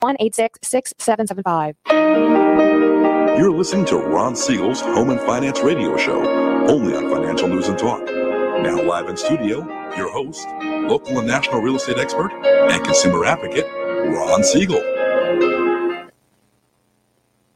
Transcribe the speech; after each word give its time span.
one 0.00 0.16
eight 0.20 0.34
six 0.34 0.58
six 0.62 0.92
seven 0.98 1.26
seven 1.26 1.42
five. 1.42 1.74
You're 1.88 3.50
listening 3.50 3.86
to 3.86 3.96
Ron 3.96 4.36
Siegel's 4.36 4.80
Home 4.80 5.10
and 5.10 5.20
Finance 5.20 5.60
Radio 5.60 5.96
Show, 5.96 6.22
only 6.68 6.94
on 6.94 7.10
Financial 7.10 7.48
News 7.48 7.68
and 7.68 7.78
Talk. 7.78 8.04
Now 8.04 8.82
live 8.82 9.08
in 9.08 9.16
studio, 9.16 9.66
your 9.96 10.10
host, 10.10 10.46
local 10.62 11.18
and 11.18 11.26
national 11.26 11.60
real 11.60 11.76
estate 11.76 11.98
expert 11.98 12.30
and 12.32 12.84
consumer 12.84 13.24
advocate, 13.24 13.66
Ron 13.66 14.42
Siegel. 14.44 14.82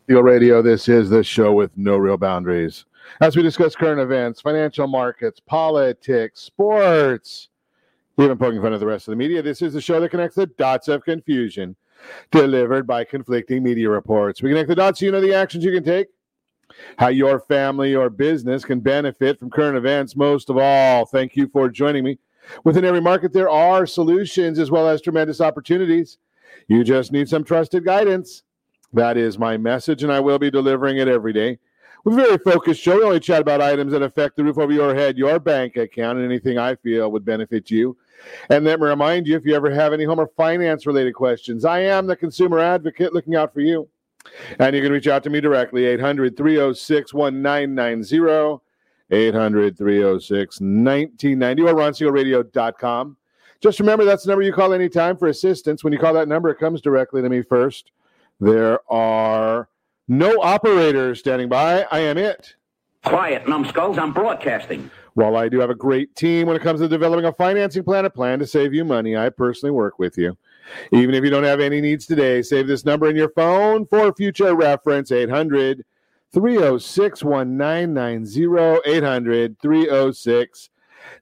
Siegel 0.06 0.22
Radio, 0.22 0.62
this 0.62 0.88
is 0.88 1.10
the 1.10 1.22
show 1.22 1.52
with 1.52 1.70
no 1.76 1.96
real 1.96 2.16
boundaries. 2.16 2.84
As 3.20 3.36
we 3.36 3.42
discuss 3.42 3.74
current 3.74 4.00
events, 4.00 4.40
financial 4.40 4.86
markets, 4.86 5.40
politics, 5.40 6.40
sports, 6.40 7.48
even 8.18 8.38
poking 8.38 8.62
fun 8.62 8.72
of 8.72 8.80
the 8.80 8.86
rest 8.86 9.08
of 9.08 9.12
the 9.12 9.16
media, 9.16 9.42
this 9.42 9.62
is 9.62 9.72
the 9.72 9.80
show 9.80 10.00
that 10.00 10.10
connects 10.10 10.36
the 10.36 10.46
dots 10.46 10.88
of 10.88 11.04
confusion 11.04 11.76
delivered 12.30 12.86
by 12.86 13.04
conflicting 13.04 13.62
media 13.62 13.88
reports. 13.88 14.42
We 14.42 14.50
connect 14.50 14.68
the 14.68 14.74
dots 14.74 15.00
so 15.00 15.06
you 15.06 15.12
know 15.12 15.20
the 15.20 15.34
actions 15.34 15.64
you 15.64 15.72
can 15.72 15.84
take, 15.84 16.08
how 16.98 17.08
your 17.08 17.40
family 17.40 17.94
or 17.94 18.10
business 18.10 18.64
can 18.64 18.80
benefit 18.80 19.38
from 19.38 19.50
current 19.50 19.76
events. 19.76 20.16
Most 20.16 20.50
of 20.50 20.56
all, 20.56 21.06
thank 21.06 21.36
you 21.36 21.48
for 21.48 21.68
joining 21.68 22.04
me. 22.04 22.18
Within 22.64 22.84
every 22.84 23.00
market, 23.00 23.32
there 23.32 23.50
are 23.50 23.86
solutions 23.86 24.58
as 24.58 24.70
well 24.70 24.88
as 24.88 25.00
tremendous 25.00 25.40
opportunities. 25.40 26.18
You 26.68 26.84
just 26.84 27.12
need 27.12 27.28
some 27.28 27.44
trusted 27.44 27.84
guidance. 27.84 28.42
That 28.92 29.16
is 29.16 29.38
my 29.38 29.56
message, 29.56 30.02
and 30.02 30.12
I 30.12 30.20
will 30.20 30.38
be 30.38 30.50
delivering 30.50 30.98
it 30.98 31.08
every 31.08 31.32
day. 31.32 31.58
We're 32.04 32.16
very 32.16 32.38
focused 32.38 32.80
show. 32.80 32.96
We 32.96 33.04
only 33.04 33.20
chat 33.20 33.42
about 33.42 33.60
items 33.60 33.92
that 33.92 34.02
affect 34.02 34.36
the 34.36 34.44
roof 34.44 34.58
over 34.58 34.72
your 34.72 34.94
head, 34.94 35.18
your 35.18 35.38
bank 35.38 35.76
account, 35.76 36.18
and 36.18 36.24
anything 36.24 36.58
I 36.58 36.74
feel 36.76 37.12
would 37.12 37.24
benefit 37.24 37.70
you. 37.70 37.96
And 38.48 38.64
let 38.64 38.80
me 38.80 38.86
remind 38.86 39.26
you 39.26 39.36
if 39.36 39.44
you 39.44 39.54
ever 39.54 39.70
have 39.70 39.92
any 39.92 40.04
home 40.04 40.18
or 40.18 40.30
finance 40.36 40.86
related 40.86 41.14
questions, 41.14 41.64
I 41.64 41.80
am 41.80 42.06
the 42.06 42.16
consumer 42.16 42.58
advocate 42.58 43.12
looking 43.12 43.36
out 43.36 43.52
for 43.52 43.60
you. 43.60 43.88
And 44.58 44.74
you 44.74 44.82
can 44.82 44.92
reach 44.92 45.08
out 45.08 45.22
to 45.24 45.30
me 45.30 45.40
directly, 45.40 45.84
800 45.86 46.36
306 46.36 47.12
1990, 47.14 48.62
800 49.10 49.78
306 49.78 50.60
1990, 50.60 51.62
or. 51.62 53.16
Just 53.60 53.78
remember 53.78 54.04
that's 54.06 54.24
the 54.24 54.30
number 54.30 54.42
you 54.42 54.52
call 54.54 54.72
anytime 54.72 55.18
for 55.18 55.28
assistance. 55.28 55.84
When 55.84 55.92
you 55.92 55.98
call 55.98 56.14
that 56.14 56.28
number, 56.28 56.48
it 56.48 56.58
comes 56.58 56.80
directly 56.80 57.20
to 57.20 57.28
me 57.28 57.42
first. 57.42 57.92
There 58.40 58.80
are 58.90 59.68
no 60.10 60.42
operators 60.42 61.20
standing 61.20 61.48
by. 61.48 61.86
I 61.92 62.00
am 62.00 62.18
it. 62.18 62.56
Quiet, 63.04 63.48
numbskulls. 63.48 63.96
I'm 63.96 64.12
broadcasting. 64.12 64.90
While 65.14 65.36
I 65.36 65.48
do 65.48 65.60
have 65.60 65.70
a 65.70 65.74
great 65.74 66.14
team 66.16 66.48
when 66.48 66.56
it 66.56 66.62
comes 66.62 66.80
to 66.80 66.88
developing 66.88 67.24
a 67.26 67.32
financing 67.32 67.84
plan, 67.84 68.04
a 68.04 68.10
plan 68.10 68.40
to 68.40 68.46
save 68.46 68.74
you 68.74 68.84
money, 68.84 69.16
I 69.16 69.30
personally 69.30 69.70
work 69.70 70.00
with 70.00 70.18
you. 70.18 70.36
Even 70.92 71.14
if 71.14 71.22
you 71.22 71.30
don't 71.30 71.44
have 71.44 71.60
any 71.60 71.80
needs 71.80 72.06
today, 72.06 72.42
save 72.42 72.66
this 72.66 72.84
number 72.84 73.08
in 73.08 73.16
your 73.16 73.30
phone 73.30 73.86
for 73.86 74.12
future 74.12 74.54
reference 74.54 75.12
800 75.12 75.84
306 76.32 77.24
1990. 77.24 78.80
800 78.84 79.60
306 79.60 80.70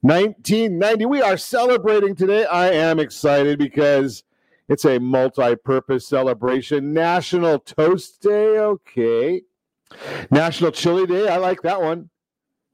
1990. 0.00 1.06
We 1.06 1.23
are 1.23 1.36
celebrating 1.36 2.14
today. 2.14 2.47
I 2.47 2.70
am 2.70 2.98
excited 2.98 3.58
because 3.58 4.25
it's 4.69 4.84
a 4.84 4.98
multi 4.98 5.56
purpose 5.56 6.06
celebration. 6.06 6.92
National 6.92 7.58
Toast 7.58 8.20
Day. 8.20 8.58
Okay. 8.58 9.42
National 10.30 10.70
Chili 10.70 11.06
Day. 11.06 11.28
I 11.28 11.38
like 11.38 11.62
that 11.62 11.80
one. 11.80 12.11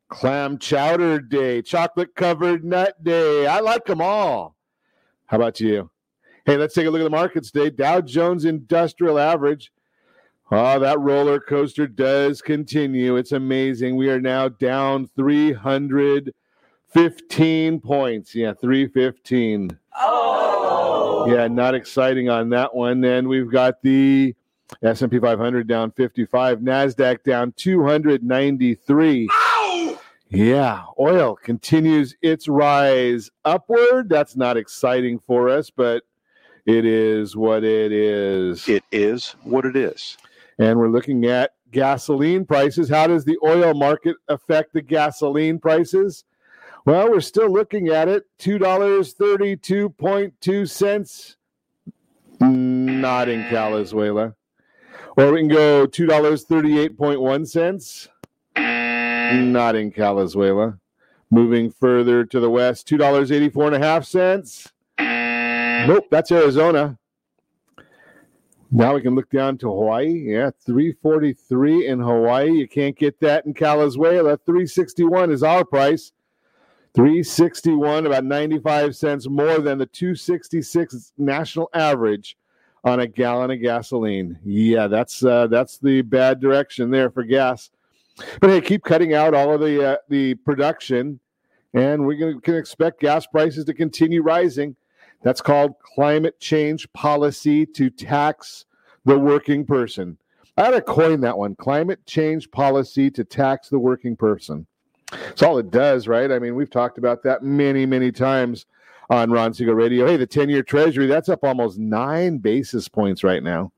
Clam 0.09 0.59
Chowder 0.59 1.20
Day. 1.20 1.62
Chocolate 1.62 2.15
Covered 2.15 2.65
Nut 2.65 3.03
Day. 3.03 3.47
I 3.47 3.61
like 3.61 3.84
them 3.84 4.00
all. 4.00 4.56
How 5.27 5.37
about 5.37 5.61
you? 5.61 5.91
Hey, 6.45 6.56
let's 6.56 6.75
take 6.75 6.87
a 6.87 6.91
look 6.91 7.00
at 7.00 7.05
the 7.05 7.11
markets 7.11 7.50
today. 7.50 7.70
Dow 7.70 8.00
Jones 8.00 8.45
Industrial 8.45 9.19
Average. 9.19 9.72
Oh, 10.50 10.78
that 10.78 11.00
roller 11.00 11.41
coaster 11.41 11.87
does 11.87 12.42
continue. 12.42 13.17
It's 13.17 13.33
amazing. 13.33 13.97
We 13.97 14.11
are 14.11 14.20
now 14.20 14.48
down 14.48 15.09
315 15.17 17.81
points. 17.81 18.34
Yeah, 18.34 18.53
315. 18.53 19.78
Oh. 19.99 20.84
Yeah, 21.27 21.49
not 21.49 21.75
exciting 21.75 22.29
on 22.29 22.51
that 22.51 22.75
one. 22.75 23.01
Then 23.01 23.29
we've 23.29 23.51
got 23.51 23.83
the 23.83 24.35
S&P 24.83 25.19
500 25.19 25.67
down 25.67 25.91
55, 25.93 26.59
Nasdaq 26.61 27.23
down 27.23 27.53
293. 27.57 29.29
Ow! 29.31 30.01
Yeah, 30.31 30.83
oil 30.99 31.37
continues 31.37 32.17
its 32.23 32.49
rise 32.49 33.31
upward. 33.45 34.09
That's 34.09 34.37
not 34.37 34.57
exciting 34.57 35.19
for 35.21 35.49
us, 35.49 35.71
but 35.71 36.03
it 36.67 36.85
is 36.85 37.37
what 37.37 37.62
it 37.62 37.93
is. 37.93 38.69
It 38.69 38.83
is 38.91 39.37
what 39.43 39.65
it 39.65 39.77
is. 39.77 40.17
And 40.59 40.79
we're 40.79 40.89
looking 40.89 41.27
at 41.27 41.53
gasoline 41.71 42.47
prices. 42.47 42.89
How 42.89 43.06
does 43.06 43.25
the 43.25 43.37
oil 43.45 43.75
market 43.75 44.17
affect 44.29 44.73
the 44.73 44.83
gasoline 44.83 45.59
prices? 45.59 46.25
Well, 46.87 47.11
we're 47.11 47.21
still 47.21 47.50
looking 47.50 47.89
at 47.89 48.09
it. 48.09 48.25
$2.32.2. 48.41 51.37
Not 52.41 53.28
in 53.28 53.43
Calizuela. 53.45 54.34
Or 55.17 55.33
we 55.33 55.41
can 55.41 55.49
go 55.49 55.87
$2.38.1. 55.87 58.09
Not 59.53 59.77
in 59.77 59.93
Calizuela. 59.93 60.78
Moving 61.31 61.71
further 61.71 62.27
to 62.27 62.39
the 62.39 62.50
west, 62.50 62.87
$2.84.5. 62.87 65.87
Nope, 65.87 66.05
that's 66.11 66.31
Arizona. 66.31 66.99
Now 68.71 68.94
we 68.94 69.00
can 69.00 69.15
look 69.15 69.31
down 69.31 69.56
to 69.59 69.69
Hawaii. 69.69 70.25
Yeah, 70.27 70.50
343 70.67 71.87
in 71.87 72.00
Hawaii. 72.00 72.53
You 72.53 72.69
can't 72.69 72.94
get 72.97 73.19
that 73.21 73.47
in 73.47 73.55
Calizuela. 73.55 74.37
361 74.44 75.31
is 75.31 75.43
our 75.43 75.65
price. 75.65 76.12
361, 76.94 78.06
about 78.06 78.25
95 78.25 78.94
cents 78.94 79.28
more 79.28 79.59
than 79.59 79.78
the 79.78 79.87
266 79.87 81.12
national 81.19 81.69
average 81.75 82.37
on 82.84 83.00
a 83.00 83.06
gallon 83.06 83.50
of 83.50 83.60
gasoline. 83.60 84.38
Yeah, 84.44 84.87
that's 84.87 85.25
uh, 85.25 85.49
that's 85.49 85.78
the 85.78 86.03
bad 86.03 86.41
direction 86.41 86.91
there 86.91 87.10
for 87.10 87.25
gas. 87.25 87.71
But 88.41 88.50
hey, 88.50 88.60
keep 88.60 88.84
cutting 88.84 89.15
out 89.15 89.34
all 89.34 89.55
of 89.55 89.60
the 89.60 89.93
uh, 89.93 89.97
the 90.09 90.34
production, 90.34 91.19
and 91.72 92.06
we 92.06 92.16
can, 92.16 92.55
expect 92.55 93.00
gas 93.00 93.26
prices 93.26 93.65
to 93.65 93.75
continue 93.75 94.22
rising. 94.22 94.76
That's 95.22 95.41
called 95.41 95.75
climate 95.81 96.38
change 96.38 96.91
policy 96.93 97.66
to 97.66 97.91
tax 97.91 98.66
the 99.05 99.19
working 99.19 99.65
person. 99.65 100.19
I 100.56 100.66
had 100.66 100.71
to 100.72 100.82
coin 100.82 101.21
that 101.22 101.37
one: 101.37 101.56
climate 101.56 102.06
change 102.06 102.50
policy 102.53 103.11
to 103.12 103.25
tax 103.25 103.69
the 103.69 103.78
working 103.78 104.15
person. 104.15 104.66
That's 105.10 105.42
all 105.42 105.59
it 105.59 105.70
does, 105.70 106.09
right? 106.09 106.31
I 106.31 106.38
mean, 106.38 106.54
we've 106.54 106.70
talked 106.70 106.98
about 106.98 107.22
that 107.25 107.42
many, 107.42 107.87
many 107.87 108.10
times 108.10 108.66
on 109.10 109.31
Ron 109.31 109.53
Siegel 109.53 109.75
Radio. 109.75 110.06
Hey, 110.06 110.16
the 110.16 110.26
10 110.26 110.48
year 110.48 110.62
treasury, 110.62 111.06
that's 111.06 111.28
up 111.28 111.44
almost 111.44 111.78
nine 111.78 112.38
basis 112.38 112.88
points 112.88 113.22
right 113.22 113.43
now. 113.43 113.72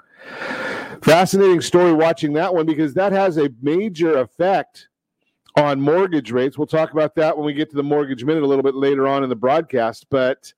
Fascinating 1.03 1.61
story 1.61 1.93
watching 1.93 2.33
that 2.35 2.55
one 2.55 2.67
because 2.67 2.95
that 2.95 3.13
has 3.13 3.37
a 3.37 3.51
major 3.61 4.19
effect 4.19 4.89
on 5.57 5.81
mortgage 5.81 6.31
rates. 6.31 6.59
We'll 6.59 6.67
talk 6.67 6.93
about 6.93 7.15
that 7.17 7.37
when 7.37 7.47
we 7.47 7.55
get 7.55 7.71
to 7.71 7.77
the 7.77 7.83
mortgage 7.83 8.25
minute 8.25 8.43
a 8.43 8.47
little 8.47 8.63
bit 8.63 8.75
later 8.75 9.07
on 9.07 9.23
in 9.23 9.29
the 9.29 9.37
broadcast. 9.37 10.07
But 10.11 10.53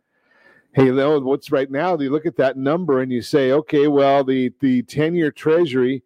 hey, 0.73 0.91
what's 0.91 1.51
right 1.51 1.71
now? 1.71 1.99
You 1.99 2.11
look 2.11 2.27
at 2.27 2.37
that 2.37 2.57
number 2.57 3.01
and 3.01 3.11
you 3.11 3.23
say, 3.23 3.53
okay, 3.53 3.89
well, 3.89 4.25
the 4.25 4.53
the 4.61 4.83
10 4.83 5.15
year 5.15 5.31
treasury 5.31 6.03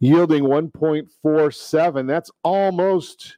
yielding 0.00 0.44
1.47, 0.44 2.06
that's 2.06 2.30
almost 2.44 3.37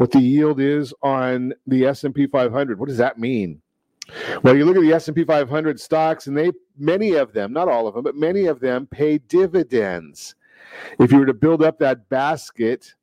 what 0.00 0.12
the 0.12 0.18
yield 0.18 0.60
is 0.60 0.94
on 1.02 1.52
the 1.66 1.84
S&P 1.84 2.26
500. 2.26 2.80
What 2.80 2.88
does 2.88 2.96
that 2.96 3.18
mean? 3.18 3.60
Well, 4.42 4.56
you 4.56 4.64
look 4.64 4.76
at 4.76 4.80
the 4.80 4.94
S&P 4.94 5.24
500 5.24 5.78
stocks 5.78 6.26
and 6.26 6.34
they 6.34 6.52
many 6.78 7.12
of 7.12 7.34
them, 7.34 7.52
not 7.52 7.68
all 7.68 7.86
of 7.86 7.92
them, 7.92 8.02
but 8.02 8.16
many 8.16 8.46
of 8.46 8.60
them 8.60 8.86
pay 8.86 9.18
dividends. 9.18 10.36
If 10.98 11.12
you 11.12 11.18
were 11.18 11.26
to 11.26 11.34
build 11.34 11.62
up 11.62 11.78
that 11.80 12.08
basket, 12.08 12.94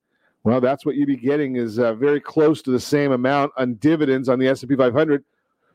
well, 0.44 0.60
that's 0.60 0.88
what 0.88 0.96
you'd 0.96 1.06
be 1.06 1.18
getting 1.18 1.58
is 1.58 1.78
uh, 1.78 1.94
very 1.94 2.20
close 2.20 2.64
to 2.64 2.72
the 2.72 2.80
same 2.80 3.12
amount 3.12 3.52
on 3.58 3.76
dividends 3.76 4.28
on 4.28 4.40
the 4.40 4.48
S&P 4.48 4.76
500. 4.76 5.24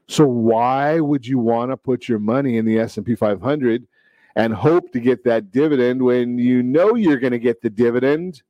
So 0.08 0.26
why 0.26 0.98
would 0.98 1.24
you 1.24 1.38
want 1.38 1.70
to 1.70 1.76
put 1.76 2.08
your 2.08 2.18
money 2.18 2.56
in 2.56 2.64
the 2.64 2.80
S&P 2.80 3.14
500 3.14 3.86
and 4.34 4.52
hope 4.52 4.90
to 4.90 4.98
get 4.98 5.22
that 5.22 5.52
dividend 5.52 6.02
when 6.02 6.36
you 6.38 6.64
know 6.64 6.96
you're 6.96 7.20
going 7.20 7.30
to 7.30 7.38
get 7.38 7.62
the 7.62 7.70
dividend 7.70 8.42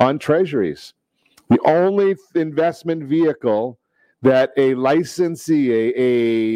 on 0.00 0.18
treasuries? 0.18 0.92
The 1.50 1.60
only 1.66 2.16
investment 2.34 3.04
vehicle 3.04 3.78
that 4.22 4.52
a 4.56 4.74
licensee, 4.74 5.72
a, 5.72 5.92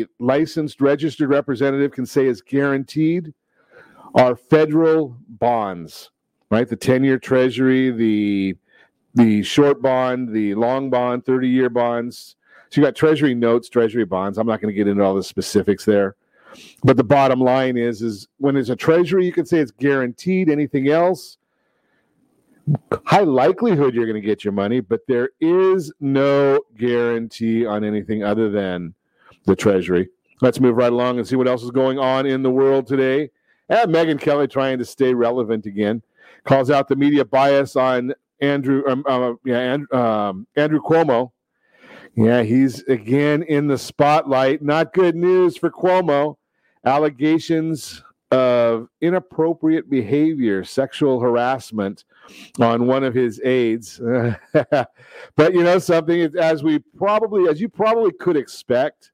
a 0.03 0.07
licensed 0.19 0.81
registered 0.81 1.29
representative 1.29 1.93
can 1.93 2.07
say 2.07 2.27
is 2.27 2.41
guaranteed 2.41 3.35
are 4.15 4.37
federal 4.37 5.17
bonds, 5.29 6.11
right? 6.51 6.69
The 6.69 6.77
10 6.77 7.05
year 7.05 7.19
treasury, 7.19 7.91
the 7.91 8.57
the 9.17 9.43
short 9.45 9.81
bond, 9.81 10.33
the 10.33 10.55
long 10.55 10.91
bond, 10.91 11.25
30 11.25 11.49
year 11.49 11.69
bonds. 11.69 12.37
So 12.71 12.81
you 12.81 12.87
got 12.87 12.97
treasury 12.97 13.35
notes, 13.35 13.69
treasury 13.69 14.05
bonds. 14.05 14.39
I'm 14.39 14.47
not 14.47 14.61
going 14.61 14.75
to 14.75 14.77
get 14.77 14.89
into 14.89 15.05
all 15.05 15.15
the 15.15 15.23
specifics 15.23 15.85
there. 15.85 16.17
But 16.83 16.97
the 16.97 17.05
bottom 17.05 17.41
line 17.41 17.77
is, 17.77 18.03
is 18.03 18.27
when 18.39 18.57
it's 18.57 18.71
a 18.71 18.77
treasury, 18.77 19.25
you 19.25 19.33
can 19.33 19.47
say 19.47 19.59
it's 19.59 19.71
guaranteed. 19.71 20.51
Anything 20.51 20.89
else, 20.89 21.39
high 23.05 23.21
likelihood 23.21 23.95
you're 23.95 24.07
going 24.07 24.21
to 24.21 24.27
get 24.27 24.45
your 24.45 24.53
money, 24.53 24.81
but 24.81 25.01
there 25.07 25.31
is 25.41 25.93
no 26.01 26.61
guarantee 26.77 27.67
on 27.67 27.85
anything 27.85 28.25
other 28.25 28.51
than 28.51 28.95
the 29.45 29.57
treasury. 29.57 30.09
Let's 30.41 30.61
move 30.61 30.77
right 30.77 30.93
along 30.93 31.19
and 31.19 31.27
see 31.27 31.37
what 31.37 31.49
else 31.49 31.63
is 31.63 31.71
going 31.71 31.99
on 31.99 32.27
in 32.27 32.43
the 32.43 32.51
world 32.51 32.87
today. 32.87 33.31
And 33.69 33.95
Megyn 33.95 34.21
Kelly 34.21 34.49
trying 34.49 34.79
to 34.79 34.85
stay 34.85 35.15
relevant 35.15 35.67
again 35.67 36.03
calls 36.45 36.71
out 36.71 36.89
the 36.89 36.97
media 36.97 37.25
bias 37.25 37.77
on 37.77 38.15
Andrew, 38.41 38.83
um, 38.87 39.05
uh, 39.09 39.33
yeah, 39.45 39.79
um, 39.93 40.47
Andrew 40.57 40.81
Cuomo. 40.81 41.33
Yeah, 42.15 42.43
he's 42.43 42.83
again 42.85 43.43
in 43.43 43.67
the 43.67 43.79
spotlight. 43.79 44.63
Not 44.63 44.93
good 44.93 45.17
news 45.17 45.57
for 45.57 45.71
Cuomo. 45.71 46.37
Allegations 46.85 48.04
of 48.31 48.89
inappropriate 49.01 49.89
behavior, 49.89 50.65
sexual 50.65 51.21
harassment 51.21 52.05
on 52.59 52.87
one 52.87 53.05
of 53.05 53.15
his 53.15 53.41
aides. 53.45 54.01
but 54.53 55.55
you 55.55 55.63
know 55.63 55.79
something, 55.79 56.21
as 56.37 56.63
we 56.63 56.79
probably, 56.97 57.49
as 57.49 57.61
you 57.61 57.69
probably 57.69 58.13
could 58.13 58.37
expect, 58.37 59.13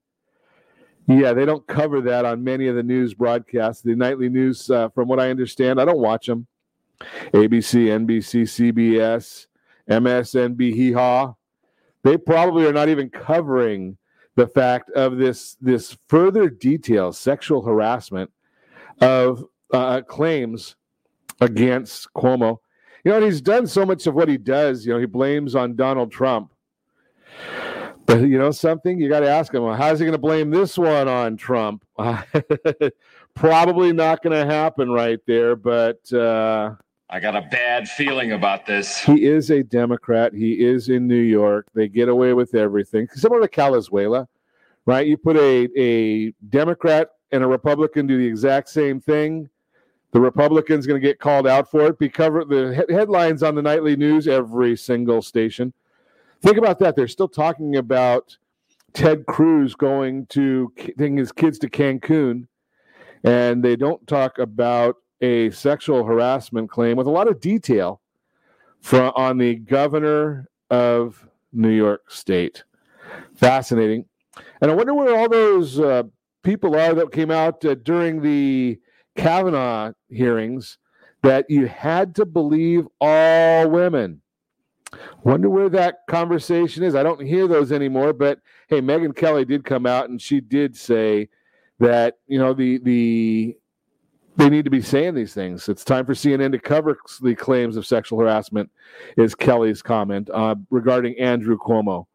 yeah, 1.07 1.33
they 1.33 1.45
don't 1.45 1.67
cover 1.67 2.01
that 2.03 2.25
on 2.25 2.45
many 2.45 2.69
of 2.69 2.77
the 2.77 2.83
news 2.83 3.15
broadcasts. 3.15 3.83
The 3.83 3.97
nightly 3.97 4.29
news, 4.29 4.71
uh, 4.71 4.91
from 4.91 5.09
what 5.09 5.19
I 5.19 5.31
understand, 5.31 5.81
I 5.81 5.85
don't 5.85 5.99
watch 5.99 6.27
them. 6.27 6.47
ABC, 7.33 7.87
NBC, 7.87 8.43
CBS, 8.43 9.47
MSNB, 9.89 10.61
hee 10.73 10.93
haw. 10.93 11.35
They 12.03 12.17
probably 12.17 12.67
are 12.67 12.73
not 12.73 12.89
even 12.89 13.11
covering 13.11 13.97
the 14.37 14.47
fact 14.47 14.91
of 14.91 15.19
this 15.19 15.57
this 15.61 15.97
further 16.09 16.49
detail, 16.49 17.13
sexual 17.13 17.63
harassment 17.63 18.31
of 19.01 19.45
uh, 19.73 20.03
claims 20.03 20.77
against 21.41 22.13
Cuomo. 22.15 22.59
You 23.05 23.13
know, 23.13 23.17
and 23.17 23.25
he's 23.25 23.41
done 23.41 23.67
so 23.67 23.87
much 23.87 24.07
of 24.07 24.15
what 24.15 24.29
he 24.29 24.37
does. 24.37 24.85
You 24.85 24.93
know, 24.93 24.99
he 24.99 25.07
blames 25.07 25.55
on 25.55 25.75
Donald 25.75 26.13
Trump. 26.13 26.53
But 28.07 28.23
you 28.23 28.39
know 28.39 28.51
something, 28.51 28.99
you 28.99 29.09
got 29.09 29.21
to 29.21 29.29
ask 29.29 29.55
him. 29.55 29.63
Well, 29.63 29.77
how's 29.77 30.01
he 30.01 30.05
going 30.05 30.13
to 30.13 30.19
blame 30.19 30.51
this 30.51 30.77
one 30.77 31.07
on 31.07 31.37
Trump? 31.37 31.85
Probably 33.35 33.93
not 33.93 34.23
going 34.23 34.37
to 34.37 34.53
happen 34.53 34.91
right 34.91 35.21
there. 35.27 35.55
But 35.55 36.13
uh, 36.13 36.75
I 37.09 37.21
got 37.21 37.37
a 37.37 37.43
bad 37.43 37.89
feeling 37.89 38.33
about 38.33 38.67
this. 38.67 38.99
He 38.99 39.27
is 39.27 39.51
a 39.51 39.63
Democrat. 39.63 40.35
He 40.35 40.65
is 40.65 40.89
in 40.89 41.07
New 41.07 41.21
York. 41.21 41.69
They 41.73 41.89
get 41.89 42.09
away 42.09 42.35
with 42.35 42.55
everything. 42.55 43.09
Similar 43.15 43.43
to 43.43 43.49
Calizuela, 43.49 44.27
right? 44.87 45.07
You 45.07 45.17
put 45.17 45.37
a 45.37 45.69
a 45.79 46.33
Democrat 46.49 47.11
and 47.33 47.43
a 47.43 47.47
Republican 47.47 48.07
do 48.07 48.19
the 48.19 48.27
exact 48.27 48.69
same 48.69 49.01
thing. 49.01 49.49
The 50.13 50.21
Republican's 50.21 50.87
going 50.87 51.01
to 51.01 51.07
get 51.07 51.21
called 51.21 51.47
out 51.47 51.71
for 51.71 51.87
it. 51.87 51.99
Be 51.99 52.09
covered 52.09 52.49
the 52.49 52.85
headlines 52.89 53.43
on 53.43 53.55
the 53.55 53.63
nightly 53.63 53.95
news 53.97 54.27
every 54.27 54.77
single 54.77 55.23
station 55.23 55.73
Think 56.43 56.57
about 56.57 56.79
that. 56.79 56.97
They're 56.97 57.09
still 57.09 57.29
talking 57.29 57.77
about 57.77 58.37
Ted 58.95 59.27
Cruz 59.27 59.75
going 59.75 60.27
to 60.27 60.73
taking 60.77 61.17
his 61.17 61.33
kids 61.33 61.59
to 61.59 61.69
Cancun, 61.69 62.47
and 63.25 63.63
they 63.63 63.77
don't 63.77 64.05
talk 64.07 64.39
about 64.39 64.97
a 65.21 65.51
sexual 65.51 66.03
harassment 66.05 66.71
claim 66.71 66.97
with 66.97 67.07
a 67.07 67.11
lot 67.11 67.29
of 67.29 67.41
detail 67.41 68.01
from 68.81 69.13
on 69.17 69.37
the 69.37 69.57
governor 69.57 70.49
of 70.71 71.29
New 71.53 71.71
York 71.71 72.11
State. 72.11 72.65
Fascinating, 73.35 74.07
and 74.63 74.71
I 74.71 74.75
wonder 74.75 74.95
where 74.95 75.15
all 75.15 75.29
those 75.29 75.79
uh, 75.79 76.05
people 76.43 76.77
are 76.77 76.95
that 76.95 77.13
came 77.13 77.31
out 77.31 77.65
uh, 77.65 77.75
during 77.75 78.23
the 78.23 78.79
Kavanaugh 79.17 79.93
hearings 80.09 80.79
that 81.23 81.47
you 81.49 81.67
had 81.67 82.15
to 82.17 82.25
believe 82.25 82.87
all 83.01 83.69
women. 83.69 84.23
Wonder 85.23 85.49
where 85.49 85.69
that 85.69 85.99
conversation 86.09 86.83
is. 86.83 86.95
I 86.95 87.03
don't 87.03 87.25
hear 87.25 87.47
those 87.47 87.71
anymore. 87.71 88.13
But 88.13 88.41
hey, 88.69 88.81
Megyn 88.81 89.15
Kelly 89.15 89.45
did 89.45 89.65
come 89.65 89.87
out 89.87 90.09
and 90.09 90.21
she 90.21 90.41
did 90.41 90.77
say 90.77 91.29
that 91.79 92.19
you 92.27 92.39
know 92.39 92.55
the 92.55 92.79
the 92.79 93.57
they 94.37 94.49
need 94.49 94.65
to 94.65 94.71
be 94.71 94.81
saying 94.81 95.15
these 95.15 95.35
things. 95.35 95.69
It's 95.69 95.85
time 95.85 96.07
for 96.07 96.15
CNN 96.15 96.53
to 96.53 96.59
cover 96.59 96.99
the 97.21 97.35
claims 97.35 97.77
of 97.77 97.87
sexual 97.87 98.19
harassment. 98.19 98.71
Is 99.17 99.35
Kelly's 99.35 99.83
comment 99.83 100.31
uh, 100.33 100.55
regarding 100.71 101.19
Andrew 101.19 101.59
Cuomo? 101.59 102.07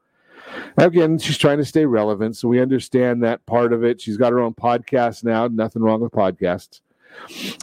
Again, 0.77 1.17
she's 1.17 1.37
trying 1.37 1.57
to 1.57 1.65
stay 1.65 1.85
relevant, 1.85 2.37
so 2.37 2.47
we 2.47 2.61
understand 2.61 3.23
that 3.23 3.45
part 3.45 3.73
of 3.73 3.83
it. 3.83 4.01
She's 4.01 4.17
got 4.17 4.31
her 4.31 4.39
own 4.39 4.53
podcast 4.53 5.23
now. 5.23 5.47
Nothing 5.47 5.81
wrong 5.81 6.01
with 6.01 6.11
podcasts, 6.11 6.81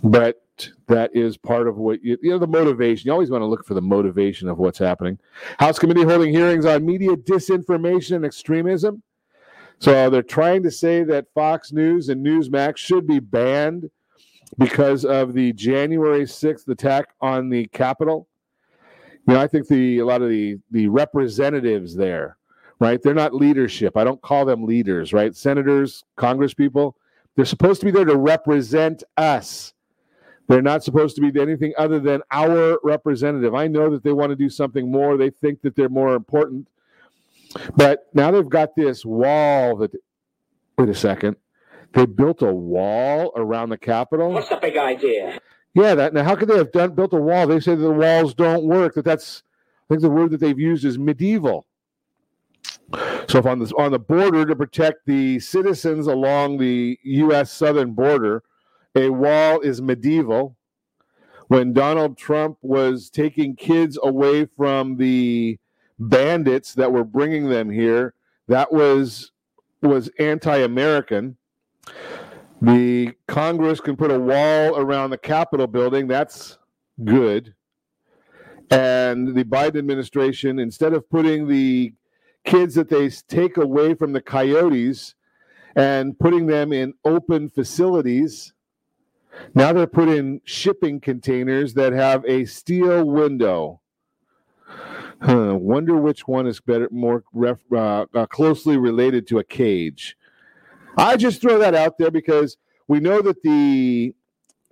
but 0.02 0.43
that 0.87 1.14
is 1.14 1.37
part 1.37 1.69
of 1.69 1.76
what 1.76 2.02
you, 2.02 2.19
you 2.23 2.31
know 2.31 2.38
the 2.38 2.46
motivation. 2.46 3.06
You 3.06 3.12
always 3.12 3.31
want 3.31 3.43
to 3.43 3.46
look 3.46 3.64
for 3.67 3.75
the 3.75 3.82
motivation 3.82 4.49
of 4.49 4.58
what's 4.58 4.79
happening. 4.79 5.19
House 5.58 5.79
committee 5.79 6.02
holding 6.02 6.32
hearings 6.32 6.67
on 6.67 6.84
media 6.84 7.17
disinformation 7.17 8.17
and 8.17 8.25
extremism. 8.25 9.02
So 9.79 10.11
they're 10.11 10.23
trying 10.23 10.62
to 10.62 10.70
say 10.70 11.02
that 11.05 11.26
Fox 11.34 11.73
News 11.73 12.08
and 12.08 12.25
Newsmax 12.25 12.76
should 12.76 13.06
be 13.06 13.19
banned 13.19 13.90
because 14.58 15.05
of 15.05 15.32
the 15.32 15.52
January 15.55 16.23
6th 16.23 16.69
attack 16.69 17.08
on 17.20 17.49
the 17.49 17.67
Capitol. 17.69 18.29
You 19.26 19.34
know, 19.34 19.40
I 19.40 19.46
think 19.46 19.69
the 19.69 19.99
a 19.99 20.05
lot 20.05 20.23
of 20.23 20.29
the 20.29 20.58
the 20.70 20.88
representatives 20.88 21.94
there, 21.94 22.37
right? 22.82 23.00
They're 23.02 23.14
not 23.14 23.34
leadership. 23.34 23.96
I 23.96 24.05
don't 24.05 24.20
call 24.20 24.44
them 24.44 24.64
leaders, 24.64 25.12
right? 25.12 25.34
Senators, 25.34 26.05
Congress 26.17 26.52
people, 26.52 26.96
they're 27.37 27.44
supposed 27.44 27.81
to 27.81 27.87
be 27.87 27.93
there 27.93 28.05
to 28.05 28.17
represent 28.17 29.02
us 29.17 29.73
they're 30.49 30.62
not 30.62 30.84
supposed 30.84 31.17
to 31.17 31.31
be 31.31 31.40
anything 31.40 31.73
other 31.79 31.99
than 31.99 32.20
our 32.31 32.79
representative. 32.82 33.55
I 33.55 33.69
know 33.69 33.90
that 33.90 34.02
they 34.02 34.12
want 34.12 34.31
to 34.31 34.37
do 34.37 34.49
something 34.50 34.90
more. 34.90 35.17
They 35.17 35.31
think 35.31 35.62
that 35.62 35.76
they're 35.76 35.88
more 35.88 36.14
important. 36.14 36.69
But 37.76 38.08
now 38.12 38.31
they've 38.31 38.49
got 38.49 38.75
this 38.75 39.05
wall 39.05 39.76
that, 39.76 39.93
wait 40.76 40.88
a 40.88 40.94
second, 40.94 41.37
they 41.94 42.06
built 42.06 42.43
a 42.43 42.52
wall 42.52 43.32
around 43.37 43.69
the 43.69 43.79
Capitol. 43.79 44.32
What's 44.32 44.49
the 44.49 44.56
big 44.56 44.76
idea? 44.76 45.38
Yeah, 45.75 45.94
that 45.94 46.12
now 46.12 46.23
how 46.23 46.34
could 46.34 46.49
they 46.49 46.56
have 46.56 46.73
done 46.73 46.94
built 46.94 47.14
a 47.14 47.20
wall? 47.20 47.46
They 47.46 47.61
say 47.61 47.75
that 47.75 47.82
the 47.82 47.90
walls 47.90 48.34
don't 48.34 48.64
work. 48.64 48.94
That 48.94 49.05
that's 49.05 49.43
I 49.88 49.94
think 49.94 50.02
the 50.02 50.11
word 50.11 50.31
that 50.32 50.40
they've 50.40 50.58
used 50.58 50.84
is 50.84 50.99
medieval. 50.99 51.67
So 53.29 53.38
if 53.38 53.47
on 53.47 53.59
the 53.59 53.73
on 53.79 53.93
the 53.93 53.99
border 53.99 54.44
to 54.44 54.55
protect 54.55 55.06
the 55.06 55.41
citizens 55.41 56.06
along 56.06 56.59
the 56.59 56.99
U.S. 57.03 57.50
southern 57.50 57.93
border, 57.93 58.43
a 58.94 59.09
wall 59.09 59.61
is 59.61 59.81
medieval. 59.81 60.56
When 61.49 61.73
Donald 61.73 62.17
Trump 62.17 62.58
was 62.63 63.10
taking 63.10 63.56
kids 63.56 63.98
away 64.03 64.46
from 64.56 64.96
the 64.96 65.58
bandits 65.98 66.75
that 66.75 66.93
were 66.93 67.05
bringing 67.05 67.48
them 67.48 67.70
here, 67.70 68.15
that 68.48 68.72
was 68.72 69.32
was 69.82 70.10
anti-American. 70.19 71.37
The 72.60 73.13
Congress 73.27 73.81
can 73.81 73.96
put 73.96 74.13
a 74.13 74.19
wall 74.19 74.77
around 74.77 75.10
the 75.10 75.19
Capitol 75.19 75.67
building. 75.67 76.06
That's 76.06 76.58
good. 77.05 77.55
And 78.70 79.34
the 79.34 79.44
Biden 79.44 79.79
administration, 79.79 80.58
instead 80.58 80.93
of 80.93 81.08
putting 81.10 81.48
the 81.48 81.93
kids 82.44 82.75
that 82.75 82.89
they 82.89 83.08
take 83.08 83.56
away 83.56 83.94
from 83.94 84.13
the 84.13 84.20
coyotes 84.20 85.15
and 85.75 86.19
putting 86.19 86.46
them 86.46 86.72
in 86.72 86.94
open 87.05 87.49
facilities, 87.49 88.53
now 89.55 89.72
they're 89.72 89.87
put 89.87 90.08
in 90.08 90.41
shipping 90.44 91.01
containers 91.01 91.75
that 91.75 91.93
have 91.93 92.25
a 92.27 92.44
steel 92.44 93.05
window. 93.05 93.81
Huh, 95.20 95.55
wonder 95.55 95.96
which 95.96 96.27
one 96.27 96.46
is 96.46 96.61
better, 96.61 96.89
more 96.91 97.22
ref, 97.32 97.58
uh, 97.72 98.06
uh, 98.13 98.27
closely 98.27 98.77
related 98.77 99.27
to 99.29 99.39
a 99.39 99.44
cage. 99.44 100.17
I 100.96 101.17
just 101.17 101.41
throw 101.41 101.58
that 101.58 101.75
out 101.75 101.96
there 101.96 102.11
because 102.11 102.56
we 102.89 102.99
know 102.99 103.22
that 103.22 103.43
the 103.43 104.15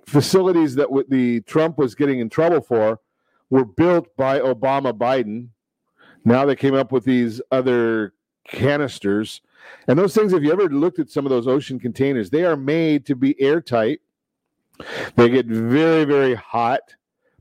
facilities 0.07 0.75
that 0.75 0.89
w- 0.89 1.07
the 1.09 1.41
Trump 1.43 1.79
was 1.79 1.95
getting 1.95 2.19
in 2.19 2.29
trouble 2.29 2.61
for 2.61 2.99
were 3.49 3.65
built 3.65 4.15
by 4.17 4.41
Obama 4.41 4.93
Biden. 4.93 5.49
Now 6.25 6.45
they 6.45 6.57
came 6.57 6.75
up 6.75 6.93
with 6.93 7.05
these 7.05 7.41
other 7.51 8.15
canisters. 8.47 9.41
And 9.89 9.99
those 9.99 10.15
things, 10.15 10.33
if 10.33 10.43
you 10.43 10.53
ever 10.53 10.69
looked 10.69 10.99
at 10.99 11.11
some 11.11 11.27
of 11.27 11.31
those 11.31 11.47
ocean 11.47 11.79
containers, 11.79 12.31
they 12.31 12.45
are 12.45 12.57
made 12.57 13.07
to 13.07 13.15
be 13.15 13.41
airtight 13.41 14.01
they 15.17 15.29
get 15.29 15.47
very, 15.47 16.05
very 16.05 16.35
hot. 16.35 16.81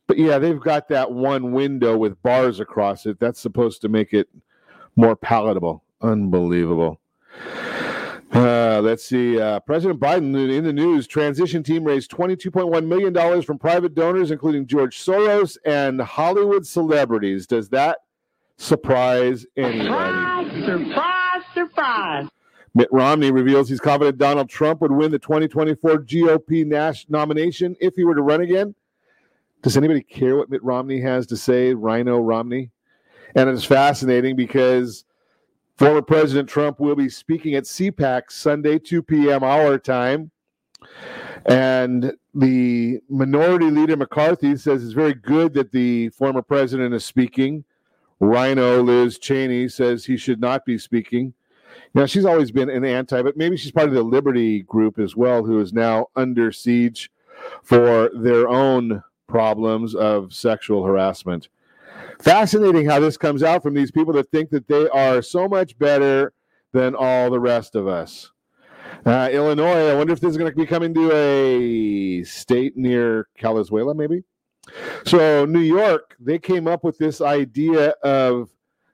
But 0.07 0.17
yeah, 0.17 0.39
they've 0.39 0.59
got 0.59 0.89
that 0.89 1.11
one 1.11 1.51
window 1.51 1.97
with 1.97 2.21
bars 2.23 2.59
across 2.59 3.05
it. 3.05 3.19
That's 3.19 3.39
supposed 3.39 3.81
to 3.81 3.89
make 3.89 4.13
it 4.13 4.27
more 4.95 5.15
palatable. 5.15 5.83
Unbelievable. 6.01 6.99
Uh, 8.31 8.79
let's 8.83 9.03
see. 9.05 9.39
Uh, 9.39 9.59
President 9.59 9.99
Biden 9.99 10.35
in 10.51 10.63
the 10.63 10.73
news. 10.73 11.07
Transition 11.07 11.63
team 11.63 11.83
raised 11.83 12.11
$22.1 12.11 12.85
million 12.85 13.41
from 13.41 13.57
private 13.57 13.95
donors, 13.95 14.31
including 14.31 14.67
George 14.67 14.97
Soros 14.99 15.57
and 15.65 15.99
Hollywood 16.01 16.65
celebrities. 16.65 17.47
Does 17.47 17.69
that 17.69 17.99
surprise 18.59 19.45
anybody? 19.57 19.85
Surprise, 19.85 20.65
surprise, 20.65 21.41
surprise. 21.53 22.27
Mitt 22.75 22.89
Romney 22.91 23.31
reveals 23.31 23.67
he's 23.67 23.79
confident 23.79 24.17
Donald 24.17 24.49
Trump 24.49 24.81
would 24.81 24.91
win 24.91 25.11
the 25.11 25.17
2024 25.17 26.03
GOP 26.03 26.65
Nash 26.65 27.07
nomination 27.09 27.75
if 27.79 27.95
he 27.95 28.03
were 28.03 28.13
to 28.13 28.21
run 28.21 28.41
again. 28.41 28.75
Does 29.63 29.75
anybody 29.75 30.03
care 30.03 30.37
what 30.37 30.49
Mitt 30.49 30.63
Romney 30.63 31.01
has 31.01 31.25
to 31.27 31.37
say, 31.37 31.73
Rhino 31.73 32.19
Romney? 32.19 32.69
And 33.35 33.49
it's 33.49 33.65
fascinating 33.65 34.35
because 34.35 35.03
former 35.77 36.01
President 36.01 36.47
Trump 36.47 36.79
will 36.79 36.95
be 36.95 37.09
speaking 37.09 37.55
at 37.55 37.63
CPAC 37.63 38.23
Sunday, 38.29 38.79
2 38.79 39.01
p.m. 39.03 39.43
our 39.43 39.77
time. 39.77 40.31
And 41.45 42.13
the 42.33 42.99
minority 43.09 43.71
leader 43.71 43.97
McCarthy 43.97 44.55
says 44.55 44.83
it's 44.83 44.93
very 44.93 45.13
good 45.13 45.53
that 45.55 45.71
the 45.71 46.09
former 46.09 46.41
president 46.41 46.93
is 46.93 47.03
speaking. 47.03 47.63
Rhino 48.19 48.81
Liz 48.81 49.17
Cheney 49.17 49.69
says 49.69 50.05
he 50.05 50.17
should 50.17 50.41
not 50.41 50.65
be 50.65 50.77
speaking. 50.77 51.33
Now, 51.93 52.05
she's 52.05 52.25
always 52.25 52.51
been 52.51 52.69
an 52.69 52.85
anti, 52.85 53.21
but 53.21 53.37
maybe 53.37 53.57
she's 53.57 53.71
part 53.71 53.87
of 53.87 53.93
the 53.93 54.03
Liberty 54.03 54.63
group 54.63 54.99
as 54.99 55.15
well, 55.15 55.43
who 55.43 55.59
is 55.59 55.73
now 55.73 56.07
under 56.15 56.51
siege 56.51 57.09
for 57.63 58.09
their 58.13 58.47
own 58.47 59.03
problems 59.27 59.95
of 59.95 60.33
sexual 60.33 60.83
harassment. 60.83 61.49
Fascinating 62.19 62.85
how 62.85 62.99
this 62.99 63.17
comes 63.17 63.43
out 63.43 63.63
from 63.63 63.73
these 63.73 63.91
people 63.91 64.13
that 64.13 64.29
think 64.29 64.49
that 64.49 64.67
they 64.67 64.89
are 64.89 65.21
so 65.21 65.47
much 65.47 65.77
better 65.79 66.33
than 66.73 66.95
all 66.95 67.29
the 67.29 67.39
rest 67.39 67.75
of 67.75 67.87
us. 67.87 68.31
Uh, 69.05 69.29
Illinois, 69.31 69.89
I 69.89 69.95
wonder 69.95 70.13
if 70.13 70.19
this 70.19 70.31
is 70.31 70.37
going 70.37 70.51
to 70.51 70.57
be 70.57 70.65
coming 70.65 70.93
to 70.93 71.11
a 71.13 72.23
state 72.23 72.75
near 72.75 73.27
Calizuela, 73.39 73.95
maybe. 73.95 74.23
So, 75.05 75.45
New 75.45 75.59
York, 75.59 76.15
they 76.19 76.39
came 76.39 76.67
up 76.67 76.83
with 76.83 76.97
this 76.97 77.21
idea 77.21 77.89
of 78.03 78.49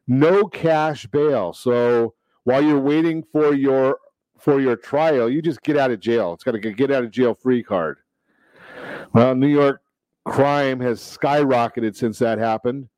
no 0.07 0.45
cash 0.47 1.05
bail. 1.07 1.53
So, 1.53 2.13
while 2.43 2.61
you're 2.61 2.79
waiting 2.79 3.23
for 3.31 3.53
your 3.53 3.99
for 4.39 4.59
your 4.59 4.75
trial, 4.75 5.29
you 5.29 5.41
just 5.41 5.61
get 5.63 5.77
out 5.77 5.91
of 5.91 5.99
jail. 5.99 6.33
It's 6.33 6.43
got 6.43 6.55
a 6.55 6.59
get 6.59 6.91
out 6.91 7.03
of 7.03 7.11
jail 7.11 7.33
free 7.33 7.63
card. 7.63 7.97
Well, 9.13 9.35
New 9.35 9.47
York 9.47 9.81
crime 10.25 10.79
has 10.81 10.99
skyrocketed 10.99 11.95
since 11.95 12.19
that 12.19 12.37
happened. 12.37 12.89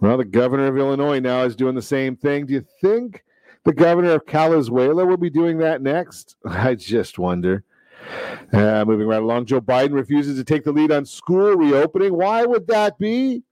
Well, 0.00 0.16
the 0.16 0.24
governor 0.24 0.66
of 0.66 0.76
Illinois 0.76 1.20
now 1.20 1.42
is 1.44 1.54
doing 1.54 1.74
the 1.74 1.82
same 1.82 2.16
thing. 2.16 2.46
Do 2.46 2.54
you 2.54 2.64
think 2.80 3.24
the 3.64 3.72
governor 3.72 4.12
of 4.12 4.26
Calizuela 4.26 5.06
will 5.06 5.16
be 5.16 5.30
doing 5.30 5.58
that 5.58 5.82
next? 5.82 6.36
I 6.44 6.74
just 6.74 7.18
wonder. 7.18 7.64
Uh, 8.52 8.84
moving 8.86 9.06
right 9.06 9.22
along, 9.22 9.46
Joe 9.46 9.60
Biden 9.60 9.92
refuses 9.92 10.38
to 10.38 10.44
take 10.44 10.64
the 10.64 10.72
lead 10.72 10.90
on 10.90 11.04
school 11.04 11.54
reopening. 11.54 12.14
Why 12.14 12.44
would 12.44 12.66
that 12.68 12.98
be? 12.98 13.42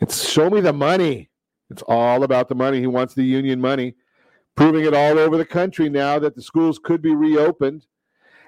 It's 0.00 0.28
show 0.28 0.50
me 0.50 0.60
the 0.60 0.72
money. 0.72 1.30
It's 1.70 1.82
all 1.82 2.24
about 2.24 2.48
the 2.48 2.54
money. 2.54 2.80
He 2.80 2.86
wants 2.86 3.14
the 3.14 3.22
union 3.22 3.60
money, 3.60 3.94
proving 4.56 4.84
it 4.84 4.94
all 4.94 5.18
over 5.18 5.36
the 5.36 5.44
country 5.44 5.88
now 5.88 6.18
that 6.18 6.34
the 6.34 6.42
schools 6.42 6.78
could 6.78 7.00
be 7.00 7.14
reopened. 7.14 7.86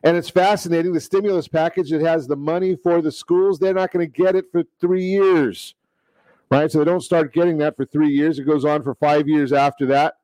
And 0.04 0.16
it's 0.16 0.28
fascinating. 0.28 0.92
The 0.92 1.00
stimulus 1.00 1.46
package 1.46 1.90
that 1.90 2.00
has 2.00 2.26
the 2.26 2.36
money 2.36 2.76
for 2.76 3.00
the 3.00 3.12
schools, 3.12 3.58
they're 3.58 3.74
not 3.74 3.92
going 3.92 4.04
to 4.04 4.12
get 4.12 4.34
it 4.34 4.46
for 4.50 4.64
three 4.80 5.04
years, 5.04 5.76
right? 6.50 6.70
So 6.70 6.78
they 6.78 6.84
don't 6.84 7.00
start 7.00 7.32
getting 7.32 7.58
that 7.58 7.76
for 7.76 7.84
three 7.84 8.10
years. 8.10 8.38
It 8.38 8.44
goes 8.44 8.64
on 8.64 8.82
for 8.82 8.96
five 8.96 9.28
years 9.28 9.52
after 9.52 9.86
that. 9.86 10.14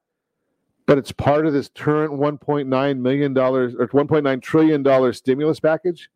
But 0.88 0.96
it's 0.96 1.12
part 1.12 1.46
of 1.46 1.52
this 1.52 1.68
current 1.68 2.14
$1.9 2.14 2.98
million 2.98 3.36
or 3.36 3.68
$1.9 3.68 4.42
trillion 4.42 5.12
stimulus 5.12 5.60
package. 5.60 6.08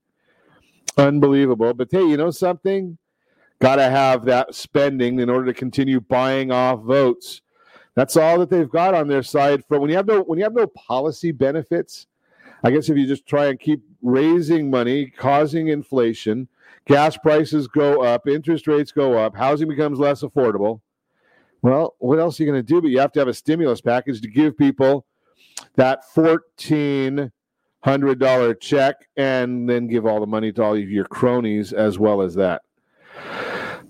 Unbelievable. 0.96 1.74
But 1.74 1.88
hey, 1.90 2.08
you 2.08 2.16
know 2.16 2.30
something? 2.30 2.96
Got 3.60 3.76
to 3.76 3.90
have 3.90 4.24
that 4.24 4.54
spending 4.54 5.20
in 5.20 5.28
order 5.28 5.44
to 5.44 5.52
continue 5.52 6.00
buying 6.00 6.50
off 6.50 6.80
votes. 6.80 7.42
That's 7.96 8.16
all 8.16 8.38
that 8.38 8.48
they've 8.48 8.68
got 8.68 8.94
on 8.94 9.08
their 9.08 9.22
side. 9.22 9.62
For 9.68 9.78
when 9.78 9.90
you 9.90 9.96
have 9.96 10.06
no 10.06 10.22
when 10.22 10.38
you 10.38 10.44
have 10.44 10.54
no 10.54 10.66
policy 10.68 11.32
benefits, 11.32 12.06
I 12.64 12.70
guess 12.70 12.88
if 12.88 12.96
you 12.96 13.06
just 13.06 13.26
try 13.26 13.48
and 13.48 13.60
keep 13.60 13.82
raising 14.00 14.70
money, 14.70 15.12
causing 15.18 15.68
inflation, 15.68 16.48
gas 16.86 17.18
prices 17.18 17.68
go 17.68 18.02
up, 18.02 18.26
interest 18.26 18.66
rates 18.66 18.90
go 18.90 19.18
up, 19.18 19.36
housing 19.36 19.68
becomes 19.68 19.98
less 19.98 20.22
affordable. 20.22 20.80
Well, 21.62 21.94
what 21.98 22.18
else 22.18 22.38
are 22.38 22.44
you 22.44 22.50
going 22.50 22.64
to 22.64 22.66
do? 22.66 22.80
But 22.80 22.88
you 22.88 22.98
have 22.98 23.12
to 23.12 23.20
have 23.20 23.28
a 23.28 23.34
stimulus 23.34 23.80
package 23.80 24.20
to 24.20 24.28
give 24.28 24.56
people 24.58 25.06
that 25.76 26.04
fourteen 26.12 27.30
hundred 27.84 28.18
dollar 28.18 28.54
check, 28.54 29.08
and 29.16 29.68
then 29.68 29.86
give 29.86 30.06
all 30.06 30.20
the 30.20 30.26
money 30.26 30.52
to 30.52 30.62
all 30.62 30.74
of 30.74 30.90
your 30.90 31.04
cronies 31.04 31.72
as 31.72 31.98
well 31.98 32.20
as 32.22 32.34
that. 32.34 32.62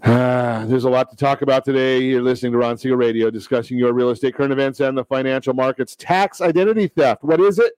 Uh, 0.02 0.64
there's 0.66 0.84
a 0.84 0.90
lot 0.90 1.10
to 1.10 1.16
talk 1.16 1.42
about 1.42 1.64
today. 1.64 2.00
You're 2.00 2.22
listening 2.22 2.52
to 2.52 2.58
Ron 2.58 2.76
Siegel 2.76 2.98
Radio, 2.98 3.30
discussing 3.30 3.78
your 3.78 3.92
real 3.92 4.10
estate 4.10 4.34
current 4.34 4.52
events 4.52 4.80
and 4.80 4.96
the 4.96 5.04
financial 5.04 5.54
markets. 5.54 5.96
Tax 5.96 6.40
identity 6.40 6.88
theft. 6.88 7.24
What 7.24 7.40
is 7.40 7.58
it? 7.58 7.72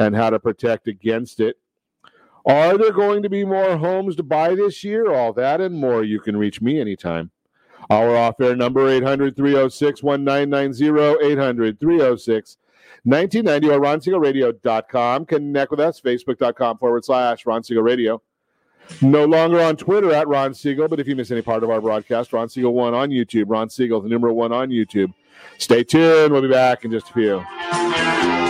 and 0.00 0.16
how 0.16 0.30
to 0.30 0.40
protect 0.40 0.88
against 0.88 1.40
it. 1.40 1.56
Are 2.46 2.78
there 2.78 2.92
going 2.92 3.22
to 3.22 3.28
be 3.28 3.44
more 3.44 3.76
homes 3.76 4.16
to 4.16 4.22
buy 4.22 4.54
this 4.54 4.82
year? 4.82 5.12
All 5.12 5.32
that 5.34 5.60
and 5.60 5.74
more. 5.74 6.02
You 6.02 6.20
can 6.20 6.36
reach 6.36 6.60
me 6.62 6.80
anytime. 6.80 7.30
Our 7.88 8.16
off 8.16 8.40
air 8.40 8.54
number 8.54 8.88
800 8.88 9.36
306 9.36 10.02
1990 10.02 11.32
800 11.32 11.80
306 11.80 12.56
1990 13.04 14.44
or. 14.44 15.24
Connect 15.24 15.70
with 15.70 15.80
us, 15.80 16.00
facebook.com 16.00 16.78
forward 16.78 17.04
slash 17.04 17.46
Ron 17.46 17.62
Siegel 17.62 17.82
Radio. 17.82 18.22
No 19.00 19.24
longer 19.24 19.60
on 19.60 19.76
Twitter 19.76 20.12
at 20.12 20.28
Ron 20.28 20.52
Siegel, 20.52 20.88
but 20.88 20.98
if 21.00 21.06
you 21.06 21.14
miss 21.14 21.30
any 21.30 21.42
part 21.42 21.62
of 21.62 21.70
our 21.70 21.80
broadcast, 21.80 22.32
Ron 22.32 22.48
Siegel 22.48 22.74
1 22.74 22.92
on 22.92 23.10
YouTube. 23.10 23.44
Ron 23.46 23.70
Siegel, 23.70 24.00
the 24.00 24.08
number 24.08 24.32
one 24.32 24.52
on 24.52 24.68
YouTube. 24.68 25.14
Stay 25.58 25.84
tuned. 25.84 26.32
We'll 26.32 26.42
be 26.42 26.48
back 26.48 26.84
in 26.84 26.90
just 26.90 27.10
a 27.10 27.12
few. 27.12 28.49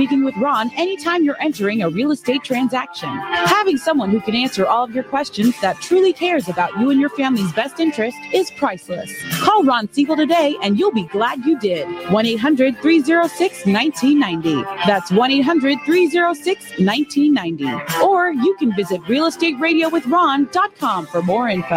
speaking 0.00 0.24
with 0.24 0.34
Ron 0.38 0.70
anytime 0.78 1.24
you're 1.24 1.36
entering 1.42 1.82
a 1.82 1.90
real 1.90 2.10
estate 2.10 2.42
transaction. 2.42 3.10
Having 3.10 3.76
someone 3.76 4.08
who 4.08 4.18
can 4.18 4.34
answer 4.34 4.64
all 4.64 4.84
of 4.84 4.94
your 4.94 5.04
questions 5.04 5.60
that 5.60 5.76
truly 5.82 6.14
cares 6.14 6.48
about 6.48 6.74
you 6.80 6.88
and 6.88 6.98
your 6.98 7.10
family's 7.10 7.52
best 7.52 7.78
interest 7.78 8.16
is 8.32 8.50
priceless. 8.52 9.12
Call 9.42 9.62
Ron 9.62 9.92
Siegel 9.92 10.16
today 10.16 10.56
and 10.62 10.78
you'll 10.78 10.90
be 10.90 11.06
glad 11.08 11.44
you 11.44 11.60
did. 11.60 11.86
1 12.10 12.26
800 12.26 12.78
306 12.78 13.66
1990. 13.66 14.62
That's 14.86 15.10
1 15.10 15.30
800 15.30 15.78
306 15.84 16.78
1990. 16.78 18.02
Or 18.02 18.30
you 18.30 18.56
can 18.58 18.74
visit 18.74 19.02
realestateradio.com 19.02 21.06
for 21.08 21.20
more 21.20 21.50
info. 21.50 21.76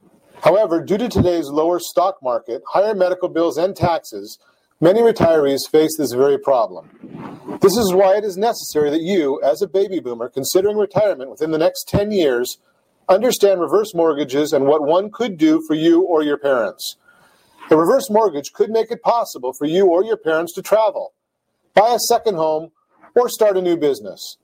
However, 0.41 0.81
due 0.81 0.97
to 0.97 1.07
today's 1.07 1.49
lower 1.49 1.79
stock 1.79 2.17
market, 2.23 2.63
higher 2.67 2.95
medical 2.95 3.29
bills, 3.29 3.57
and 3.57 3.75
taxes, 3.75 4.39
many 4.79 5.01
retirees 5.01 5.69
face 5.69 5.95
this 5.97 6.13
very 6.13 6.39
problem. 6.39 6.89
This 7.61 7.77
is 7.77 7.93
why 7.93 8.17
it 8.17 8.23
is 8.23 8.37
necessary 8.37 8.89
that 8.89 9.01
you, 9.01 9.39
as 9.43 9.61
a 9.61 9.67
baby 9.67 9.99
boomer 9.99 10.29
considering 10.29 10.77
retirement 10.77 11.29
within 11.29 11.51
the 11.51 11.59
next 11.59 11.87
10 11.89 12.11
years, 12.11 12.57
understand 13.07 13.61
reverse 13.61 13.93
mortgages 13.93 14.51
and 14.51 14.65
what 14.65 14.81
one 14.81 15.11
could 15.11 15.37
do 15.37 15.61
for 15.67 15.75
you 15.75 16.01
or 16.01 16.23
your 16.23 16.37
parents. 16.37 16.95
A 17.69 17.77
reverse 17.77 18.09
mortgage 18.09 18.51
could 18.51 18.71
make 18.71 18.89
it 18.89 19.03
possible 19.03 19.53
for 19.53 19.65
you 19.65 19.85
or 19.85 20.03
your 20.03 20.17
parents 20.17 20.53
to 20.53 20.63
travel, 20.63 21.13
buy 21.75 21.93
a 21.93 21.99
second 21.99 22.35
home, 22.35 22.71
or 23.15 23.29
start 23.29 23.57
a 23.57 23.61
new 23.61 23.77
business. 23.77 24.37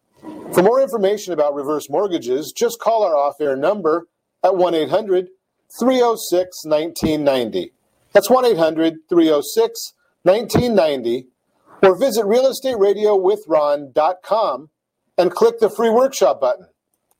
For 0.54 0.62
more 0.62 0.80
information 0.80 1.34
about 1.34 1.56
reverse 1.56 1.89
mortgages, 1.89 2.54
just 2.56 2.80
call 2.80 3.04
our 3.04 3.16
off 3.16 3.42
air 3.42 3.56
number 3.56 4.08
at 4.44 4.56
1 4.56 4.75
800 4.75 5.30
306 5.72 6.66
1990. 6.66 7.72
That's 8.14 8.30
1 8.30 8.46
800 8.46 9.00
306 9.10 9.94
1990. 10.24 11.28
Or 11.84 11.96
visit 11.96 12.26
realestateradio.with.ron.com 12.26 14.70
and 15.18 15.32
click 15.32 15.60
the 15.60 15.70
free 15.70 15.90
workshop 15.90 16.42
button. 16.42 16.68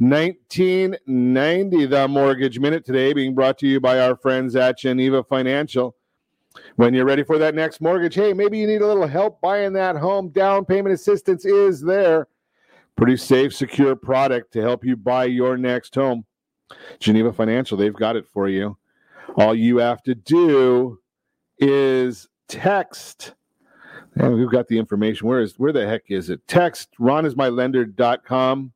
1990, 0.00 1.84
the 1.84 2.08
Mortgage 2.08 2.58
Minute 2.58 2.86
today 2.86 3.12
being 3.12 3.34
brought 3.34 3.58
to 3.58 3.66
you 3.66 3.80
by 3.80 4.00
our 4.00 4.16
friends 4.16 4.56
at 4.56 4.78
Geneva 4.78 5.22
Financial. 5.22 5.94
When 6.76 6.94
you're 6.94 7.04
ready 7.04 7.22
for 7.22 7.36
that 7.36 7.54
next 7.54 7.82
mortgage, 7.82 8.14
hey, 8.14 8.32
maybe 8.32 8.56
you 8.56 8.66
need 8.66 8.80
a 8.80 8.86
little 8.86 9.06
help 9.06 9.42
buying 9.42 9.74
that 9.74 9.96
home. 9.96 10.30
Down 10.30 10.64
payment 10.64 10.94
assistance 10.94 11.44
is 11.44 11.82
there. 11.82 12.28
Pretty 12.96 13.18
safe, 13.18 13.54
secure 13.54 13.94
product 13.94 14.54
to 14.54 14.62
help 14.62 14.86
you 14.86 14.96
buy 14.96 15.26
your 15.26 15.58
next 15.58 15.94
home. 15.94 16.24
Geneva 16.98 17.30
Financial, 17.30 17.76
they've 17.76 17.92
got 17.92 18.16
it 18.16 18.26
for 18.26 18.48
you. 18.48 18.78
All 19.36 19.54
you 19.54 19.76
have 19.76 20.02
to 20.04 20.14
do 20.14 20.98
is 21.58 22.26
text. 22.48 23.34
And 24.14 24.34
we've 24.34 24.50
got 24.50 24.66
the 24.66 24.78
information. 24.78 25.28
Where 25.28 25.42
is 25.42 25.58
where 25.58 25.72
the 25.72 25.86
heck 25.86 26.04
is 26.08 26.30
it? 26.30 26.40
Text 26.48 26.88
ronismylender.com 26.98 28.72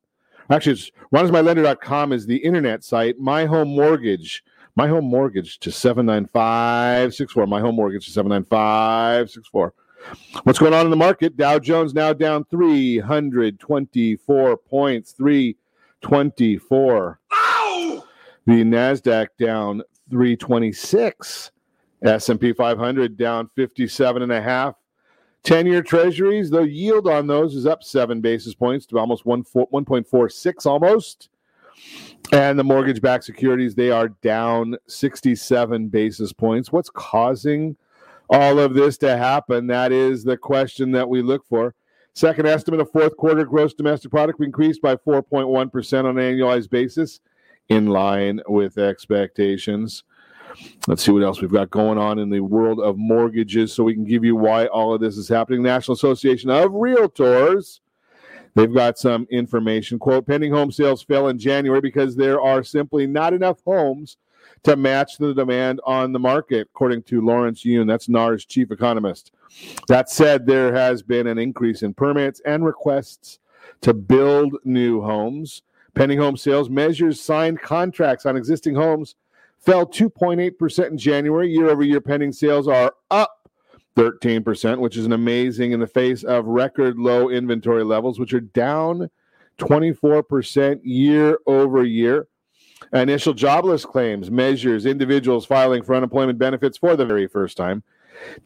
Actually, 0.49 0.73
it's 0.73 0.91
ronismylender.com 1.13 2.13
is 2.13 2.25
the 2.25 2.37
internet 2.37 2.83
site. 2.83 3.19
My 3.19 3.45
Home 3.45 3.69
Mortgage, 3.69 4.43
My 4.75 4.87
Home 4.87 5.05
Mortgage 5.05 5.59
to 5.59 5.71
79564. 5.71 7.47
My 7.47 7.59
Home 7.59 7.75
Mortgage 7.75 8.05
to 8.05 8.11
79564. 8.11 9.73
What's 10.43 10.59
going 10.59 10.73
on 10.73 10.85
in 10.85 10.91
the 10.91 10.95
market? 10.95 11.35
Dow 11.35 11.57
Jones 11.57 11.95
now 11.95 12.13
down 12.13 12.45
324 12.45 14.57
points, 14.57 15.13
324. 15.13 17.19
Ow! 17.33 18.03
The 18.45 18.63
Nasdaq 18.63 19.29
down 19.39 19.81
326. 20.11 21.51
S&P 22.03 22.53
500 22.53 23.17
down 23.17 23.49
57 23.55 24.21
and 24.21 24.31
a 24.31 24.41
half. 24.41 24.75
10 25.45 25.67
year 25.67 25.83
treasuries, 25.83 26.49
the 26.49 26.63
yield 26.63 27.07
on 27.07 27.27
those 27.27 27.55
is 27.55 27.67
up 27.67 27.83
seven 27.83 28.19
basis 28.19 28.55
points 28.55 28.85
to 28.87 28.97
almost 28.97 29.25
1, 29.25 29.43
1.46 29.43 30.65
almost. 30.65 31.29
And 32.31 32.57
the 32.57 32.63
mortgage 32.63 32.99
backed 32.99 33.25
securities, 33.25 33.75
they 33.75 33.91
are 33.91 34.09
down 34.09 34.75
67 34.87 35.87
basis 35.89 36.33
points. 36.33 36.71
What's 36.71 36.89
causing 36.89 37.77
all 38.27 38.57
of 38.57 38.73
this 38.73 38.97
to 38.99 39.15
happen? 39.15 39.67
That 39.67 39.91
is 39.91 40.23
the 40.23 40.35
question 40.35 40.91
that 40.93 41.07
we 41.07 41.21
look 41.21 41.45
for. 41.45 41.75
Second 42.15 42.47
estimate 42.47 42.79
of 42.79 42.91
fourth 42.91 43.15
quarter 43.15 43.45
gross 43.45 43.75
domestic 43.75 44.09
product 44.09 44.41
increased 44.41 44.81
by 44.81 44.95
4.1% 44.95 45.99
on 45.99 46.17
an 46.17 46.37
annualized 46.37 46.71
basis, 46.71 47.19
in 47.69 47.87
line 47.87 48.41
with 48.47 48.77
expectations. 48.77 50.03
Let's 50.87 51.03
see 51.03 51.11
what 51.11 51.23
else 51.23 51.41
we've 51.41 51.51
got 51.51 51.69
going 51.69 51.97
on 51.97 52.19
in 52.19 52.29
the 52.29 52.41
world 52.41 52.79
of 52.79 52.97
mortgages 52.97 53.73
so 53.73 53.83
we 53.83 53.93
can 53.93 54.05
give 54.05 54.23
you 54.23 54.35
why 54.35 54.67
all 54.67 54.93
of 54.93 55.01
this 55.01 55.17
is 55.17 55.27
happening. 55.27 55.63
National 55.63 55.95
Association 55.95 56.49
of 56.49 56.71
Realtors. 56.71 57.79
They've 58.53 58.73
got 58.73 58.97
some 58.97 59.27
information. 59.29 59.99
Quote 59.99 60.25
Pending 60.25 60.53
home 60.53 60.71
sales 60.71 61.03
fell 61.03 61.27
in 61.27 61.37
January 61.37 61.81
because 61.81 62.15
there 62.15 62.39
are 62.39 62.63
simply 62.63 63.05
not 63.05 63.33
enough 63.33 63.61
homes 63.65 64.17
to 64.63 64.75
match 64.75 65.17
the 65.17 65.33
demand 65.33 65.81
on 65.85 66.11
the 66.11 66.19
market, 66.19 66.67
according 66.73 67.03
to 67.03 67.21
Lawrence 67.21 67.65
Yun. 67.65 67.87
That's 67.87 68.07
NAR's 68.07 68.45
chief 68.45 68.71
economist. 68.71 69.31
That 69.87 70.09
said, 70.09 70.45
there 70.45 70.73
has 70.73 71.03
been 71.03 71.27
an 71.27 71.37
increase 71.37 71.83
in 71.83 71.93
permits 71.93 72.41
and 72.45 72.65
requests 72.65 73.39
to 73.81 73.93
build 73.93 74.55
new 74.63 75.01
homes. 75.01 75.63
Pending 75.93 76.19
home 76.19 76.35
sales 76.35 76.69
measures 76.69 77.21
signed 77.21 77.61
contracts 77.61 78.25
on 78.25 78.35
existing 78.35 78.75
homes 78.75 79.15
fell 79.65 79.85
2.8% 79.85 80.87
in 80.87 80.97
January. 80.97 81.49
Year 81.51 81.69
over 81.69 81.83
year 81.83 82.01
pending 82.01 82.31
sales 82.31 82.67
are 82.67 82.93
up 83.09 83.49
13%, 83.95 84.79
which 84.79 84.97
is 84.97 85.05
an 85.05 85.13
amazing 85.13 85.71
in 85.71 85.79
the 85.79 85.87
face 85.87 86.23
of 86.23 86.45
record 86.45 86.97
low 86.97 87.29
inventory 87.29 87.83
levels, 87.83 88.19
which 88.19 88.33
are 88.33 88.41
down 88.41 89.09
24% 89.57 90.81
year 90.83 91.39
over 91.47 91.83
year. 91.83 92.27
Initial 92.93 93.33
jobless 93.33 93.85
claims 93.85 94.29
measures 94.29 94.85
individuals 94.85 95.45
filing 95.45 95.81
for 95.81 95.95
unemployment 95.95 96.37
benefits 96.37 96.77
for 96.77 96.95
the 96.95 97.05
very 97.05 97.27
first 97.27 97.57
time 97.57 97.83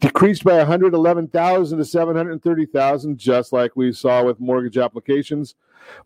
decreased 0.00 0.44
by 0.44 0.56
111,000 0.56 1.78
to 1.78 1.84
730,000 1.84 3.18
just 3.18 3.52
like 3.52 3.76
we 3.76 3.92
saw 3.92 4.24
with 4.24 4.40
mortgage 4.40 4.78
applications. 4.78 5.54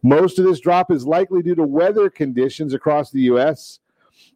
Most 0.02 0.38
of 0.38 0.44
this 0.44 0.60
drop 0.60 0.90
is 0.90 1.06
likely 1.06 1.42
due 1.42 1.54
to 1.54 1.62
weather 1.62 2.10
conditions 2.10 2.74
across 2.74 3.10
the 3.10 3.22
US 3.22 3.80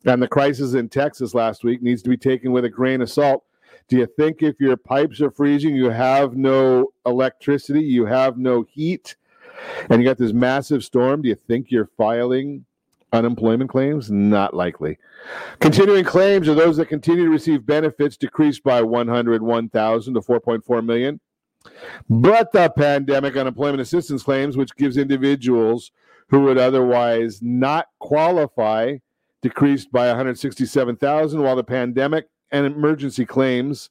and 0.04 0.22
the 0.22 0.28
crisis 0.28 0.74
in 0.74 0.88
Texas 0.88 1.34
last 1.34 1.64
week 1.64 1.82
needs 1.82 2.02
to 2.02 2.10
be 2.10 2.16
taken 2.16 2.52
with 2.52 2.64
a 2.64 2.70
grain 2.70 3.00
of 3.00 3.10
salt. 3.10 3.44
Do 3.88 3.96
you 3.96 4.06
think 4.06 4.42
if 4.42 4.60
your 4.60 4.76
pipes 4.76 5.20
are 5.20 5.30
freezing, 5.30 5.74
you 5.74 5.90
have 5.90 6.36
no 6.36 6.92
electricity, 7.06 7.82
you 7.82 8.04
have 8.06 8.36
no 8.36 8.62
heat, 8.62 9.16
and 9.88 10.00
you 10.00 10.08
got 10.08 10.18
this 10.18 10.32
massive 10.32 10.84
storm, 10.84 11.22
do 11.22 11.28
you 11.28 11.34
think 11.34 11.70
you're 11.70 11.90
filing 11.96 12.64
unemployment 13.12 13.70
claims? 13.70 14.10
Not 14.10 14.54
likely. 14.54 14.98
Continuing 15.60 16.04
claims 16.04 16.48
are 16.48 16.54
those 16.54 16.76
that 16.76 16.86
continue 16.86 17.24
to 17.24 17.30
receive 17.30 17.66
benefits 17.66 18.16
decreased 18.16 18.62
by 18.62 18.82
101,000 18.82 20.14
to 20.14 20.20
4.4 20.20 20.84
million. 20.84 21.20
But 22.08 22.52
the 22.52 22.70
pandemic 22.70 23.36
unemployment 23.36 23.80
assistance 23.80 24.22
claims, 24.22 24.56
which 24.56 24.76
gives 24.76 24.96
individuals 24.96 25.90
who 26.28 26.40
would 26.40 26.58
otherwise 26.58 27.40
not 27.42 27.86
qualify 27.98 28.98
decreased 29.42 29.92
by 29.92 30.08
167,000, 30.08 31.42
while 31.42 31.56
the 31.56 31.64
pandemic 31.64 32.28
and 32.50 32.66
emergency 32.66 33.24
claims, 33.24 33.90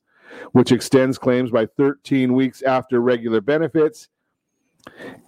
which 0.52 0.72
extends 0.72 1.18
claims 1.18 1.52
by 1.52 1.66
13 1.66 2.34
weeks 2.34 2.62
after 2.62 3.00
regular 3.00 3.42
benefits, 3.42 4.10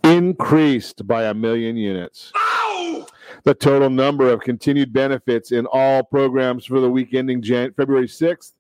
increased 0.04 1.08
by 1.08 1.26
a 1.26 1.34
million 1.34 1.78
units. 1.78 2.32
Ow! 2.36 3.08
The 3.44 3.54
total 3.54 3.90
number 3.90 4.32
of 4.32 4.42
continued 4.42 4.92
benefits 4.92 5.52
in 5.52 5.66
all 5.68 6.04
programs 6.04 6.66
for 6.66 6.80
the 6.80 6.90
week 6.90 7.14
ending 7.14 7.42
Jan- 7.42 7.74
February 7.74 8.08
6th 8.08 8.54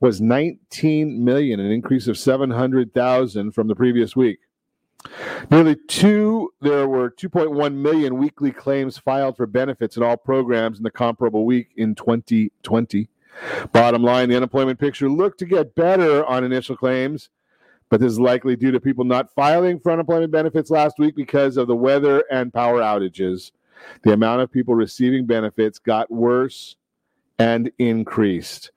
was 0.00 0.20
19 0.20 1.22
million, 1.24 1.60
an 1.60 1.70
increase 1.70 2.08
of 2.08 2.18
700,000 2.18 3.52
from 3.52 3.68
the 3.68 3.74
previous 3.74 4.16
week. 4.16 4.38
Nearly 5.50 5.76
two, 5.88 6.52
there 6.60 6.88
were 6.88 7.10
2.1 7.10 7.74
million 7.74 8.16
weekly 8.16 8.50
claims 8.50 8.98
filed 8.98 9.36
for 9.36 9.46
benefits 9.46 9.96
in 9.96 10.02
all 10.02 10.16
programs 10.16 10.78
in 10.78 10.84
the 10.84 10.90
comparable 10.90 11.44
week 11.44 11.70
in 11.76 11.94
2020. 11.94 13.08
Bottom 13.72 14.02
line, 14.02 14.28
the 14.28 14.36
unemployment 14.36 14.78
picture 14.78 15.08
looked 15.08 15.38
to 15.40 15.46
get 15.46 15.74
better 15.74 16.24
on 16.24 16.44
initial 16.44 16.76
claims, 16.76 17.30
but 17.90 18.00
this 18.00 18.12
is 18.12 18.20
likely 18.20 18.56
due 18.56 18.70
to 18.70 18.80
people 18.80 19.04
not 19.04 19.32
filing 19.34 19.78
for 19.78 19.92
unemployment 19.92 20.32
benefits 20.32 20.70
last 20.70 20.98
week 20.98 21.16
because 21.16 21.56
of 21.56 21.66
the 21.66 21.76
weather 21.76 22.24
and 22.30 22.52
power 22.52 22.80
outages. 22.80 23.50
The 24.02 24.12
amount 24.12 24.40
of 24.42 24.52
people 24.52 24.74
receiving 24.74 25.26
benefits 25.26 25.78
got 25.78 26.10
worse 26.10 26.76
and 27.38 27.70
increased. 27.78 28.70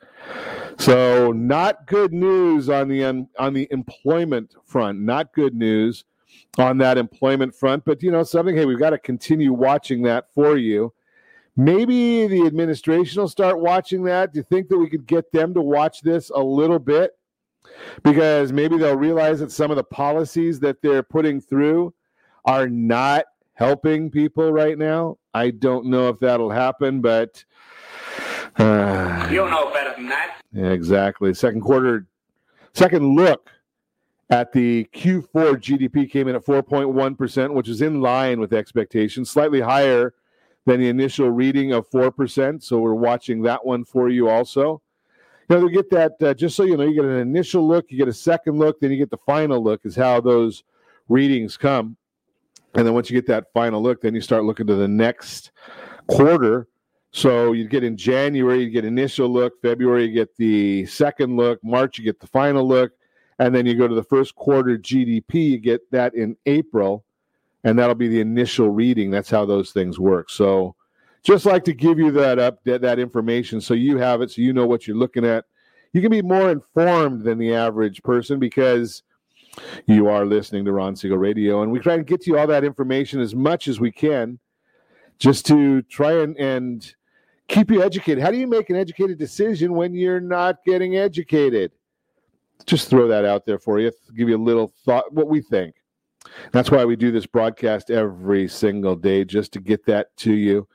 So, 0.79 1.31
not 1.31 1.87
good 1.87 2.13
news 2.13 2.69
on 2.69 2.87
the 2.87 3.03
un, 3.03 3.29
on 3.39 3.53
the 3.53 3.67
employment 3.71 4.55
front. 4.65 4.99
Not 4.99 5.33
good 5.33 5.55
news 5.55 6.03
on 6.59 6.77
that 6.79 6.97
employment 6.97 7.53
front. 7.55 7.85
But 7.85 8.01
you 8.03 8.11
know 8.11 8.23
something. 8.23 8.55
Hey, 8.55 8.65
we've 8.65 8.79
got 8.79 8.91
to 8.91 8.97
continue 8.97 9.53
watching 9.53 10.03
that 10.03 10.33
for 10.33 10.57
you. 10.57 10.93
Maybe 11.55 12.27
the 12.27 12.45
administration 12.45 13.19
will 13.21 13.27
start 13.29 13.59
watching 13.59 14.03
that. 14.03 14.31
Do 14.33 14.39
you 14.39 14.43
think 14.43 14.69
that 14.69 14.77
we 14.77 14.89
could 14.89 15.07
get 15.07 15.31
them 15.31 15.53
to 15.55 15.61
watch 15.61 16.01
this 16.01 16.29
a 16.29 16.39
little 16.41 16.77
bit? 16.79 17.11
Because 18.03 18.53
maybe 18.53 18.77
they'll 18.77 18.95
realize 18.97 19.39
that 19.39 19.51
some 19.51 19.71
of 19.71 19.77
the 19.77 19.83
policies 19.83 20.59
that 20.61 20.81
they're 20.81 21.03
putting 21.03 21.41
through 21.41 21.93
are 22.45 22.69
not 22.69 23.25
helping 23.55 24.09
people 24.11 24.51
right 24.53 24.77
now. 24.77 25.17
I 25.33 25.49
don't 25.49 25.87
know 25.87 26.09
if 26.09 26.19
that'll 26.19 26.51
happen, 26.51 27.01
but 27.01 27.43
uh, 28.57 29.27
You 29.31 29.49
know 29.49 29.71
better 29.73 29.93
than 29.95 30.07
that. 30.09 30.37
exactly. 30.55 31.33
Second 31.33 31.61
quarter, 31.61 32.05
second 32.73 33.15
look 33.15 33.49
at 34.29 34.51
the 34.51 34.85
Q4 34.93 35.55
GDP 35.55 36.09
came 36.09 36.27
in 36.27 36.35
at 36.35 36.45
4.1%, 36.45 37.53
which 37.53 37.69
is 37.69 37.81
in 37.81 38.01
line 38.01 38.39
with 38.39 38.53
expectations, 38.53 39.29
slightly 39.29 39.61
higher 39.61 40.13
than 40.65 40.81
the 40.81 40.89
initial 40.89 41.31
reading 41.31 41.71
of 41.71 41.89
4%. 41.89 42.61
So 42.61 42.79
we're 42.79 42.93
watching 42.93 43.41
that 43.43 43.65
one 43.65 43.85
for 43.85 44.09
you 44.09 44.27
also. 44.27 44.81
You 45.49 45.55
know, 45.55 45.67
to 45.67 45.73
get 45.73 45.89
that, 45.91 46.21
uh, 46.21 46.33
just 46.33 46.57
so 46.57 46.63
you 46.63 46.75
know, 46.75 46.83
you 46.83 46.93
get 46.93 47.05
an 47.05 47.19
initial 47.19 47.65
look, 47.65 47.85
you 47.89 47.97
get 47.97 48.09
a 48.09 48.13
second 48.13 48.57
look, 48.57 48.81
then 48.81 48.91
you 48.91 48.97
get 48.97 49.09
the 49.09 49.17
final 49.25 49.63
look, 49.63 49.85
is 49.85 49.95
how 49.95 50.19
those 50.19 50.63
readings 51.07 51.55
come. 51.55 51.95
And 52.75 52.85
then 52.85 52.93
once 52.93 53.09
you 53.09 53.15
get 53.15 53.27
that 53.27 53.45
final 53.53 53.81
look, 53.81 54.01
then 54.01 54.13
you 54.13 54.19
start 54.19 54.43
looking 54.43 54.67
to 54.67 54.75
the 54.75 54.89
next 54.89 55.51
quarter. 56.07 56.67
So 57.11 57.53
you 57.53 57.65
get 57.65 57.85
in 57.85 57.95
January, 57.95 58.61
you 58.61 58.69
get 58.69 58.83
initial 58.83 59.29
look. 59.29 59.61
February, 59.61 60.05
you 60.05 60.13
get 60.13 60.35
the 60.35 60.85
second 60.85 61.37
look. 61.37 61.63
March, 61.63 61.97
you 61.97 62.03
get 62.03 62.19
the 62.19 62.27
final 62.27 62.67
look. 62.67 62.91
And 63.39 63.53
then 63.53 63.65
you 63.65 63.75
go 63.75 63.87
to 63.87 63.95
the 63.95 64.03
first 64.03 64.35
quarter 64.35 64.77
GDP, 64.77 65.51
you 65.51 65.57
get 65.59 65.89
that 65.91 66.15
in 66.15 66.35
April. 66.45 67.05
And 67.63 67.77
that'll 67.77 67.95
be 67.95 68.07
the 68.07 68.21
initial 68.21 68.69
reading. 68.69 69.11
That's 69.11 69.29
how 69.29 69.45
those 69.45 69.71
things 69.71 69.99
work. 69.99 70.29
So 70.29 70.75
just 71.23 71.45
like 71.45 71.63
to 71.65 71.73
give 71.73 71.99
you 71.99 72.11
that 72.11 72.39
up 72.39 72.63
that, 72.63 72.99
information 72.99 73.59
so 73.59 73.73
you 73.73 73.97
have 73.97 74.21
it 74.21 74.31
so 74.31 74.41
you 74.41 74.53
know 74.53 74.65
what 74.65 74.87
you're 74.87 74.95
looking 74.95 75.25
at. 75.25 75.45
You 75.93 76.01
can 76.01 76.11
be 76.11 76.21
more 76.21 76.49
informed 76.51 77.23
than 77.23 77.37
the 77.37 77.53
average 77.53 78.01
person 78.03 78.39
because 78.39 79.03
you 79.85 80.07
are 80.07 80.25
listening 80.25 80.65
to 80.65 80.71
Ron 80.71 80.95
Siegel 80.95 81.17
Radio, 81.17 81.63
and 81.63 81.71
we 81.71 81.79
try 81.79 81.95
and 81.95 82.05
get 82.05 82.27
you 82.27 82.37
all 82.37 82.47
that 82.47 82.63
information 82.63 83.19
as 83.19 83.35
much 83.35 83.67
as 83.67 83.79
we 83.79 83.91
can, 83.91 84.39
just 85.19 85.45
to 85.47 85.81
try 85.83 86.21
and, 86.21 86.37
and 86.37 86.95
keep 87.47 87.71
you 87.71 87.81
educated. 87.81 88.23
How 88.23 88.31
do 88.31 88.37
you 88.37 88.47
make 88.47 88.69
an 88.69 88.75
educated 88.75 89.17
decision 89.17 89.73
when 89.73 89.93
you're 89.93 90.21
not 90.21 90.63
getting 90.65 90.97
educated? 90.97 91.71
Just 92.65 92.89
throw 92.89 93.07
that 93.07 93.25
out 93.25 93.45
there 93.45 93.59
for 93.59 93.79
you. 93.79 93.91
Give 94.15 94.29
you 94.29 94.37
a 94.37 94.43
little 94.43 94.73
thought 94.85 95.13
what 95.13 95.27
we 95.27 95.41
think. 95.41 95.75
That's 96.51 96.71
why 96.71 96.83
we 96.85 96.95
do 96.95 97.11
this 97.11 97.25
broadcast 97.25 97.89
every 97.89 98.47
single 98.47 98.95
day, 98.95 99.23
just 99.23 99.53
to 99.53 99.61
get 99.61 99.85
that 99.85 100.15
to 100.17 100.33
you. 100.33 100.67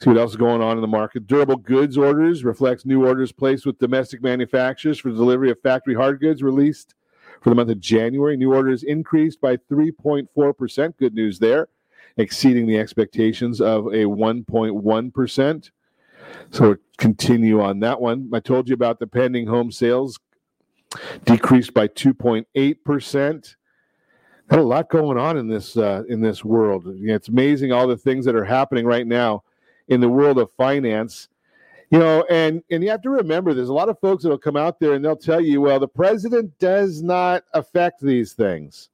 See 0.00 0.10
what 0.10 0.18
else 0.18 0.32
is 0.32 0.36
going 0.36 0.62
on 0.62 0.76
in 0.76 0.80
the 0.80 0.88
market. 0.88 1.26
Durable 1.26 1.56
goods 1.56 1.96
orders 1.96 2.44
reflects 2.44 2.84
new 2.84 3.06
orders 3.06 3.32
placed 3.32 3.66
with 3.66 3.78
domestic 3.78 4.22
manufacturers 4.22 4.98
for 4.98 5.10
delivery 5.10 5.50
of 5.50 5.60
factory 5.60 5.94
hard 5.94 6.20
goods 6.20 6.42
released 6.42 6.94
for 7.40 7.50
the 7.50 7.56
month 7.56 7.70
of 7.70 7.80
January. 7.80 8.36
New 8.36 8.54
orders 8.54 8.82
increased 8.82 9.40
by 9.40 9.56
3.4%. 9.56 10.96
Good 10.96 11.14
news 11.14 11.38
there, 11.38 11.68
exceeding 12.16 12.66
the 12.66 12.78
expectations 12.78 13.60
of 13.60 13.86
a 13.86 14.04
1.1%. 14.04 15.70
So 16.50 16.76
continue 16.98 17.60
on 17.60 17.80
that 17.80 18.00
one. 18.00 18.30
I 18.32 18.40
told 18.40 18.68
you 18.68 18.74
about 18.74 18.98
the 18.98 19.06
pending 19.06 19.46
home 19.46 19.70
sales 19.70 20.18
decreased 21.24 21.74
by 21.74 21.88
2.8%. 21.88 23.56
Got 24.48 24.58
a 24.58 24.62
lot 24.62 24.90
going 24.90 25.18
on 25.18 25.38
in 25.38 25.48
this 25.48 25.76
uh, 25.76 26.02
in 26.08 26.20
this 26.20 26.44
world. 26.44 26.84
It's 26.86 27.28
amazing 27.28 27.72
all 27.72 27.86
the 27.86 27.96
things 27.96 28.24
that 28.26 28.34
are 28.34 28.44
happening 28.44 28.84
right 28.84 29.06
now 29.06 29.44
in 29.88 30.00
the 30.00 30.08
world 30.08 30.38
of 30.38 30.50
finance. 30.52 31.28
You 31.90 31.98
know 31.98 32.26
and 32.28 32.62
and 32.70 32.82
you 32.82 32.90
have 32.90 33.02
to 33.02 33.10
remember 33.10 33.54
there's 33.54 33.68
a 33.68 33.74
lot 33.74 33.88
of 33.88 33.98
folks 34.00 34.22
that'll 34.22 34.38
come 34.38 34.56
out 34.56 34.80
there 34.80 34.94
and 34.94 35.04
they'll 35.04 35.16
tell 35.16 35.40
you 35.40 35.60
well 35.60 35.78
the 35.78 35.88
president 35.88 36.58
does 36.58 37.02
not 37.02 37.44
affect 37.54 38.00
these 38.00 38.32
things. 38.32 38.90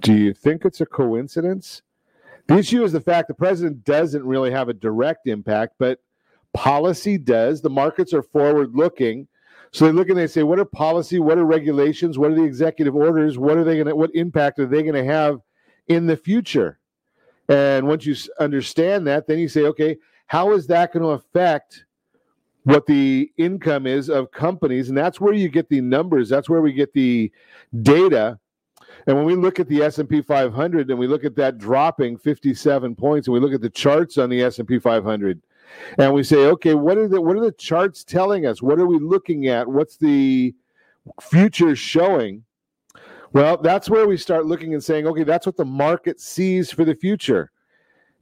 Do 0.00 0.14
you 0.14 0.32
think 0.32 0.64
it's 0.64 0.80
a 0.80 0.86
coincidence? 0.86 1.82
The 2.46 2.58
issue 2.58 2.84
is 2.84 2.92
the 2.92 3.00
fact 3.00 3.28
the 3.28 3.34
president 3.34 3.84
doesn't 3.84 4.24
really 4.24 4.50
have 4.50 4.68
a 4.68 4.74
direct 4.74 5.26
impact 5.26 5.74
but 5.78 5.98
policy 6.54 7.18
does. 7.18 7.60
The 7.60 7.70
markets 7.70 8.14
are 8.14 8.22
forward 8.22 8.74
looking 8.74 9.28
so 9.72 9.86
they 9.86 9.92
look 9.92 10.08
and 10.08 10.18
they 10.18 10.26
say 10.26 10.42
what 10.42 10.58
are 10.58 10.64
policy 10.64 11.18
what 11.18 11.38
are 11.38 11.44
regulations 11.44 12.18
what 12.18 12.30
are 12.30 12.34
the 12.34 12.44
executive 12.44 12.94
orders 12.94 13.38
what 13.38 13.56
are 13.56 13.64
they 13.64 13.74
going 13.74 13.86
to 13.86 13.96
what 13.96 14.14
impact 14.14 14.58
are 14.58 14.66
they 14.66 14.82
going 14.82 14.94
to 14.94 15.04
have 15.04 15.40
in 15.88 16.06
the 16.06 16.16
future 16.16 16.78
and 17.48 17.86
once 17.86 18.06
you 18.06 18.14
understand 18.38 19.06
that, 19.08 19.26
then 19.26 19.38
you 19.38 19.48
say, 19.48 19.62
okay, 19.62 19.98
how 20.26 20.52
is 20.52 20.66
that 20.68 20.92
going 20.92 21.02
to 21.02 21.10
affect 21.10 21.84
what 22.64 22.86
the 22.86 23.30
income 23.36 23.86
is 23.86 24.08
of 24.08 24.30
companies? 24.30 24.88
And 24.88 24.96
that's 24.96 25.20
where 25.20 25.34
you 25.34 25.48
get 25.48 25.68
the 25.68 25.80
numbers. 25.80 26.28
That's 26.28 26.48
where 26.48 26.62
we 26.62 26.72
get 26.72 26.92
the 26.94 27.30
data. 27.82 28.38
And 29.06 29.16
when 29.16 29.26
we 29.26 29.34
look 29.34 29.58
at 29.58 29.68
the 29.68 29.82
S&P 29.82 30.22
500 30.22 30.88
and 30.88 30.98
we 30.98 31.06
look 31.06 31.24
at 31.24 31.36
that 31.36 31.58
dropping 31.58 32.16
57 32.16 32.94
points 32.94 33.26
and 33.26 33.34
we 33.34 33.40
look 33.40 33.52
at 33.52 33.60
the 33.60 33.70
charts 33.70 34.16
on 34.16 34.30
the 34.30 34.42
S&P 34.42 34.78
500 34.78 35.42
and 35.98 36.12
we 36.12 36.22
say, 36.22 36.46
okay, 36.46 36.74
what 36.74 36.98
are 36.98 37.08
the 37.08 37.20
what 37.20 37.36
are 37.36 37.44
the 37.44 37.52
charts 37.52 38.04
telling 38.04 38.46
us? 38.46 38.62
What 38.62 38.78
are 38.78 38.86
we 38.86 38.98
looking 38.98 39.48
at? 39.48 39.66
What's 39.68 39.96
the 39.96 40.54
future 41.20 41.76
showing? 41.76 42.44
Well, 43.32 43.56
that's 43.56 43.88
where 43.88 44.06
we 44.06 44.16
start 44.16 44.46
looking 44.46 44.74
and 44.74 44.84
saying, 44.84 45.06
okay, 45.06 45.24
that's 45.24 45.46
what 45.46 45.56
the 45.56 45.64
market 45.64 46.20
sees 46.20 46.70
for 46.70 46.84
the 46.84 46.94
future. 46.94 47.50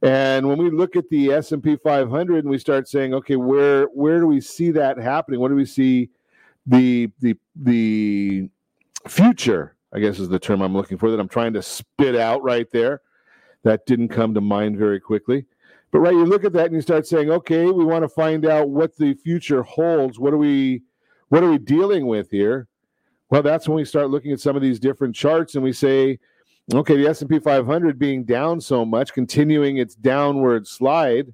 And 0.01 0.47
when 0.47 0.57
we 0.57 0.71
look 0.71 0.95
at 0.95 1.09
the 1.09 1.31
S&P 1.31 1.75
500 1.75 2.43
and 2.43 2.49
we 2.49 2.57
start 2.57 2.87
saying, 2.87 3.13
okay, 3.13 3.35
where 3.35 3.85
where 3.87 4.19
do 4.19 4.27
we 4.27 4.41
see 4.41 4.71
that 4.71 4.97
happening? 4.97 5.39
What 5.39 5.49
do 5.49 5.55
we 5.55 5.65
see 5.65 6.09
the 6.65 7.09
the 7.19 7.35
the 7.55 8.49
future? 9.07 9.75
I 9.93 9.99
guess 9.99 10.19
is 10.19 10.29
the 10.29 10.39
term 10.39 10.61
I'm 10.61 10.73
looking 10.73 10.97
for 10.97 11.11
that 11.11 11.19
I'm 11.19 11.27
trying 11.27 11.53
to 11.53 11.61
spit 11.61 12.15
out 12.15 12.41
right 12.41 12.69
there. 12.71 13.01
That 13.63 13.85
didn't 13.85 14.07
come 14.07 14.33
to 14.33 14.41
mind 14.41 14.77
very 14.77 14.99
quickly. 14.99 15.45
But 15.91 15.99
right, 15.99 16.13
you 16.13 16.25
look 16.25 16.45
at 16.45 16.53
that 16.53 16.67
and 16.67 16.75
you 16.75 16.81
start 16.81 17.05
saying, 17.05 17.29
okay, 17.29 17.65
we 17.65 17.83
want 17.83 18.03
to 18.03 18.09
find 18.09 18.45
out 18.45 18.69
what 18.69 18.95
the 18.97 19.13
future 19.13 19.61
holds. 19.63 20.19
What 20.19 20.33
are 20.33 20.37
we 20.37 20.83
what 21.29 21.43
are 21.43 21.49
we 21.49 21.57
dealing 21.57 22.07
with 22.07 22.29
here? 22.29 22.67
Well, 23.29 23.41
that's 23.41 23.67
when 23.67 23.77
we 23.77 23.85
start 23.85 24.09
looking 24.09 24.33
at 24.33 24.41
some 24.41 24.57
of 24.57 24.61
these 24.61 24.79
different 24.79 25.15
charts 25.15 25.55
and 25.55 25.63
we 25.63 25.71
say, 25.71 26.19
okay, 26.73 26.97
the 26.97 27.07
S&P 27.07 27.39
500 27.39 27.97
being 27.97 28.25
down 28.25 28.59
so 28.59 28.83
much, 28.83 29.13
continuing 29.13 29.77
its 29.77 29.95
downward 29.95 30.67
slide, 30.67 31.33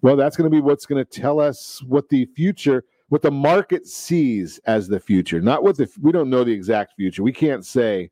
well, 0.00 0.16
that's 0.16 0.36
going 0.36 0.50
to 0.50 0.54
be 0.54 0.62
what's 0.62 0.86
going 0.86 1.04
to 1.04 1.20
tell 1.20 1.38
us 1.38 1.82
what 1.82 2.08
the 2.08 2.24
future, 2.34 2.84
what 3.10 3.20
the 3.20 3.30
market 3.30 3.86
sees 3.86 4.58
as 4.64 4.88
the 4.88 4.98
future. 4.98 5.40
Not 5.40 5.62
what 5.62 5.76
the 5.76 5.90
we 6.00 6.12
don't 6.12 6.30
know 6.30 6.44
the 6.44 6.52
exact 6.52 6.94
future. 6.96 7.22
We 7.22 7.32
can't 7.32 7.66
say 7.66 8.10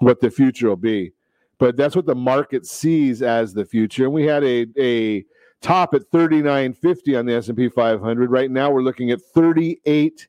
what 0.00 0.20
the 0.20 0.30
future 0.30 0.68
will 0.68 0.76
be, 0.76 1.12
but 1.58 1.76
that's 1.76 1.96
what 1.96 2.06
the 2.06 2.14
market 2.14 2.66
sees 2.66 3.22
as 3.22 3.52
the 3.52 3.64
future. 3.64 4.04
And 4.04 4.12
we 4.12 4.24
had 4.24 4.44
a 4.44 4.66
a 4.78 5.24
top 5.60 5.94
at 5.94 6.08
3950 6.10 7.16
on 7.16 7.26
the 7.26 7.34
S&P 7.34 7.68
500. 7.68 8.30
Right 8.30 8.50
now 8.50 8.70
we're 8.70 8.82
looking 8.82 9.10
at 9.10 9.20
38 9.20 10.28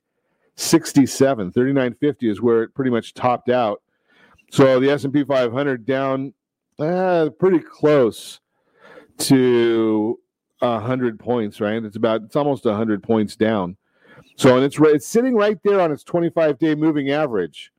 67 0.56 1.52
3950 1.52 2.28
is 2.28 2.42
where 2.42 2.62
it 2.64 2.74
pretty 2.74 2.90
much 2.90 3.14
topped 3.14 3.48
out. 3.48 3.82
So 4.50 4.78
the 4.80 4.90
s&p 4.90 5.24
500 5.24 5.86
down 5.86 6.34
uh, 6.78 7.30
pretty 7.38 7.60
close 7.60 8.40
to 9.18 10.18
100 10.58 11.18
points 11.18 11.60
right? 11.60 11.82
It's 11.82 11.96
about 11.96 12.22
it's 12.22 12.36
almost 12.36 12.64
100 12.64 13.02
points 13.02 13.36
down. 13.36 13.76
So 14.36 14.56
and 14.56 14.64
it's 14.64 14.78
it's 14.78 15.06
sitting 15.06 15.34
right 15.34 15.58
there 15.64 15.80
on 15.80 15.92
its 15.92 16.04
25 16.04 16.58
day 16.58 16.74
moving 16.74 17.10
average 17.10 17.72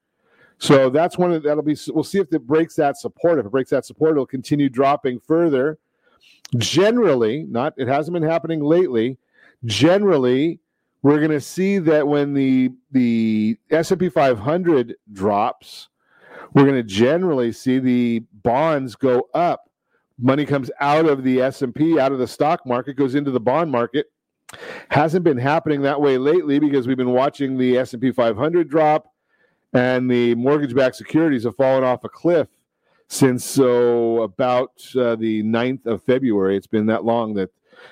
so 0.61 0.89
that's 0.89 1.17
one 1.17 1.33
of 1.33 1.43
that'll 1.43 1.63
be 1.63 1.75
we'll 1.89 2.03
see 2.03 2.19
if 2.19 2.31
it 2.31 2.45
breaks 2.45 2.75
that 2.75 2.97
support 2.97 3.39
if 3.39 3.45
it 3.45 3.51
breaks 3.51 3.71
that 3.71 3.85
support 3.85 4.11
it'll 4.11 4.25
continue 4.25 4.69
dropping 4.69 5.19
further 5.19 5.79
generally 6.57 7.43
not 7.49 7.73
it 7.77 7.87
hasn't 7.87 8.13
been 8.13 8.23
happening 8.23 8.61
lately 8.61 9.17
generally 9.65 10.59
we're 11.03 11.17
going 11.17 11.31
to 11.31 11.41
see 11.41 11.79
that 11.79 12.07
when 12.07 12.33
the 12.33 12.71
the 12.91 13.57
S&P 13.71 14.09
500 14.09 14.95
drops, 15.13 15.89
we're 16.53 16.63
going 16.63 16.75
to 16.75 16.83
generally 16.83 17.51
see 17.51 17.79
the 17.79 18.23
bonds 18.43 18.95
go 18.95 19.27
up. 19.33 19.69
Money 20.19 20.45
comes 20.45 20.69
out 20.79 21.07
of 21.07 21.23
the 21.23 21.41
S&P, 21.41 21.99
out 21.99 22.11
of 22.11 22.19
the 22.19 22.27
stock 22.27 22.65
market, 22.65 22.95
goes 22.95 23.15
into 23.15 23.31
the 23.31 23.39
bond 23.39 23.71
market. 23.71 24.07
Hasn't 24.89 25.23
been 25.23 25.37
happening 25.37 25.81
that 25.81 25.99
way 25.99 26.17
lately 26.17 26.59
because 26.59 26.87
we've 26.87 26.97
been 26.97 27.11
watching 27.11 27.57
the 27.57 27.77
S&P 27.77 28.11
500 28.11 28.69
drop 28.69 29.10
and 29.73 30.09
the 30.09 30.35
mortgage-backed 30.35 30.95
securities 30.95 31.43
have 31.43 31.55
fallen 31.55 31.83
off 31.83 32.03
a 32.03 32.09
cliff 32.09 32.47
since 33.07 33.43
so 33.43 34.21
about 34.21 34.71
uh, 34.95 35.15
the 35.15 35.43
9th 35.43 35.85
of 35.85 36.03
February. 36.03 36.55
It's 36.55 36.67
been 36.67 36.85
that 36.87 37.03
long 37.03 37.33
that 37.33 37.49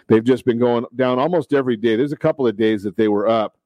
they've 0.07 0.23
just 0.23 0.45
been 0.45 0.59
going 0.59 0.85
down 0.95 1.19
almost 1.19 1.53
every 1.53 1.75
day. 1.75 1.95
There's 1.95 2.13
a 2.13 2.17
couple 2.17 2.47
of 2.47 2.55
days 2.55 2.83
that 2.83 2.95
they 2.95 3.07
were 3.07 3.27
up, 3.27 3.57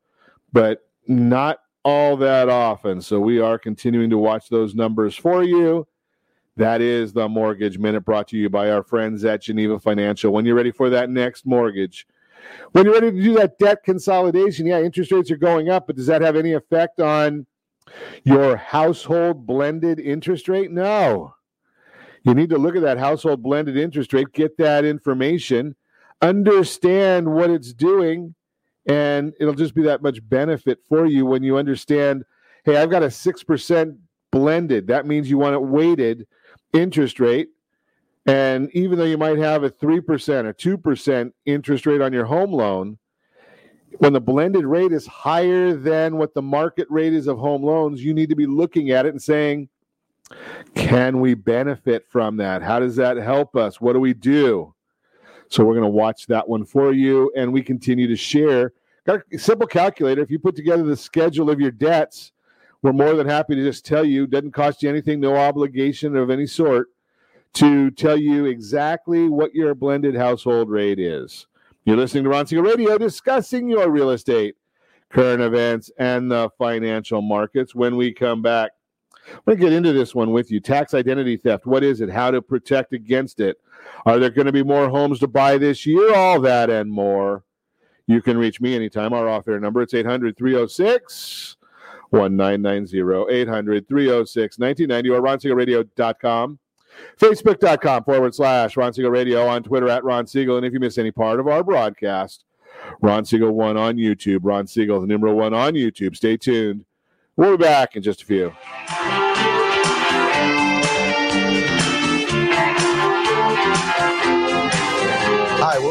but 0.52 0.88
not 1.08 1.60
all 1.84 2.17
that 2.17 2.49
often. 2.49 3.02
So 3.02 3.19
we 3.19 3.39
are 3.39 3.60
continuing 3.60 4.10
to 4.10 4.17
watch 4.17 4.49
those 4.49 4.73
numbers 4.73 5.15
for 5.15 5.43
you. 5.43 5.88
That 6.56 6.82
is 6.82 7.13
the 7.13 7.28
Mortgage 7.28 7.78
Minute 7.78 8.02
brought 8.02 8.28
to 8.30 8.38
you 8.38 8.49
by 8.49 8.71
our 8.71 8.84
friends 8.84 9.26
at 9.26 9.41
Geneva 9.41 9.80
Financial. 9.80 10.32
When 10.32 10.45
you're 10.45 10.56
ready 10.56 10.71
for 10.71 10.89
that 10.91 11.10
next 11.10 11.45
mortgage, 11.45 12.08
when 12.71 12.86
you're 12.86 12.93
ready 12.93 13.12
to 13.12 13.21
do 13.21 13.34
that 13.36 13.58
debt 13.58 13.84
consolidation, 13.84 14.67
yeah, 14.67 14.80
interest 14.82 15.12
rates 15.12 15.32
are 15.32 15.38
going 15.38 15.69
up, 15.69 15.88
but 15.88 15.95
does 15.95 16.08
that 16.08 16.21
have 16.21 16.36
any 16.36 16.54
effect 16.54 16.99
on 16.99 17.45
your 18.23 18.57
household 18.57 19.45
blended 19.45 19.99
interest 19.99 20.47
rate? 20.47 20.71
No. 20.71 21.35
You 22.23 22.33
need 22.33 22.49
to 22.49 22.57
look 22.57 22.75
at 22.75 22.81
that 22.83 22.97
household 22.97 23.43
blended 23.43 23.77
interest 23.77 24.13
rate, 24.13 24.31
get 24.31 24.57
that 24.57 24.85
information, 24.85 25.75
understand 26.21 27.33
what 27.33 27.49
it's 27.49 27.73
doing, 27.73 28.33
and 28.85 29.33
it'll 29.39 29.53
just 29.53 29.75
be 29.75 29.83
that 29.83 30.01
much 30.01 30.27
benefit 30.29 30.79
for 30.87 31.05
you 31.05 31.25
when 31.25 31.43
you 31.43 31.57
understand 31.57 32.23
hey, 32.65 32.77
I've 32.77 32.89
got 32.89 33.03
a 33.03 33.07
6% 33.07 33.97
blended. 34.31 34.87
That 34.87 35.05
means 35.05 35.29
you 35.29 35.37
want 35.37 35.55
it 35.55 35.61
weighted 35.61 36.25
interest 36.73 37.19
rate. 37.19 37.49
And 38.25 38.69
even 38.73 38.97
though 38.97 39.03
you 39.03 39.17
might 39.17 39.37
have 39.37 39.63
a 39.63 39.69
3% 39.69 39.99
or 40.45 40.53
2% 40.53 41.31
interest 41.45 41.85
rate 41.85 42.01
on 42.01 42.13
your 42.13 42.25
home 42.25 42.53
loan, 42.53 42.97
when 43.99 44.13
the 44.13 44.21
blended 44.21 44.65
rate 44.65 44.91
is 44.91 45.06
higher 45.06 45.73
than 45.73 46.17
what 46.17 46.34
the 46.34 46.41
market 46.41 46.88
rate 46.89 47.13
is 47.13 47.27
of 47.27 47.38
home 47.38 47.63
loans, 47.63 48.03
you 48.03 48.13
need 48.13 48.29
to 48.29 48.36
be 48.36 48.45
looking 48.45 48.91
at 48.91 49.06
it 49.06 49.10
and 49.10 49.21
saying, 49.21 49.69
can 50.75 51.19
we 51.19 51.34
benefit 51.34 52.06
from 52.10 52.38
that? 52.38 52.62
How 52.62 52.79
does 52.79 52.95
that 52.95 53.17
help 53.17 53.56
us? 53.56 53.79
What 53.79 53.93
do 53.93 53.99
we 53.99 54.13
do? 54.13 54.73
So 55.49 55.63
we're 55.63 55.75
going 55.75 55.84
to 55.84 55.89
watch 55.89 56.25
that 56.27 56.47
one 56.47 56.65
for 56.65 56.93
you, 56.93 57.32
and 57.36 57.53
we 57.53 57.62
continue 57.62 58.08
to 58.08 58.15
share. 58.15 58.73
Got 59.06 59.21
a 59.32 59.38
simple 59.38 59.67
calculator. 59.67 60.21
If 60.21 60.32
you 60.32 60.39
put 60.39 60.56
together 60.56 60.84
the 60.84 60.97
schedule 60.97 61.49
of 61.49 61.60
your 61.60 61.71
debts, 61.71 62.32
we're 62.82 62.93
more 62.93 63.13
than 63.15 63.27
happy 63.27 63.56
to 63.56 63.63
just 63.63 63.86
tell 63.86 64.03
you. 64.03 64.25
Doesn't 64.25 64.51
cost 64.51 64.82
you 64.82 64.89
anything, 64.89 65.19
no 65.19 65.36
obligation 65.36 66.15
of 66.15 66.29
any 66.29 66.47
sort, 66.47 66.88
to 67.53 67.91
tell 67.91 68.17
you 68.17 68.45
exactly 68.45 69.27
what 69.27 69.53
your 69.53 69.75
blended 69.75 70.15
household 70.15 70.69
rate 70.69 70.99
is. 70.99 71.45
You're 71.85 71.97
listening 71.97 72.23
to 72.23 72.29
Ron 72.29 72.47
Siegel 72.47 72.63
Radio, 72.63 72.97
discussing 72.97 73.67
your 73.67 73.89
real 73.89 74.11
estate, 74.11 74.55
current 75.09 75.41
events, 75.41 75.91
and 75.97 76.31
the 76.31 76.49
financial 76.57 77.21
markets. 77.21 77.75
When 77.75 77.97
we 77.97 78.13
come 78.13 78.41
back, 78.41 78.71
I'm 79.27 79.41
going 79.45 79.57
to 79.57 79.63
get 79.65 79.73
into 79.73 79.91
this 79.91 80.15
one 80.15 80.31
with 80.31 80.49
you. 80.49 80.61
Tax 80.61 80.93
identity 80.93 81.35
theft. 81.35 81.65
What 81.65 81.83
is 81.83 81.99
it? 81.99 82.09
How 82.09 82.31
to 82.31 82.41
protect 82.41 82.93
against 82.93 83.41
it? 83.41 83.57
Are 84.05 84.17
there 84.17 84.29
going 84.29 84.45
to 84.45 84.53
be 84.53 84.63
more 84.63 84.87
homes 84.87 85.19
to 85.19 85.27
buy 85.27 85.57
this 85.57 85.85
year? 85.85 86.15
All 86.15 86.39
that 86.39 86.69
and 86.69 86.89
more. 86.89 87.43
You 88.07 88.21
can 88.21 88.37
reach 88.37 88.61
me 88.61 88.75
anytime. 88.75 89.11
Our 89.11 89.27
off 89.27 89.49
air 89.49 89.59
number 89.59 89.81
it's 89.81 89.93
800 89.93 90.37
306 90.37 91.57
1990. 92.11 92.97
800 93.29 93.87
306 93.89 94.57
1990 94.57 95.09
or. 95.09 96.57
Facebook.com 97.19 98.03
forward 98.03 98.36
slash 98.36 98.77
Ron 98.77 98.93
Siegel 98.93 99.12
Radio 99.12 99.45
on 99.47 99.63
Twitter 99.63 99.89
at 99.89 100.03
Ron 100.03 100.27
Siegel. 100.27 100.58
And 100.58 100.65
if 100.65 100.73
you 100.73 100.79
miss 100.79 100.97
any 100.97 101.12
part 101.12 101.39
of 101.39 101.47
our 101.47 101.63
broadcast, 101.63 102.45
Ron 103.01 103.25
Siegel 103.25 103.51
1 103.51 103.77
on 103.77 103.97
YouTube. 103.97 104.39
Ron 104.43 104.67
Siegel, 104.67 105.01
the 105.01 105.08
number 105.08 105.34
one 105.34 105.53
on 105.53 105.73
YouTube. 105.73 106.15
Stay 106.15 106.38
tuned. 106.38 106.86
We'll 107.36 107.58
be 107.58 107.63
back 107.63 107.95
in 107.95 108.03
just 108.03 108.21
a 108.21 108.25
few. 108.25 109.52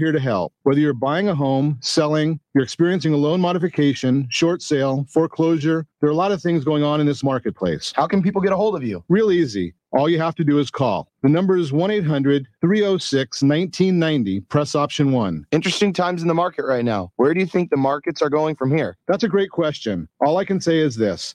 here 0.00 0.12
to 0.12 0.18
help. 0.18 0.54
Whether 0.62 0.80
you're 0.80 0.94
buying 0.94 1.28
a 1.28 1.34
home, 1.34 1.78
selling, 1.82 2.40
you're 2.54 2.64
experiencing 2.64 3.12
a 3.12 3.18
loan 3.18 3.38
modification, 3.40 4.26
short 4.30 4.62
sale, 4.62 5.06
foreclosure. 5.10 5.86
There 6.00 6.08
are 6.08 6.12
a 6.12 6.16
lot 6.16 6.32
of 6.32 6.40
things 6.40 6.64
going 6.64 6.82
on 6.82 7.00
in 7.00 7.06
this 7.06 7.22
marketplace. 7.22 7.92
How 7.94 8.06
can 8.06 8.22
people 8.22 8.40
get 8.40 8.52
a 8.52 8.56
hold 8.56 8.74
of 8.74 8.82
you? 8.82 9.04
Real 9.10 9.30
easy. 9.30 9.74
All 9.92 10.08
you 10.08 10.18
have 10.20 10.36
to 10.36 10.44
do 10.44 10.58
is 10.58 10.70
call. 10.70 11.10
The 11.22 11.28
number 11.28 11.56
is 11.56 11.72
1 11.72 11.90
800 11.90 12.46
306 12.60 13.42
1990. 13.42 14.40
Press 14.42 14.74
option 14.74 15.12
one. 15.12 15.44
Interesting 15.50 15.92
times 15.92 16.22
in 16.22 16.28
the 16.28 16.34
market 16.34 16.64
right 16.64 16.84
now. 16.84 17.12
Where 17.16 17.34
do 17.34 17.40
you 17.40 17.46
think 17.46 17.70
the 17.70 17.76
markets 17.76 18.22
are 18.22 18.30
going 18.30 18.54
from 18.54 18.74
here? 18.74 18.96
That's 19.06 19.24
a 19.24 19.28
great 19.28 19.50
question. 19.50 20.08
All 20.24 20.38
I 20.38 20.44
can 20.44 20.60
say 20.60 20.78
is 20.78 20.94
this 20.96 21.34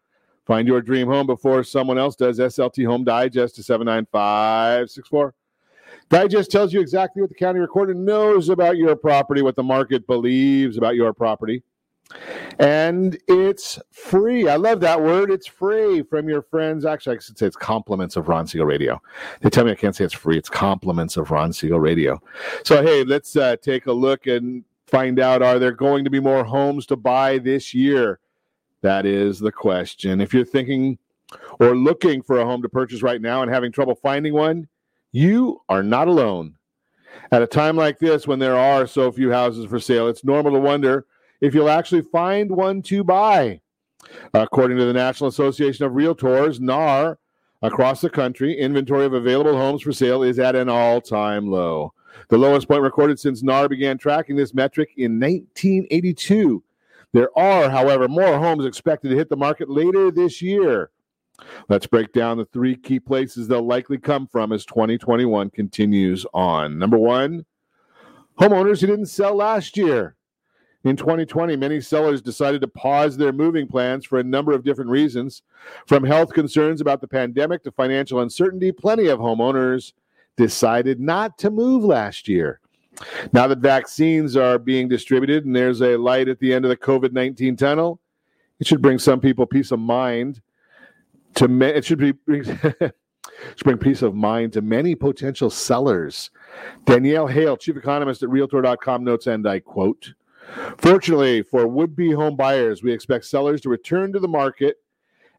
Find 0.45 0.67
your 0.67 0.81
dream 0.81 1.07
home 1.07 1.27
before 1.27 1.63
someone 1.63 1.97
else 1.97 2.15
does. 2.15 2.39
SLT 2.39 2.85
Home 2.85 3.03
Digest 3.03 3.55
to 3.55 3.63
79564. 3.63 5.33
Digest 6.09 6.51
tells 6.51 6.73
you 6.73 6.81
exactly 6.81 7.21
what 7.21 7.29
the 7.29 7.35
county 7.35 7.59
recorder 7.59 7.93
knows 7.93 8.49
about 8.49 8.77
your 8.77 8.95
property, 8.95 9.41
what 9.41 9.55
the 9.55 9.63
market 9.63 10.05
believes 10.07 10.77
about 10.77 10.95
your 10.95 11.13
property. 11.13 11.63
And 12.59 13.17
it's 13.27 13.79
free. 13.91 14.47
I 14.49 14.57
love 14.57 14.81
that 14.81 15.01
word. 15.01 15.31
It's 15.31 15.47
free 15.47 16.03
from 16.03 16.27
your 16.27 16.41
friends. 16.41 16.85
Actually, 16.85 17.17
I 17.17 17.19
should 17.19 17.37
say 17.37 17.47
it's 17.47 17.55
compliments 17.55 18.17
of 18.17 18.27
Ron 18.27 18.45
Siegel 18.45 18.67
Radio. 18.67 19.01
They 19.41 19.49
tell 19.49 19.63
me 19.63 19.71
I 19.71 19.75
can't 19.75 19.95
say 19.95 20.05
it's 20.05 20.13
free. 20.13 20.37
It's 20.37 20.49
compliments 20.49 21.17
of 21.17 21.31
Ron 21.31 21.53
Siegel 21.53 21.79
Radio. 21.79 22.21
So, 22.65 22.83
hey, 22.83 23.03
let's 23.03 23.35
uh, 23.35 23.55
take 23.61 23.85
a 23.85 23.93
look 23.93 24.27
and 24.27 24.63
find 24.87 25.19
out 25.19 25.41
are 25.41 25.57
there 25.57 25.71
going 25.71 26.03
to 26.03 26.09
be 26.09 26.19
more 26.19 26.43
homes 26.43 26.85
to 26.87 26.97
buy 26.97 27.37
this 27.37 27.73
year? 27.73 28.19
That 28.81 29.05
is 29.05 29.39
the 29.39 29.51
question. 29.51 30.21
If 30.21 30.33
you're 30.33 30.45
thinking 30.45 30.97
or 31.59 31.75
looking 31.75 32.21
for 32.21 32.39
a 32.39 32.45
home 32.45 32.61
to 32.61 32.69
purchase 32.69 33.01
right 33.01 33.21
now 33.21 33.41
and 33.41 33.51
having 33.51 33.71
trouble 33.71 33.95
finding 33.95 34.33
one, 34.33 34.67
you 35.11 35.61
are 35.69 35.83
not 35.83 36.07
alone. 36.07 36.55
At 37.31 37.41
a 37.41 37.47
time 37.47 37.75
like 37.75 37.99
this, 37.99 38.27
when 38.27 38.39
there 38.39 38.55
are 38.55 38.87
so 38.87 39.11
few 39.11 39.31
houses 39.31 39.65
for 39.65 39.79
sale, 39.79 40.07
it's 40.07 40.23
normal 40.23 40.53
to 40.53 40.59
wonder 40.59 41.05
if 41.41 41.53
you'll 41.53 41.69
actually 41.69 42.01
find 42.01 42.51
one 42.51 42.81
to 42.83 43.03
buy. 43.03 43.61
According 44.33 44.77
to 44.77 44.85
the 44.85 44.93
National 44.93 45.29
Association 45.29 45.85
of 45.85 45.93
Realtors, 45.93 46.59
NAR, 46.59 47.19
across 47.61 48.01
the 48.01 48.09
country, 48.09 48.57
inventory 48.57 49.05
of 49.05 49.13
available 49.13 49.55
homes 49.55 49.81
for 49.81 49.91
sale 49.91 50.23
is 50.23 50.39
at 50.39 50.55
an 50.55 50.69
all 50.69 50.99
time 50.99 51.47
low. 51.47 51.93
The 52.29 52.37
lowest 52.37 52.67
point 52.67 52.81
recorded 52.81 53.19
since 53.19 53.43
NAR 53.43 53.69
began 53.69 53.97
tracking 53.97 54.35
this 54.35 54.53
metric 54.53 54.89
in 54.97 55.19
1982. 55.19 56.63
There 57.13 57.37
are, 57.37 57.69
however, 57.69 58.07
more 58.07 58.37
homes 58.39 58.65
expected 58.65 59.09
to 59.09 59.15
hit 59.15 59.29
the 59.29 59.35
market 59.35 59.69
later 59.69 60.11
this 60.11 60.41
year. 60.41 60.91
Let's 61.69 61.87
break 61.87 62.13
down 62.13 62.37
the 62.37 62.45
three 62.45 62.75
key 62.75 62.99
places 62.99 63.47
they'll 63.47 63.65
likely 63.65 63.97
come 63.97 64.27
from 64.27 64.51
as 64.51 64.65
2021 64.65 65.49
continues 65.49 66.25
on. 66.33 66.77
Number 66.77 66.97
one, 66.97 67.45
homeowners 68.39 68.81
who 68.81 68.87
didn't 68.87 69.07
sell 69.07 69.35
last 69.35 69.75
year. 69.75 70.15
In 70.83 70.95
2020, 70.95 71.55
many 71.57 71.79
sellers 71.79 72.21
decided 72.23 72.61
to 72.61 72.67
pause 72.67 73.15
their 73.15 73.31
moving 73.31 73.67
plans 73.67 74.03
for 74.05 74.19
a 74.19 74.23
number 74.23 74.51
of 74.51 74.63
different 74.63 74.89
reasons. 74.89 75.43
From 75.85 76.03
health 76.03 76.33
concerns 76.33 76.81
about 76.81 77.01
the 77.01 77.07
pandemic 77.07 77.63
to 77.63 77.71
financial 77.71 78.21
uncertainty, 78.21 78.71
plenty 78.71 79.07
of 79.07 79.19
homeowners 79.19 79.93
decided 80.37 80.99
not 80.99 81.37
to 81.37 81.51
move 81.51 81.83
last 81.83 82.27
year. 82.27 82.61
Now 83.33 83.47
that 83.47 83.59
vaccines 83.59 84.35
are 84.35 84.57
being 84.57 84.87
distributed 84.87 85.45
and 85.45 85.55
there's 85.55 85.81
a 85.81 85.97
light 85.97 86.27
at 86.27 86.39
the 86.39 86.53
end 86.53 86.65
of 86.65 86.69
the 86.69 86.77
COVID 86.77 87.11
19 87.13 87.55
tunnel, 87.55 87.99
it 88.59 88.67
should 88.67 88.81
bring 88.81 88.99
some 88.99 89.19
people 89.19 89.45
peace 89.45 89.71
of 89.71 89.79
mind. 89.79 90.41
To 91.35 91.47
ma- 91.47 91.65
it 91.65 91.85
should 91.85 91.99
be 91.99 92.13
should 92.51 92.93
bring 93.63 93.77
peace 93.77 94.01
of 94.01 94.13
mind 94.13 94.53
to 94.53 94.61
many 94.61 94.95
potential 94.95 95.49
sellers. 95.49 96.29
Danielle 96.85 97.27
Hale, 97.27 97.57
chief 97.57 97.77
economist 97.77 98.23
at 98.23 98.29
Realtor.com, 98.29 99.03
notes, 99.03 99.27
and 99.27 99.47
I 99.47 99.59
quote: 99.59 100.13
Fortunately 100.77 101.41
for 101.41 101.67
would-be 101.67 102.11
home 102.11 102.35
buyers, 102.35 102.83
we 102.83 102.91
expect 102.91 103.25
sellers 103.25 103.61
to 103.61 103.69
return 103.69 104.11
to 104.13 104.19
the 104.19 104.27
market 104.27 104.77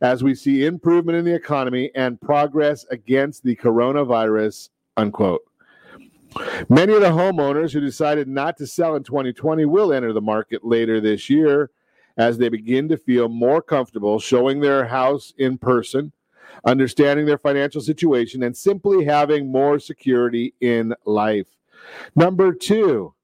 as 0.01 0.25
we 0.25 0.35
see 0.35 0.65
improvement 0.65 1.17
in 1.17 1.25
the 1.25 1.35
economy 1.35 1.91
and 1.95 2.21
progress 2.21 2.85
against 2.91 3.45
the 3.45 3.55
coronavirus. 3.57 4.71
Unquote. 4.97 5.43
Many 6.69 6.95
of 6.95 7.01
the 7.01 7.09
homeowners 7.09 7.73
who 7.73 7.81
decided 7.81 8.29
not 8.29 8.57
to 8.59 8.67
sell 8.67 8.97
in 8.97 9.03
2020 9.03 9.65
will 9.65 9.93
enter 9.93 10.13
the 10.13 10.21
market 10.21 10.65
later 10.65 11.01
this 11.01 11.29
year 11.29 11.71
as 12.17 12.39
they 12.39 12.49
begin 12.49 12.89
to 12.89 12.97
feel 12.97 13.29
more 13.29 13.63
comfortable 13.63 14.19
showing 14.19 14.61
their 14.61 14.85
house 14.85 15.33
in 15.39 15.59
person, 15.59 16.13
understanding 16.65 17.27
their 17.27 17.39
financial 17.39 17.81
situation, 17.81 18.43
and 18.43 18.57
simply 18.57 19.05
having 19.05 19.51
more 19.51 19.79
security 19.79 20.55
in 20.61 20.95
life. 21.05 21.47
Number 22.15 22.53
two, 22.53 23.15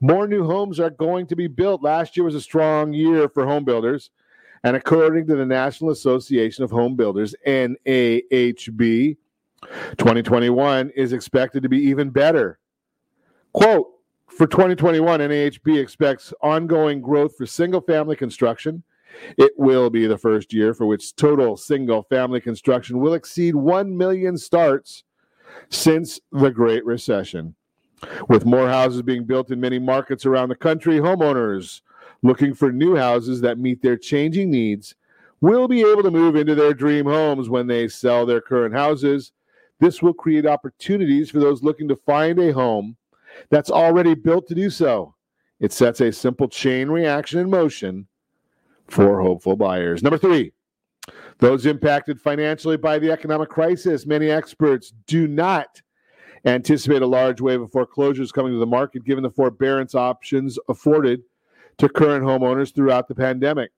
more 0.00 0.26
new 0.26 0.44
homes 0.44 0.80
are 0.80 0.90
going 0.90 1.26
to 1.28 1.36
be 1.36 1.46
built. 1.46 1.82
Last 1.82 2.16
year 2.16 2.24
was 2.24 2.34
a 2.34 2.40
strong 2.40 2.92
year 2.92 3.28
for 3.28 3.46
home 3.46 3.64
builders. 3.64 4.10
And 4.64 4.76
according 4.76 5.26
to 5.28 5.36
the 5.36 5.46
National 5.46 5.90
Association 5.90 6.64
of 6.64 6.70
Home 6.70 6.96
Builders, 6.96 7.34
NAHB, 7.46 9.16
2021 9.98 10.90
is 10.90 11.12
expected 11.12 11.62
to 11.62 11.68
be 11.68 11.78
even 11.78 12.10
better. 12.10 12.58
Quote 13.52 13.86
For 14.28 14.46
2021, 14.46 15.20
NAHB 15.20 15.80
expects 15.80 16.32
ongoing 16.42 17.00
growth 17.00 17.36
for 17.36 17.46
single 17.46 17.80
family 17.80 18.16
construction. 18.16 18.82
It 19.36 19.52
will 19.56 19.90
be 19.90 20.06
the 20.06 20.18
first 20.18 20.52
year 20.52 20.72
for 20.72 20.86
which 20.86 21.14
total 21.16 21.56
single 21.56 22.02
family 22.04 22.40
construction 22.40 22.98
will 22.98 23.14
exceed 23.14 23.54
1 23.54 23.96
million 23.96 24.38
starts 24.38 25.04
since 25.68 26.18
the 26.32 26.50
Great 26.50 26.84
Recession. 26.84 27.54
With 28.28 28.44
more 28.46 28.68
houses 28.68 29.02
being 29.02 29.24
built 29.24 29.50
in 29.50 29.60
many 29.60 29.78
markets 29.78 30.26
around 30.26 30.48
the 30.48 30.56
country, 30.56 30.98
homeowners 30.98 31.82
looking 32.22 32.54
for 32.54 32.72
new 32.72 32.96
houses 32.96 33.40
that 33.42 33.58
meet 33.58 33.82
their 33.82 33.96
changing 33.96 34.50
needs 34.50 34.94
will 35.40 35.68
be 35.68 35.80
able 35.80 36.02
to 36.02 36.10
move 36.10 36.36
into 36.36 36.54
their 36.54 36.72
dream 36.72 37.04
homes 37.04 37.48
when 37.48 37.66
they 37.66 37.88
sell 37.88 38.24
their 38.24 38.40
current 38.40 38.74
houses. 38.74 39.32
This 39.82 40.00
will 40.00 40.14
create 40.14 40.46
opportunities 40.46 41.28
for 41.28 41.40
those 41.40 41.64
looking 41.64 41.88
to 41.88 41.96
find 41.96 42.38
a 42.38 42.52
home 42.52 42.96
that's 43.50 43.68
already 43.68 44.14
built 44.14 44.46
to 44.46 44.54
do 44.54 44.70
so. 44.70 45.16
It 45.58 45.72
sets 45.72 46.00
a 46.00 46.12
simple 46.12 46.46
chain 46.46 46.88
reaction 46.88 47.40
in 47.40 47.50
motion 47.50 48.06
for 48.86 49.20
hopeful 49.20 49.56
buyers. 49.56 50.00
Number 50.00 50.18
three, 50.18 50.52
those 51.40 51.66
impacted 51.66 52.20
financially 52.20 52.76
by 52.76 53.00
the 53.00 53.10
economic 53.10 53.48
crisis. 53.48 54.06
Many 54.06 54.30
experts 54.30 54.92
do 55.08 55.26
not 55.26 55.82
anticipate 56.44 57.02
a 57.02 57.06
large 57.06 57.40
wave 57.40 57.60
of 57.60 57.72
foreclosures 57.72 58.30
coming 58.30 58.52
to 58.52 58.60
the 58.60 58.66
market 58.66 59.04
given 59.04 59.24
the 59.24 59.30
forbearance 59.30 59.96
options 59.96 60.60
afforded 60.68 61.22
to 61.78 61.88
current 61.88 62.24
homeowners 62.24 62.72
throughout 62.72 63.08
the 63.08 63.16
pandemic. 63.16 63.72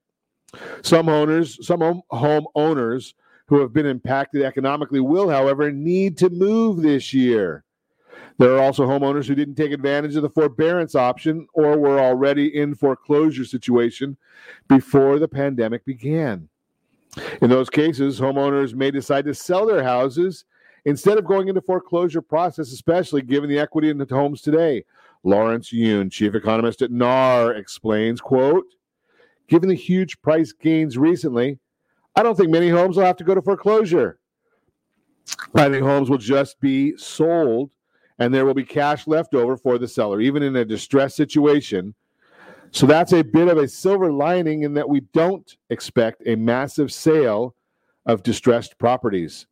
Some 0.82 1.08
owners, 1.08 1.66
some 1.66 2.02
home, 2.10 2.46
owners 2.54 3.14
who 3.46 3.60
have 3.60 3.72
been 3.72 3.86
impacted 3.86 4.42
economically 4.42 5.00
will, 5.00 5.28
however, 5.28 5.70
need 5.70 6.16
to 6.18 6.30
move 6.30 6.82
this 6.82 7.12
year. 7.12 7.64
There 8.38 8.54
are 8.54 8.62
also 8.62 8.86
homeowners 8.86 9.26
who 9.26 9.34
didn't 9.34 9.54
take 9.54 9.72
advantage 9.72 10.16
of 10.16 10.22
the 10.22 10.30
forbearance 10.30 10.94
option 10.94 11.46
or 11.54 11.78
were 11.78 12.00
already 12.00 12.56
in 12.56 12.74
foreclosure 12.74 13.44
situation 13.44 14.16
before 14.66 15.18
the 15.18 15.28
pandemic 15.28 15.84
began. 15.84 16.48
In 17.42 17.50
those 17.50 17.70
cases, 17.70 18.18
homeowners 18.18 18.74
may 18.74 18.90
decide 18.90 19.24
to 19.26 19.34
sell 19.34 19.66
their 19.66 19.84
houses 19.84 20.44
instead 20.84 21.16
of 21.16 21.24
going 21.24 21.48
into 21.48 21.60
foreclosure 21.60 22.22
process, 22.22 22.72
especially 22.72 23.22
given 23.22 23.48
the 23.48 23.58
equity 23.58 23.88
in 23.88 23.98
the 23.98 24.06
homes 24.10 24.40
today. 24.40 24.84
Lawrence 25.22 25.72
Yun, 25.72 26.10
chief 26.10 26.34
economist 26.34 26.82
at 26.82 26.90
NAR, 26.90 27.54
explains, 27.54 28.20
quote, 28.20 28.66
given 29.48 29.68
the 29.68 29.74
huge 29.74 30.20
price 30.22 30.52
gains 30.52 30.98
recently, 30.98 31.58
I 32.16 32.22
don't 32.22 32.36
think 32.36 32.50
many 32.50 32.68
homes 32.68 32.96
will 32.96 33.04
have 33.04 33.16
to 33.16 33.24
go 33.24 33.34
to 33.34 33.42
foreclosure. 33.42 34.18
I 35.54 35.68
think 35.68 35.82
homes 35.82 36.10
will 36.10 36.18
just 36.18 36.60
be 36.60 36.96
sold 36.96 37.70
and 38.18 38.32
there 38.32 38.44
will 38.44 38.54
be 38.54 38.64
cash 38.64 39.06
left 39.06 39.34
over 39.34 39.56
for 39.56 39.78
the 39.78 39.88
seller. 39.88 40.20
Even 40.20 40.42
in 40.42 40.54
a 40.56 40.64
distressed 40.64 41.16
situation, 41.16 41.94
So 42.74 42.86
that's 42.86 43.12
a 43.12 43.22
bit 43.22 43.46
of 43.46 43.56
a 43.56 43.68
silver 43.68 44.12
lining 44.12 44.64
in 44.64 44.74
that 44.74 44.88
we 44.88 45.00
don't 45.12 45.56
expect 45.70 46.24
a 46.26 46.34
massive 46.34 46.92
sale 46.92 47.54
of 48.04 48.24
distressed 48.24 48.76
properties. 48.78 49.46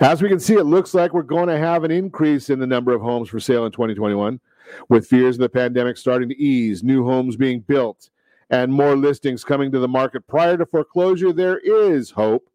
As 0.00 0.22
we 0.22 0.28
can 0.30 0.40
see, 0.40 0.54
it 0.54 0.64
looks 0.64 0.94
like 0.94 1.12
we're 1.12 1.22
going 1.22 1.48
to 1.48 1.58
have 1.58 1.84
an 1.84 1.90
increase 1.90 2.48
in 2.48 2.58
the 2.58 2.66
number 2.66 2.94
of 2.94 3.02
homes 3.02 3.28
for 3.28 3.40
sale 3.40 3.66
in 3.66 3.72
2021, 3.72 4.40
with 4.88 5.06
fears 5.06 5.36
of 5.36 5.40
the 5.40 5.50
pandemic 5.50 5.98
starting 5.98 6.30
to 6.30 6.42
ease, 6.42 6.82
new 6.82 7.04
homes 7.04 7.36
being 7.36 7.60
built, 7.60 8.08
and 8.50 8.72
more 8.72 8.96
listings 8.96 9.44
coming 9.44 9.70
to 9.72 9.78
the 9.78 9.88
market 9.88 10.26
prior 10.26 10.56
to 10.56 10.66
foreclosure. 10.66 11.32
There 11.32 11.58
is 11.58 12.10
hope 12.10 12.50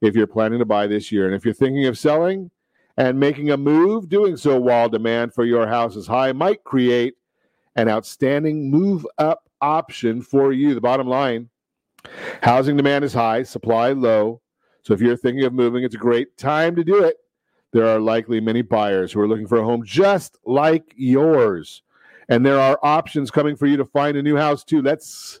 if 0.00 0.14
you're 0.14 0.26
planning 0.26 0.58
to 0.58 0.64
buy 0.64 0.86
this 0.86 1.10
year. 1.12 1.26
And 1.26 1.34
if 1.34 1.44
you're 1.44 1.54
thinking 1.54 1.86
of 1.86 1.98
selling 1.98 2.50
and 2.96 3.18
making 3.18 3.50
a 3.50 3.56
move, 3.56 4.08
doing 4.08 4.36
so 4.36 4.60
while 4.60 4.88
demand 4.88 5.32
for 5.32 5.44
your 5.44 5.66
house 5.66 5.96
is 5.96 6.06
high 6.06 6.32
might 6.32 6.64
create 6.64 7.14
an 7.76 7.88
outstanding 7.88 8.70
move 8.70 9.06
up 9.18 9.48
option 9.60 10.20
for 10.20 10.52
you. 10.52 10.74
The 10.74 10.80
bottom 10.80 11.06
line 11.06 11.48
housing 12.42 12.76
demand 12.76 13.04
is 13.04 13.12
high, 13.12 13.44
supply 13.44 13.92
low. 13.92 14.40
So 14.82 14.94
if 14.94 15.00
you're 15.00 15.16
thinking 15.16 15.44
of 15.44 15.52
moving, 15.52 15.84
it's 15.84 15.94
a 15.94 15.98
great 15.98 16.36
time 16.36 16.74
to 16.76 16.84
do 16.84 17.04
it. 17.04 17.16
There 17.72 17.86
are 17.86 18.00
likely 18.00 18.40
many 18.40 18.62
buyers 18.62 19.12
who 19.12 19.20
are 19.20 19.28
looking 19.28 19.46
for 19.46 19.58
a 19.58 19.64
home 19.64 19.84
just 19.84 20.38
like 20.44 20.94
yours. 20.96 21.82
And 22.28 22.44
there 22.44 22.60
are 22.60 22.78
options 22.82 23.30
coming 23.30 23.56
for 23.56 23.66
you 23.66 23.76
to 23.76 23.84
find 23.84 24.16
a 24.16 24.22
new 24.22 24.36
house 24.36 24.64
too. 24.64 24.82
Let's 24.82 25.40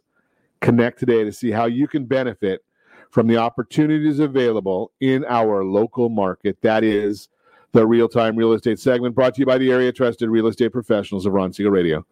connect 0.60 0.98
today 0.98 1.24
to 1.24 1.32
see 1.32 1.50
how 1.50 1.66
you 1.66 1.86
can 1.86 2.04
benefit 2.04 2.64
from 3.10 3.26
the 3.26 3.36
opportunities 3.36 4.18
available 4.18 4.92
in 5.00 5.24
our 5.26 5.64
local 5.64 6.08
market. 6.08 6.60
That 6.62 6.84
is 6.84 7.28
the 7.72 7.86
real 7.86 8.08
time 8.08 8.36
real 8.36 8.52
estate 8.52 8.80
segment 8.80 9.14
brought 9.14 9.34
to 9.34 9.40
you 9.40 9.46
by 9.46 9.58
the 9.58 9.70
area 9.70 9.92
trusted 9.92 10.30
real 10.30 10.46
estate 10.46 10.72
professionals 10.72 11.26
of 11.26 11.32
Ron 11.32 11.52
Siegel 11.52 11.72
Radio. 11.72 12.06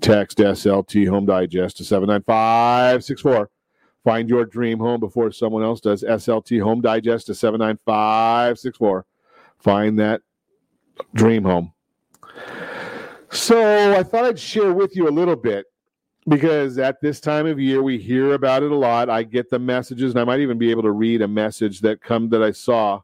Text 0.00 0.38
SLT 0.38 1.08
Home 1.08 1.26
Digest 1.26 1.76
to 1.78 1.84
79564. 1.84 3.50
Find 4.04 4.28
your 4.28 4.44
dream 4.44 4.78
home 4.78 4.98
before 4.98 5.30
someone 5.30 5.62
else 5.62 5.80
does. 5.80 6.02
SLT 6.02 6.60
Home 6.62 6.80
Digest 6.80 7.26
to 7.26 7.34
79564. 7.34 9.06
Find 9.58 9.98
that 9.98 10.22
dream 11.14 11.44
home. 11.44 11.72
So 13.32 13.96
I 13.98 14.02
thought 14.02 14.26
I'd 14.26 14.38
share 14.38 14.74
with 14.74 14.94
you 14.94 15.08
a 15.08 15.10
little 15.10 15.36
bit 15.36 15.64
because 16.28 16.78
at 16.78 17.00
this 17.00 17.18
time 17.18 17.46
of 17.46 17.58
year 17.58 17.82
we 17.82 17.96
hear 17.96 18.34
about 18.34 18.62
it 18.62 18.70
a 18.70 18.76
lot. 18.76 19.08
I 19.08 19.22
get 19.22 19.48
the 19.48 19.58
messages, 19.58 20.12
and 20.12 20.20
I 20.20 20.24
might 20.24 20.40
even 20.40 20.58
be 20.58 20.70
able 20.70 20.82
to 20.82 20.92
read 20.92 21.22
a 21.22 21.28
message 21.28 21.80
that 21.80 22.02
come 22.02 22.28
that 22.28 22.42
I 22.42 22.52
saw 22.52 23.00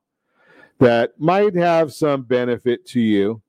that 0.81 1.19
might 1.19 1.55
have 1.55 1.95
some 1.95 2.23
benefit 2.23 2.87
to 2.89 3.01
you. 3.01 3.41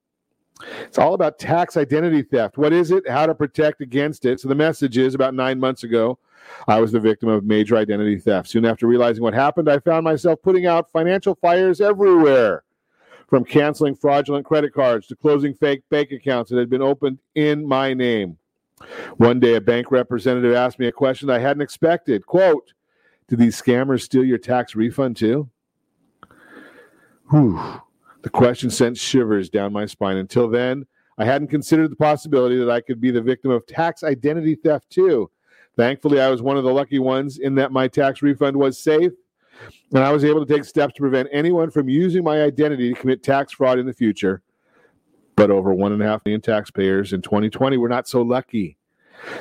It's 0.82 0.98
all 0.98 1.14
about 1.14 1.38
tax 1.38 1.76
identity 1.76 2.24
theft. 2.24 2.58
What 2.58 2.72
is 2.72 2.92
it? 2.92 3.08
How 3.08 3.26
to 3.26 3.36
protect 3.36 3.82
against 3.82 4.26
it. 4.26 4.40
So 4.40 4.48
the 4.48 4.56
message 4.56 4.98
is 4.98 5.16
about 5.16 5.34
nine 5.34 5.60
months 5.60 5.84
ago, 5.84 6.18
I 6.68 6.80
was 6.80 6.94
the 6.94 7.00
victim 7.00 7.28
of 7.28 7.44
major 7.44 7.76
identity 7.76 8.18
theft. 8.18 8.50
Soon 8.50 8.66
after 8.66 8.88
realizing 8.88 9.22
what 9.22 9.34
happened, 9.34 9.70
I 9.70 9.80
found 9.80 10.06
myself 10.06 10.42
putting 10.42 10.66
out 10.66 10.92
financial 10.92 11.36
fires 11.36 11.82
everywhere. 11.82 12.64
From 13.30 13.46
canceling 13.46 13.96
fraudulent 13.96 14.46
credit 14.46 14.74
cards 14.74 15.06
to 15.08 15.16
closing 15.16 15.54
fake 15.54 15.84
bank 15.90 16.12
accounts 16.12 16.50
that 16.50 16.58
had 16.58 16.70
been 16.70 16.82
opened 16.82 17.20
in 17.36 17.68
my 17.68 17.94
name. 17.94 18.38
One 19.18 19.40
day, 19.40 19.56
a 19.56 19.62
bank 19.62 19.92
representative 19.92 20.56
asked 20.56 20.80
me 20.80 20.88
a 20.88 20.92
question 20.92 21.30
I 21.30 21.40
hadn't 21.40 21.62
expected. 21.62 22.26
Quote, 22.26 22.74
Did 23.28 23.40
these 23.40 23.62
scammers 23.62 24.02
steal 24.02 24.26
your 24.26 24.38
tax 24.38 24.76
refund 24.76 25.18
too? 25.18 25.50
Whew. 27.30 27.82
The 28.22 28.30
question 28.30 28.70
sent 28.70 28.98
shivers 28.98 29.50
down 29.50 29.72
my 29.72 29.86
spine. 29.86 30.18
Until 30.18 30.50
then, 30.50 30.86
I 31.18 31.26
hadn't 31.26 31.50
considered 31.50 31.92
the 31.92 31.96
possibility 31.96 32.58
that 32.58 32.70
I 32.72 32.82
could 32.82 33.00
be 33.00 33.12
the 33.12 33.22
victim 33.22 33.52
of 33.52 33.66
tax 33.68 34.04
identity 34.04 34.56
theft 34.56 34.90
too. 34.90 35.30
Thankfully, 35.78 36.20
I 36.20 36.30
was 36.30 36.42
one 36.42 36.58
of 36.58 36.64
the 36.64 36.74
lucky 36.74 37.00
ones 37.00 37.38
in 37.38 37.56
that 37.56 37.72
my 37.72 37.88
tax 37.88 38.22
refund 38.22 38.58
was 38.58 38.78
safe, 38.78 39.12
and 39.94 40.04
I 40.04 40.12
was 40.12 40.24
able 40.24 40.46
to 40.46 40.54
take 40.54 40.64
steps 40.64 40.94
to 40.96 41.02
prevent 41.02 41.30
anyone 41.32 41.72
from 41.72 41.90
using 41.90 42.24
my 42.24 42.42
identity 42.42 42.94
to 42.94 43.00
commit 43.00 43.24
tax 43.24 43.54
fraud 43.54 43.80
in 43.80 43.86
the 43.86 43.94
future 43.94 44.42
but 45.40 45.50
over 45.50 45.74
one 45.74 45.94
and 45.94 46.02
a 46.02 46.06
half 46.06 46.26
million 46.26 46.42
taxpayers 46.42 47.14
in 47.14 47.22
2020 47.22 47.78
were 47.78 47.88
not 47.88 48.10
so 48.10 48.22
lucky. 48.22 48.76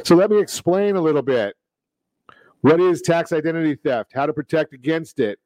So 0.04 0.14
let 0.14 0.30
me 0.30 0.38
explain 0.38 0.94
a 0.94 1.00
little 1.00 1.22
bit. 1.22 1.56
What 2.60 2.80
is 2.80 3.02
tax 3.02 3.32
identity 3.32 3.74
theft? 3.74 4.12
How 4.14 4.24
to 4.24 4.32
protect 4.32 4.74
against 4.74 5.18
it? 5.18 5.40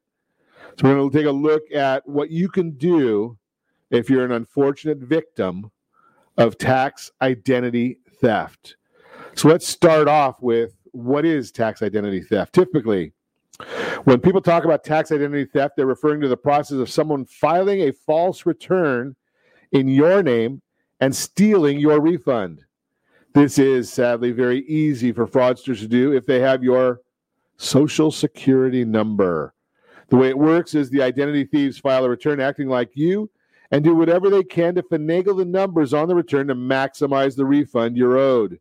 So 0.79 0.87
we're 0.87 0.93
going 0.93 1.09
to 1.09 1.17
take 1.17 1.25
a 1.25 1.31
look 1.31 1.63
at 1.73 2.07
what 2.07 2.29
you 2.29 2.49
can 2.49 2.69
do 2.77 3.35
if 3.89 4.11
you're 4.11 4.25
an 4.25 4.31
unfortunate 4.31 4.99
victim 4.99 5.71
of 6.37 6.59
tax 6.59 7.09
identity 7.23 7.97
theft. 8.21 8.75
So 9.33 9.47
let's 9.47 9.67
start 9.67 10.07
off 10.07 10.39
with 10.39 10.75
what 10.91 11.25
is 11.25 11.51
tax 11.51 11.81
identity 11.81 12.21
theft? 12.21 12.53
Typically, 12.53 13.11
when 14.03 14.19
people 14.19 14.41
talk 14.41 14.65
about 14.65 14.83
tax 14.83 15.11
identity 15.11 15.45
theft, 15.45 15.75
they're 15.75 15.85
referring 15.85 16.21
to 16.21 16.27
the 16.27 16.37
process 16.37 16.77
of 16.77 16.89
someone 16.89 17.25
filing 17.25 17.81
a 17.81 17.91
false 17.91 18.45
return 18.45 19.15
in 19.71 19.87
your 19.87 20.23
name 20.23 20.61
and 20.99 21.15
stealing 21.15 21.79
your 21.79 21.99
refund. 21.99 22.63
This 23.33 23.57
is 23.57 23.91
sadly 23.91 24.31
very 24.31 24.59
easy 24.67 25.11
for 25.11 25.25
fraudsters 25.25 25.79
to 25.79 25.87
do 25.87 26.13
if 26.13 26.25
they 26.25 26.39
have 26.39 26.63
your 26.63 27.01
social 27.57 28.11
security 28.11 28.85
number. 28.85 29.53
The 30.09 30.17
way 30.17 30.29
it 30.29 30.37
works 30.37 30.75
is 30.75 30.89
the 30.89 31.01
identity 31.01 31.45
thieves 31.45 31.79
file 31.79 32.05
a 32.05 32.09
return 32.09 32.39
acting 32.39 32.69
like 32.69 32.91
you 32.95 33.31
and 33.71 33.83
do 33.83 33.95
whatever 33.95 34.29
they 34.29 34.43
can 34.43 34.75
to 34.75 34.83
finagle 34.83 35.35
the 35.35 35.45
numbers 35.45 35.93
on 35.93 36.07
the 36.07 36.13
return 36.13 36.47
to 36.47 36.55
maximize 36.55 37.35
the 37.35 37.45
refund 37.45 37.97
you're 37.97 38.17
owed. 38.17 38.59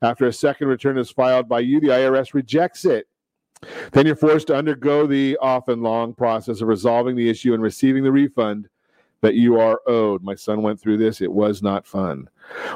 After 0.00 0.26
a 0.26 0.32
second 0.32 0.68
return 0.68 0.96
is 0.96 1.10
filed 1.10 1.48
by 1.48 1.60
you, 1.60 1.80
the 1.80 1.88
IRS 1.88 2.32
rejects 2.32 2.86
it. 2.86 3.06
Then 3.92 4.06
you're 4.06 4.16
forced 4.16 4.48
to 4.48 4.56
undergo 4.56 5.06
the 5.06 5.38
often 5.40 5.82
long 5.82 6.14
process 6.14 6.60
of 6.60 6.68
resolving 6.68 7.16
the 7.16 7.28
issue 7.28 7.54
and 7.54 7.62
receiving 7.62 8.02
the 8.02 8.12
refund 8.12 8.68
that 9.20 9.34
you 9.34 9.58
are 9.58 9.80
owed. 9.86 10.22
My 10.22 10.34
son 10.34 10.62
went 10.62 10.80
through 10.80 10.98
this. 10.98 11.20
It 11.20 11.32
was 11.32 11.62
not 11.62 11.86
fun. 11.86 12.28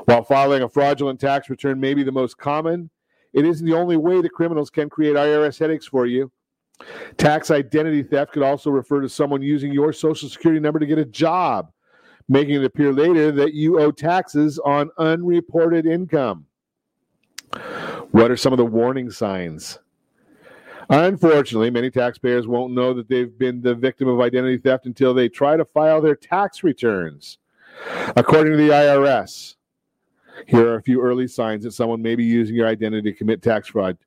While 0.07 0.25
filing 0.25 0.63
a 0.63 0.69
fraudulent 0.69 1.21
tax 1.21 1.51
return 1.51 1.79
may 1.79 1.93
be 1.93 2.03
the 2.03 2.13
most 2.13 2.39
common, 2.39 2.89
it 3.35 3.45
isn't 3.45 3.67
the 3.67 3.75
only 3.75 3.97
way 3.97 4.23
the 4.23 4.31
criminals 4.31 4.71
can 4.71 4.89
create 4.89 5.15
IRS 5.15 5.59
headaches 5.59 5.87
for 5.87 6.07
you. 6.07 6.33
Tax 7.17 7.51
identity 7.51 8.03
theft 8.03 8.33
could 8.33 8.43
also 8.43 8.71
refer 8.71 9.01
to 9.01 9.09
someone 9.09 9.43
using 9.43 9.73
your 9.73 9.93
social 9.93 10.29
security 10.29 10.61
number 10.61 10.79
to 10.79 10.87
get 10.87 10.99
a 10.99 11.05
job, 11.05 11.71
making 12.29 12.55
it 12.55 12.65
appear 12.65 12.93
later 12.93 13.33
that 13.33 13.53
you 13.53 13.81
owe 13.81 13.91
taxes 13.91 14.59
on 14.61 14.91
unreported 14.97 15.87
income. 15.87 16.47
What 18.13 18.31
are 18.31 18.37
some 18.37 18.53
of 18.53 18.57
the 18.57 18.65
warning 18.65 19.11
signs? 19.11 19.79
Unfortunately, 20.91 21.71
many 21.71 21.91
taxpayers 21.91 22.47
won't 22.47 22.73
know 22.73 22.95
that 22.95 23.09
they've 23.09 23.37
been 23.39 23.61
the 23.61 23.75
victim 23.75 24.09
of 24.09 24.21
identity 24.21 24.57
theft 24.57 24.87
until 24.87 25.13
they 25.13 25.29
try 25.29 25.57
to 25.57 25.65
file 25.65 26.01
their 26.01 26.17
tax 26.17 26.63
returns. 26.63 27.39
According 28.17 28.53
to 28.53 28.57
the 28.57 28.71
IRS, 28.71 29.57
here 30.47 30.69
are 30.69 30.77
a 30.77 30.83
few 30.83 31.03
early 31.03 31.29
signs 31.29 31.65
that 31.65 31.73
someone 31.73 32.01
may 32.01 32.15
be 32.15 32.25
using 32.25 32.57
your 32.57 32.67
identity 32.67 33.13
to 33.13 33.17
commit 33.17 33.43
tax 33.43 33.69
fraud. 33.69 33.99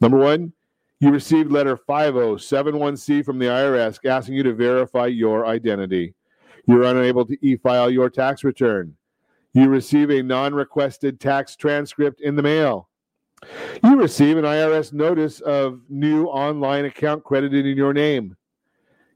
Number 0.00 0.18
one, 0.18 0.52
you 1.00 1.10
received 1.10 1.50
letter 1.50 1.78
5071C 1.78 3.24
from 3.24 3.38
the 3.38 3.46
IRS 3.46 3.98
asking 4.04 4.34
you 4.34 4.42
to 4.42 4.52
verify 4.52 5.06
your 5.06 5.46
identity. 5.46 6.14
You're 6.66 6.82
unable 6.82 7.24
to 7.24 7.38
e 7.40 7.56
file 7.56 7.90
your 7.90 8.10
tax 8.10 8.44
return. 8.44 8.94
You 9.54 9.68
receive 9.68 10.10
a 10.10 10.22
non 10.22 10.54
requested 10.54 11.18
tax 11.18 11.56
transcript 11.56 12.20
in 12.20 12.36
the 12.36 12.42
mail. 12.42 12.89
You 13.82 13.96
receive 13.96 14.36
an 14.36 14.44
IRS 14.44 14.92
notice 14.92 15.40
of 15.40 15.80
new 15.88 16.26
online 16.26 16.84
account 16.84 17.24
credited 17.24 17.66
in 17.66 17.76
your 17.76 17.94
name. 17.94 18.36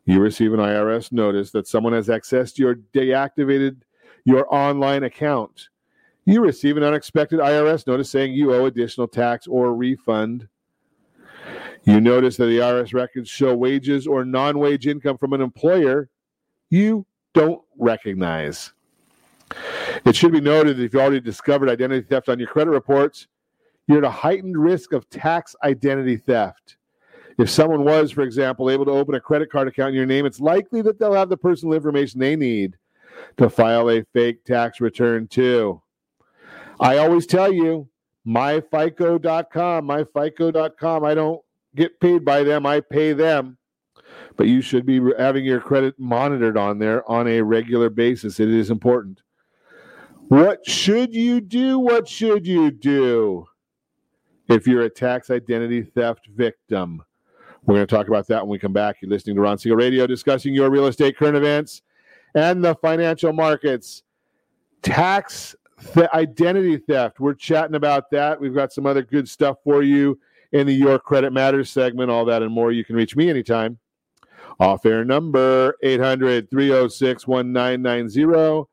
You 0.07 0.21
receive 0.21 0.53
an 0.53 0.61
IRS 0.61 1.13
notice 1.13 1.51
that 1.53 1.67
someone 1.67 1.93
has 1.93 2.09
accessed 2.09 2.59
your 2.59 2.77
deactivated 2.95 3.83
your 4.25 4.53
online 4.53 5.05
account. 5.05 5.69
You 6.25 6.43
receive 6.43 6.77
an 6.77 6.83
unexpected 6.83 7.41
IRS 7.41 7.87
notice 7.87 8.11
saying 8.11 8.33
you 8.33 8.55
owe 8.55 8.65
additional 8.65 9.09
tax 9.09 9.47
or 9.47 9.75
refund. 9.75 10.49
You 11.85 12.01
notice 12.01 12.39
that 12.39 12.47
the 12.47 12.59
IRS 12.59 12.95
records 12.95 13.29
show 13.29 13.55
wages 13.55 14.07
or 14.07 14.25
non 14.25 14.59
wage 14.59 14.87
income 14.87 15.19
from 15.19 15.35
an 15.35 15.43
employer 15.43 16.09
you 16.71 17.05
don't 17.35 17.61
recognize. 17.79 18.73
It 20.07 20.17
should 20.17 20.33
be 20.33 20.41
noted 20.41 20.79
that 20.79 20.85
if 20.85 20.95
you 20.95 21.01
already 21.01 21.21
discovered 21.21 21.69
identity 21.69 22.07
theft 22.07 22.31
on 22.31 22.39
your 22.39 22.49
credit 22.49 22.71
reports, 22.71 23.27
you're 23.87 23.99
at 23.99 24.05
a 24.05 24.11
heightened 24.11 24.57
risk 24.57 24.93
of 24.93 25.09
tax 25.11 25.55
identity 25.63 26.17
theft. 26.17 26.77
If 27.39 27.51
someone 27.51 27.85
was, 27.85 28.13
for 28.13 28.23
example, 28.23 28.71
able 28.71 28.85
to 28.85 28.93
open 28.93 29.15
a 29.15 29.21
credit 29.21 29.51
card 29.51 29.69
account 29.69 29.91
in 29.91 29.95
your 29.97 30.07
name, 30.07 30.25
it's 30.25 30.41
likely 30.41 30.83
that 30.83 30.99
they'll 30.99 31.15
have 31.15 31.29
the 31.29 31.37
personal 31.37 31.75
information 31.75 32.21
they 32.21 32.37
need 32.37 32.77
to 33.37 33.51
file 33.51 33.91
a 33.91 34.05
fake 34.13 34.45
tax 34.45 34.81
return 34.81 35.27
too. 35.27 35.81
I 36.81 36.99
always 36.99 37.27
tell 37.27 37.53
you, 37.53 37.89
myfico.com, 38.27 39.87
myfico.com. 39.87 41.05
I 41.05 41.15
don't 41.15 41.43
get 41.75 42.01
paid 42.01 42.25
by 42.25 42.43
them, 42.43 42.67
I 42.67 42.81
pay 42.81 43.13
them. 43.13 43.59
But 44.37 44.47
you 44.47 44.61
should 44.61 44.87
be 44.87 45.01
having 45.19 45.45
your 45.45 45.61
credit 45.61 45.99
monitored 45.99 46.57
on 46.57 46.79
there 46.79 47.09
on 47.11 47.27
a 47.27 47.41
regular 47.41 47.91
basis. 47.91 48.41
It 48.41 48.49
is 48.49 48.71
important. 48.71 49.23
What 50.29 50.67
should 50.67 51.15
you 51.15 51.41
do? 51.41 51.79
What 51.79 52.09
should 52.09 52.47
you 52.47 52.71
do? 52.71 53.47
If 54.49 54.67
you're 54.67 54.83
a 54.83 54.91
tax 54.91 55.31
identity 55.31 55.83
theft 55.83 56.27
victim. 56.35 57.03
We're 57.67 57.77
going 57.77 57.87
to 57.87 57.95
talk 57.95 58.09
about 58.09 58.27
that 58.29 58.43
when 58.43 58.51
we 58.51 58.59
come 58.59 58.73
back. 58.75 58.97
You're 59.01 59.11
listening 59.11 59.37
to 59.37 59.43
Ron 59.43 59.57
Siegel 59.57 59.77
Radio 59.77 60.07
discussing 60.07 60.53
your 60.53 60.71
real 60.71 60.87
estate 60.87 61.17
current 61.17 61.37
events 61.37 61.83
and 62.35 62.63
the 62.63 62.75
financial 62.75 63.33
markets. 63.33 64.03
Tax 64.83 65.57
th- 65.95 66.09
identity 66.13 66.77
theft. 66.77 67.21
We're 67.21 67.35
chatting 67.35 67.75
about 67.75 68.11
that. 68.11 68.39
We've 68.39 68.55
got 68.55 68.73
some 68.73 68.85
other 68.87 69.03
good 69.03 69.29
stuff 69.29 69.57
for 69.65 69.83
you 69.83 70.19
in 70.53 70.67
the 70.67 70.75
Your 70.75 70.99
Credit 70.99 71.33
Matters 71.33 71.71
segment. 71.71 72.11
All 72.11 72.27
that 72.27 72.43
and 72.43 72.53
more. 72.53 72.71
You 72.71 72.85
can 72.85 72.97
reach 72.97 73.17
me 73.17 73.31
anytime. 73.31 73.79
Off 74.61 74.85
air 74.87 75.05
number 75.05 75.75
800 75.83 76.51
306 76.51 77.27
1990. 77.27 78.69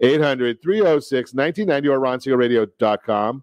800 0.00 0.62
306 0.62 1.34
1990 1.34 1.88
or. 1.88 3.42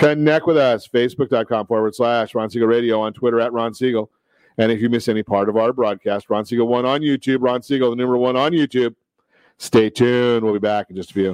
Connect 0.00 0.46
with 0.46 0.56
us, 0.56 0.88
facebook.com 0.88 1.66
forward 1.66 1.94
slash 1.94 2.34
Ron 2.34 2.48
Siegel 2.48 2.66
Radio, 2.66 3.02
on 3.02 3.12
Twitter 3.12 3.38
at 3.38 3.52
Ron 3.52 3.74
Siegel. 3.74 4.10
And 4.56 4.72
if 4.72 4.80
you 4.80 4.88
miss 4.88 5.08
any 5.08 5.22
part 5.22 5.50
of 5.50 5.58
our 5.58 5.74
broadcast, 5.74 6.30
Ron 6.30 6.46
Siegel 6.46 6.66
1 6.68 6.86
on 6.86 7.02
YouTube, 7.02 7.42
Ron 7.42 7.60
Siegel, 7.60 7.90
the 7.90 7.96
number 7.96 8.16
one 8.16 8.34
on 8.34 8.52
YouTube. 8.52 8.94
Stay 9.58 9.90
tuned. 9.90 10.42
We'll 10.42 10.54
be 10.54 10.58
back 10.58 10.88
in 10.88 10.96
just 10.96 11.10
a 11.10 11.12
few. 11.12 11.32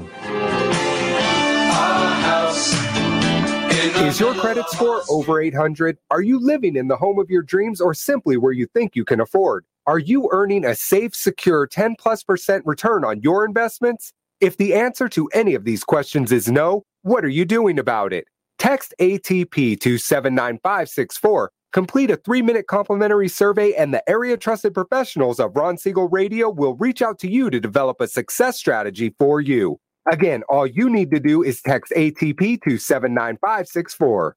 Is 4.05 4.19
your 4.19 4.35
credit 4.35 4.69
score 4.71 5.03
over 5.09 5.41
800? 5.41 5.99
Are 6.11 6.23
you 6.23 6.41
living 6.41 6.75
in 6.75 6.89
the 6.89 6.97
home 6.97 7.21
of 7.21 7.31
your 7.31 7.43
dreams 7.43 7.81
or 7.81 7.95
simply 7.95 8.37
where 8.37 8.53
you 8.53 8.67
think 8.67 8.97
you 8.97 9.05
can 9.05 9.21
afford? 9.21 9.65
Are 9.87 10.01
you 10.01 10.29
earning 10.33 10.65
a 10.65 10.75
safe, 10.75 11.15
secure 11.15 11.69
10 11.69 11.95
plus 12.01 12.25
percent 12.25 12.67
return 12.67 13.05
on 13.05 13.21
your 13.21 13.45
investments? 13.45 14.13
If 14.41 14.57
the 14.57 14.75
answer 14.75 15.09
to 15.11 15.29
any 15.29 15.55
of 15.55 15.63
these 15.63 15.85
questions 15.85 16.33
is 16.33 16.51
no, 16.51 16.83
what 17.03 17.25
are 17.25 17.29
you 17.29 17.45
doing 17.45 17.79
about 17.79 18.13
it? 18.13 18.27
Text 18.59 18.95
ATP 19.01 19.79
to 19.81 19.99
79564. 19.99 21.53
Complete 21.73 22.11
a 22.11 22.17
three 22.17 22.41
minute 22.41 22.67
complimentary 22.69 23.29
survey, 23.29 23.75
and 23.75 23.93
the 23.93 24.09
area 24.09 24.37
trusted 24.37 24.73
professionals 24.73 25.39
of 25.39 25.55
Ron 25.55 25.77
Siegel 25.77 26.09
Radio 26.09 26.49
will 26.49 26.75
reach 26.77 27.03
out 27.03 27.19
to 27.19 27.31
you 27.31 27.51
to 27.51 27.61
develop 27.61 28.01
a 28.01 28.09
success 28.09 28.57
strategy 28.57 29.15
for 29.19 29.41
you. 29.41 29.79
Again, 30.11 30.43
all 30.49 30.67
you 30.67 30.89
need 30.89 31.11
to 31.11 31.21
do 31.21 31.43
is 31.43 31.61
text 31.61 31.93
ATP 31.95 32.63
to 32.63 32.79
79564. 32.79 34.37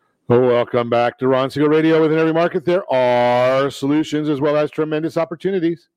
Welcome 0.31 0.89
back 0.89 1.17
to 1.17 1.27
Ron 1.27 1.49
Siegel 1.49 1.67
Radio. 1.67 2.01
Within 2.01 2.17
every 2.17 2.31
market, 2.31 2.63
there 2.63 2.89
are 2.89 3.69
solutions 3.69 4.29
as 4.29 4.39
well 4.39 4.55
as 4.55 4.71
tremendous 4.71 5.17
opportunities. 5.17 5.89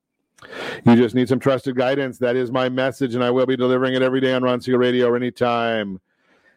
You 0.84 0.96
just 0.96 1.14
need 1.14 1.28
some 1.28 1.38
trusted 1.38 1.76
guidance. 1.76 2.18
That 2.18 2.34
is 2.34 2.50
my 2.50 2.68
message, 2.68 3.14
and 3.14 3.22
I 3.22 3.30
will 3.30 3.46
be 3.46 3.56
delivering 3.56 3.94
it 3.94 4.02
every 4.02 4.20
day 4.20 4.32
on 4.32 4.42
Ron 4.42 4.60
Siegel 4.60 4.80
Radio 4.80 5.06
or 5.06 5.14
anytime 5.14 6.00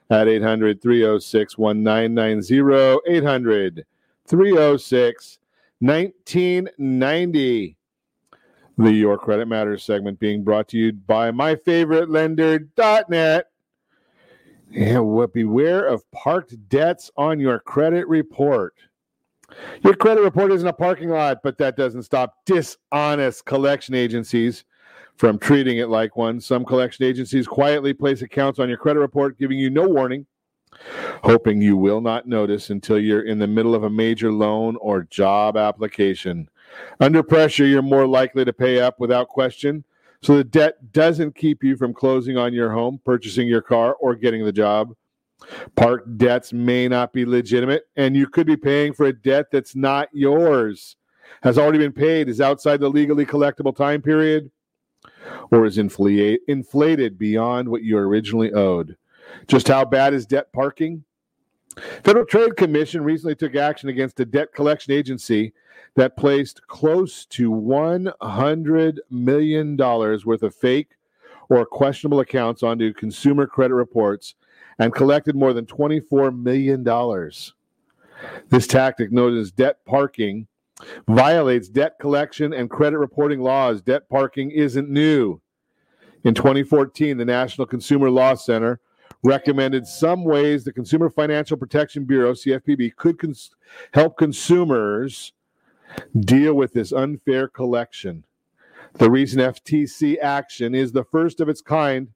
at 0.10 0.28
800 0.28 0.82
306 0.82 1.60
1990. 1.60 3.16
800 3.16 3.86
306 4.26 5.40
1990. 5.80 7.78
The 8.80 8.92
Your 8.92 9.20
Credit 9.20 9.48
Matters 9.48 9.84
segment 9.84 10.20
being 10.20 10.44
brought 10.44 10.68
to 10.70 10.80
you 10.80 10.94
by 10.94 11.30
my 11.30 11.54
And 14.76 15.08
what 15.08 15.34
beware 15.34 15.86
of 15.86 16.10
parked 16.12 16.56
debts 16.70 17.10
on 17.16 17.40
your 17.40 17.60
credit 17.60 18.08
report. 18.08 18.74
Your 19.84 19.96
credit 19.96 20.22
report 20.22 20.52
isn't 20.52 20.68
a 20.68 20.74
parking 20.74 21.10
lot, 21.10 21.40
but 21.42 21.58
that 21.58 21.78
doesn't 21.78 22.04
stop 22.04 22.34
dishonest 22.46 23.46
collection 23.46 23.96
agencies 23.96 24.66
from 25.16 25.40
treating 25.40 25.78
it 25.78 25.90
like 25.90 26.18
one. 26.18 26.40
Some 26.40 26.66
collection 26.66 27.06
agencies 27.06 27.48
quietly 27.48 27.94
place 27.94 28.22
accounts 28.22 28.60
on 28.60 28.70
your 28.70 28.78
credit 28.78 29.00
report, 29.00 29.38
giving 29.40 29.58
you 29.58 29.70
no 29.70 29.88
warning, 29.88 30.26
hoping 31.24 31.62
you 31.62 31.78
will 31.78 32.02
not 32.02 32.28
notice 32.28 32.70
until 32.70 33.00
you're 33.00 33.26
in 33.26 33.40
the 33.40 33.48
middle 33.48 33.74
of 33.74 33.84
a 33.84 33.90
major 33.90 34.32
loan 34.32 34.76
or 34.82 35.04
job 35.04 35.58
application. 35.58 36.50
Under 37.00 37.24
pressure, 37.24 37.66
you're 37.66 37.82
more 37.82 38.06
likely 38.06 38.44
to 38.46 38.54
pay 38.54 38.80
up 38.80 39.00
without 39.00 39.30
question. 39.30 39.84
So 40.22 40.38
the 40.38 40.44
debt 40.44 40.92
doesn't 40.92 41.36
keep 41.36 41.64
you 41.64 41.76
from 41.76 41.94
closing 41.94 42.38
on 42.38 42.54
your 42.54 42.72
home, 42.72 43.00
purchasing 43.06 43.48
your 43.48 43.62
car, 43.62 43.96
or 43.96 44.16
getting 44.16 44.44
the 44.44 44.52
job. 44.52 44.94
Park 45.76 46.06
debts 46.18 46.52
may 46.52 46.88
not 46.88 47.14
be 47.14 47.26
legitimate, 47.26 47.84
and 47.96 48.16
you 48.16 48.28
could 48.28 48.48
be 48.48 48.58
paying 48.58 48.94
for 48.94 49.06
a 49.06 49.14
debt 49.14 49.48
that's 49.52 49.76
not 49.76 50.10
yours, 50.12 50.96
has 51.44 51.58
already 51.58 51.78
been 51.78 51.94
paid, 51.94 52.28
is 52.28 52.42
outside 52.42 52.80
the 52.80 52.90
legally 52.90 53.26
collectible 53.26 53.76
time 53.76 54.02
period, 54.02 54.50
or 55.52 55.66
is 55.66 55.78
inflate, 55.78 56.42
inflated 56.48 57.18
beyond 57.18 57.70
what 57.70 57.84
you 57.84 57.98
originally 57.98 58.52
owed. 58.54 58.98
Just 59.48 59.68
how 59.68 59.86
bad 59.86 60.14
is 60.14 60.26
debt 60.26 60.52
parking? 60.54 61.04
Federal 62.04 62.26
Trade 62.26 62.58
Commission 62.58 63.04
recently 63.04 63.36
took 63.36 63.56
action 63.56 63.90
against 63.90 64.20
a 64.20 64.26
debt 64.26 64.54
collection 64.54 64.94
agency 64.94 65.54
that 65.98 66.16
placed 66.16 66.66
close 66.68 67.26
to 67.26 67.52
$100 67.52 68.98
million 69.10 69.76
worth 69.76 70.44
of 70.44 70.56
fake 70.56 70.92
or 71.50 71.66
questionable 71.66 72.20
accounts 72.20 72.62
onto 72.62 72.94
consumer 72.94 73.48
credit 73.48 73.74
reports 73.74 74.36
and 74.78 74.94
collected 74.94 75.36
more 75.36 75.54
than 75.54 75.66
$24 75.66 76.38
million. 76.38 76.84
This 78.50 78.68
tactic, 78.68 79.12
known 79.12 79.36
as 79.36 79.52
debt 79.52 79.78
parking, 79.86 80.46
violates 81.08 81.68
debt 81.68 81.98
collection 82.00 82.54
and 82.54 82.70
credit 82.70 83.00
reporting 83.00 83.42
laws. 83.42 83.82
Debt 83.82 84.08
parking 84.08 84.52
isn't 84.52 84.90
new. 84.90 85.42
In 86.24 86.36
2014, 86.36 87.18
the 87.18 87.26
National 87.26 87.66
Consumer 87.66 88.12
Law 88.12 88.36
Center 88.36 88.80
recommended 89.24 89.88
some 89.88 90.24
ways 90.24 90.64
the 90.64 90.72
Consumer 90.72 91.10
Financial 91.10 91.58
Protection 91.58 92.06
Bureau, 92.06 92.34
CFPB, 92.34 92.96
could 92.98 93.18
cons- 93.18 93.56
help 93.94 94.16
consumers 94.16 95.34
deal 96.18 96.54
with 96.54 96.74
this 96.74 96.92
unfair 96.92 97.48
collection. 97.48 98.24
The 98.94 99.12
recent 99.12 99.42
FTC 99.42 100.18
action 100.20 100.74
is 100.74 100.92
the 100.92 101.04
first 101.04 101.40
of 101.40 101.50
its 101.50 101.62
kind, 101.62 102.10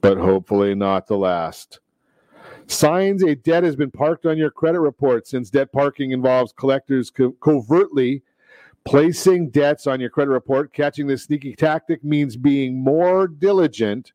but 0.00 0.18
hopefully 0.18 0.74
not 0.74 1.06
the 1.06 1.18
last. 1.18 1.80
Signs 2.66 3.22
a 3.22 3.34
debt 3.34 3.64
has 3.64 3.76
been 3.76 3.90
parked 3.90 4.24
on 4.24 4.38
your 4.38 4.50
credit 4.50 4.80
report 4.80 5.26
since 5.26 5.50
debt 5.50 5.72
parking 5.72 6.12
involves 6.12 6.52
collectors 6.52 7.10
co- 7.10 7.32
covertly 7.32 8.22
placing 8.84 9.50
debts 9.50 9.86
on 9.86 10.00
your 10.00 10.10
credit 10.10 10.30
report. 10.30 10.72
Catching 10.72 11.06
this 11.06 11.24
sneaky 11.24 11.54
tactic 11.54 12.02
means 12.02 12.36
being 12.36 12.82
more 12.82 13.26
diligent 13.26 14.12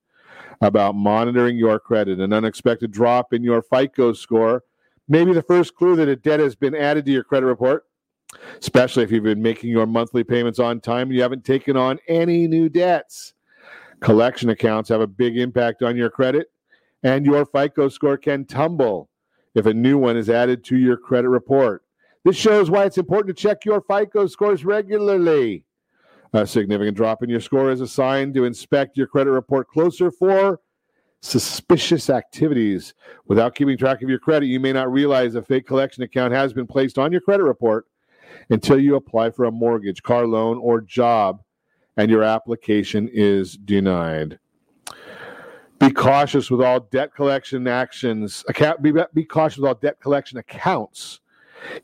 about 0.62 0.96
monitoring 0.96 1.58
your 1.58 1.80
credit. 1.80 2.20
An 2.20 2.34
unexpected 2.34 2.92
drop 2.92 3.34
in 3.34 3.44
your 3.44 3.62
FICO 3.62 4.14
score 4.14 4.64
may 5.08 5.24
be 5.24 5.34
the 5.34 5.42
first 5.42 5.76
clue 5.76 5.96
that 5.96 6.08
a 6.08 6.16
debt 6.16 6.40
has 6.40 6.56
been 6.56 6.76
added 6.76 7.06
to 7.06 7.12
your 7.12 7.24
credit 7.24 7.46
report, 7.46 7.86
especially 8.60 9.04
if 9.04 9.12
you've 9.12 9.24
been 9.24 9.42
making 9.42 9.70
your 9.70 9.86
monthly 9.86 10.24
payments 10.24 10.60
on 10.60 10.80
time 10.80 11.08
and 11.08 11.16
you 11.16 11.22
haven't 11.22 11.46
taken 11.46 11.78
on 11.78 12.00
any 12.08 12.48
new 12.48 12.70
debts. 12.70 13.34
Collection 14.00 14.50
accounts 14.50 14.90
have 14.90 15.02
a 15.02 15.08
big 15.08 15.38
impact 15.38 15.82
on 15.82 15.96
your 15.96 16.10
credit, 16.10 16.52
and 17.04 17.26
your 17.26 17.46
FICO 17.46 17.90
score 17.90 18.18
can 18.18 18.46
tumble 18.46 19.10
if 19.56 19.66
a 19.66 19.74
new 19.74 19.98
one 19.98 20.18
is 20.18 20.30
added 20.30 20.64
to 20.66 20.78
your 20.78 20.98
credit 20.98 21.30
report. 21.30 21.84
This 22.24 22.36
shows 22.36 22.70
why 22.70 22.86
it's 22.86 22.98
important 22.98 23.36
to 23.36 23.42
check 23.42 23.66
your 23.66 23.82
FICO 23.82 24.28
scores 24.28 24.66
regularly. 24.66 25.64
A 26.34 26.46
significant 26.46 26.98
drop 26.98 27.24
in 27.24 27.30
your 27.30 27.40
score 27.40 27.72
is 27.72 27.82
a 27.82 27.88
sign 27.88 28.34
to 28.34 28.44
inspect 28.44 28.98
your 28.98 29.08
credit 29.08 29.32
report 29.32 29.70
closer 29.70 30.12
for 30.12 30.60
suspicious 31.22 32.10
activities. 32.10 32.94
Without 33.28 33.56
keeping 33.56 33.78
track 33.78 34.04
of 34.04 34.10
your 34.10 34.20
credit, 34.20 34.48
you 34.48 34.60
may 34.60 34.74
not 34.74 34.92
realize 34.92 35.36
a 35.36 35.42
fake 35.42 35.66
collection 35.66 36.04
account 36.04 36.34
has 36.34 36.54
been 36.54 36.68
placed 36.68 37.00
on 37.00 37.12
your 37.12 37.22
credit 37.22 37.44
report 37.44 37.86
until 38.50 38.80
you 38.80 38.96
apply 38.96 39.32
for 39.32 39.46
a 39.46 39.52
mortgage, 39.52 40.04
car 40.04 40.26
loan, 40.28 40.58
or 40.58 40.82
job 40.82 41.42
and 41.98 42.12
your 42.12 42.24
application 42.24 43.10
is 43.12 43.58
denied. 43.58 44.40
Be 45.80 45.92
cautious 45.92 46.50
with 46.50 46.62
all 46.62 46.80
debt 46.80 47.14
collection 47.14 47.68
actions. 47.68 48.44
Account, 48.48 48.82
be, 48.82 48.94
be 49.14 49.26
cautious 49.26 49.58
with 49.58 49.68
all 49.68 49.76
debt 49.76 50.00
collection 50.00 50.38
accounts. 50.38 51.20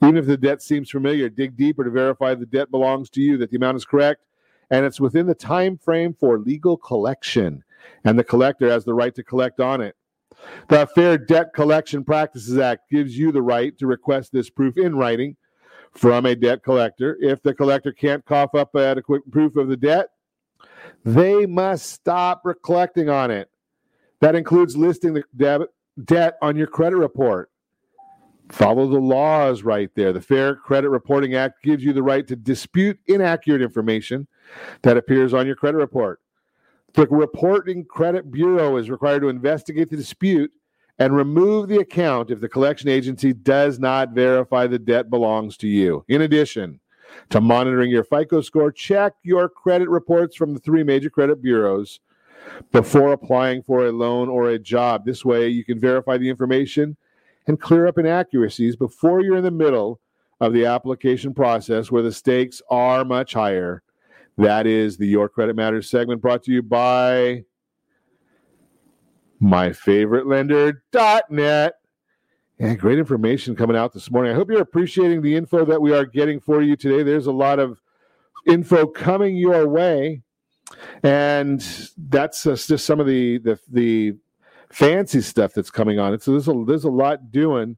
Even 0.04 0.18
if 0.18 0.26
the 0.26 0.38
debt 0.38 0.62
seems 0.62 0.90
familiar, 0.90 1.30
dig 1.30 1.58
deeper 1.58 1.84
to 1.84 1.90
verify 1.90 2.34
the 2.36 2.46
debt 2.46 2.72
belongs 2.72 3.10
to 3.10 3.22
you, 3.22 3.38
that 3.38 3.50
the 3.50 3.58
amount 3.58 3.76
is 3.76 3.86
correct, 3.86 4.24
and 4.70 4.86
it's 4.86 5.00
within 5.00 5.26
the 5.26 5.36
time 5.36 5.78
frame 5.78 6.14
for 6.14 6.38
legal 6.40 6.78
collection, 6.78 7.64
and 8.06 8.18
the 8.18 8.24
collector 8.24 8.70
has 8.70 8.86
the 8.86 8.94
right 8.94 9.14
to 9.16 9.24
collect 9.24 9.60
on 9.60 9.82
it. 9.82 9.96
The 10.70 10.88
Fair 10.94 11.18
Debt 11.18 11.54
Collection 11.54 12.04
Practices 12.04 12.58
Act 12.58 12.90
gives 12.90 13.18
you 13.18 13.32
the 13.32 13.42
right 13.42 13.78
to 13.78 13.88
request 13.88 14.32
this 14.32 14.50
proof 14.50 14.78
in 14.78 14.96
writing 14.96 15.38
from 15.94 16.26
a 16.26 16.36
debt 16.36 16.64
collector. 16.64 17.18
If 17.22 17.42
the 17.44 17.54
collector 17.54 17.92
can't 17.92 18.26
cough 18.26 18.56
up 18.56 18.76
adequate 18.76 19.30
proof 19.32 19.56
of 19.56 19.68
the 19.68 19.78
debt, 19.78 20.10
they 21.06 21.46
must 21.46 21.88
stop 21.92 22.44
collecting 22.64 23.10
on 23.10 23.32
it. 23.32 23.50
That 24.20 24.36
includes 24.36 24.78
listing 24.78 25.14
the 25.14 25.24
debit, 25.36 25.70
debt 26.06 26.38
on 26.42 26.56
your 26.56 26.68
credit 26.68 26.98
report. 26.98 27.52
Follow 28.50 28.88
the 28.88 29.00
laws 29.00 29.64
right 29.64 29.90
there. 29.96 30.14
The 30.14 30.22
Fair 30.22 30.56
Credit 30.56 30.90
Reporting 30.90 31.36
Act 31.36 31.64
gives 31.64 31.84
you 31.84 31.94
the 31.94 32.04
right 32.04 32.28
to 32.28 32.36
dispute 32.36 33.00
inaccurate 33.08 33.62
information 33.62 34.28
that 34.82 34.98
appears 34.98 35.34
on 35.34 35.46
your 35.48 35.56
credit 35.56 35.78
report. 35.78 36.20
The 36.94 37.08
reporting 37.08 37.86
credit 37.86 38.32
bureau 38.32 38.78
is 38.78 38.90
required 38.90 39.22
to 39.22 39.30
investigate 39.30 39.90
the 39.90 39.98
dispute 39.98 40.52
and 41.04 41.18
remove 41.18 41.68
the 41.68 41.80
account 41.80 42.32
if 42.32 42.40
the 42.40 42.48
collection 42.48 42.88
agency 42.88 43.34
does 43.34 43.78
not 43.78 44.12
verify 44.12 44.66
the 44.66 44.80
debt 44.80 45.10
belongs 45.10 45.58
to 45.58 45.68
you. 45.68 46.06
In 46.08 46.22
addition 46.22 46.80
to 47.30 47.42
monitoring 47.42 47.92
your 47.92 48.06
FICO 48.06 48.40
score, 48.40 48.72
check 48.72 49.12
your 49.22 49.50
credit 49.50 49.90
reports 49.90 50.34
from 50.34 50.54
the 50.54 50.62
three 50.62 50.82
major 50.82 51.10
credit 51.10 51.42
bureaus 51.42 52.00
before 52.72 53.12
applying 53.12 53.62
for 53.64 53.86
a 53.86 53.92
loan 53.92 54.30
or 54.30 54.52
a 54.52 54.58
job. 54.58 55.04
This 55.04 55.26
way, 55.26 55.50
you 55.50 55.66
can 55.66 55.78
verify 55.78 56.18
the 56.18 56.30
information 56.30 56.96
and 57.48 57.60
clear 57.60 57.86
up 57.86 57.98
inaccuracies 57.98 58.78
before 58.78 59.20
you're 59.22 59.36
in 59.36 59.44
the 59.44 59.52
middle 59.52 60.00
of 60.40 60.54
the 60.54 60.66
application 60.66 61.34
process 61.34 61.92
where 61.92 62.02
the 62.02 62.14
stakes 62.14 62.62
are 62.70 63.04
much 63.04 63.34
higher. 63.34 63.84
That 64.38 64.66
is 64.68 64.96
the 64.96 65.08
Your 65.08 65.28
Credit 65.28 65.58
Matters 65.58 65.90
segment 65.90 66.22
brought 66.22 66.44
to 66.44 66.54
you 66.54 66.62
by 66.62 67.44
my 69.44 69.74
favorite 69.74 70.26
lender.net. 70.26 71.74
And 72.60 72.80
great 72.80 72.98
information 72.98 73.58
coming 73.58 73.76
out 73.76 73.92
this 73.92 74.10
morning. 74.10 74.32
I 74.32 74.36
hope 74.36 74.50
you're 74.50 74.62
appreciating 74.62 75.22
the 75.22 75.36
info 75.36 75.66
that 75.66 75.82
we 75.82 75.94
are 75.94 76.06
getting 76.06 76.40
for 76.40 76.62
you 76.62 76.78
today. 76.78 77.04
There's 77.04 77.28
a 77.28 77.32
lot 77.32 77.60
of 77.60 77.82
info 78.48 78.88
coming 78.88 79.36
your 79.36 79.68
way. 79.68 80.22
And 81.04 81.62
that's 81.98 82.44
just 82.44 82.86
some 82.86 83.02
of 83.02 83.06
the, 83.06 83.40
the, 83.40 83.60
the 83.70 84.16
fancy 84.70 85.20
stuff 85.20 85.54
that's 85.54 85.70
coming 85.70 86.00
on 86.00 86.14
it. 86.14 86.24
So 86.24 86.32
there's 86.32 86.48
a, 86.48 86.64
there's 86.66 86.86
a 86.86 86.90
lot 86.90 87.30
doing. 87.30 87.76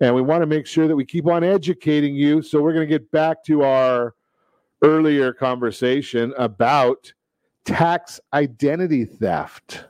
And 0.00 0.16
we 0.16 0.22
want 0.22 0.42
to 0.42 0.46
make 0.46 0.66
sure 0.66 0.88
that 0.88 0.96
we 0.96 1.04
keep 1.04 1.28
on 1.28 1.44
educating 1.44 2.16
you. 2.16 2.42
So 2.42 2.60
we're 2.60 2.74
going 2.74 2.88
to 2.88 2.92
get 2.92 3.12
back 3.12 3.44
to 3.44 3.62
our 3.62 4.14
earlier 4.82 5.32
conversation 5.32 6.34
about 6.36 7.12
tax 7.64 8.20
identity 8.32 9.04
theft. 9.04 9.84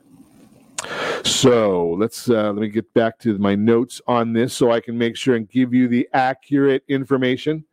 So 1.25 1.97
let's 1.99 2.29
uh, 2.29 2.53
let 2.53 2.57
me 2.57 2.68
get 2.68 2.93
back 2.95 3.18
to 3.20 3.39
my 3.39 3.55
notes 3.55 4.01
on 4.07 4.33
this 4.33 4.55
so 4.55 4.70
I 4.70 4.81
can 4.81 4.97
make 4.97 5.16
sure 5.16 5.37
and 5.37 5.49
give 5.49 5.72
you 5.72 5.89
the 5.89 6.09
accurate 6.12 6.85
information. 6.89 7.64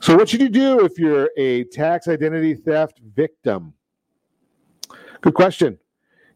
So, 0.00 0.16
what 0.16 0.28
should 0.28 0.40
you 0.40 0.48
do 0.48 0.84
if 0.84 0.98
you're 0.98 1.30
a 1.36 1.64
tax 1.64 2.08
identity 2.08 2.54
theft 2.54 3.00
victim? 3.14 3.74
Good 5.20 5.34
question. 5.34 5.78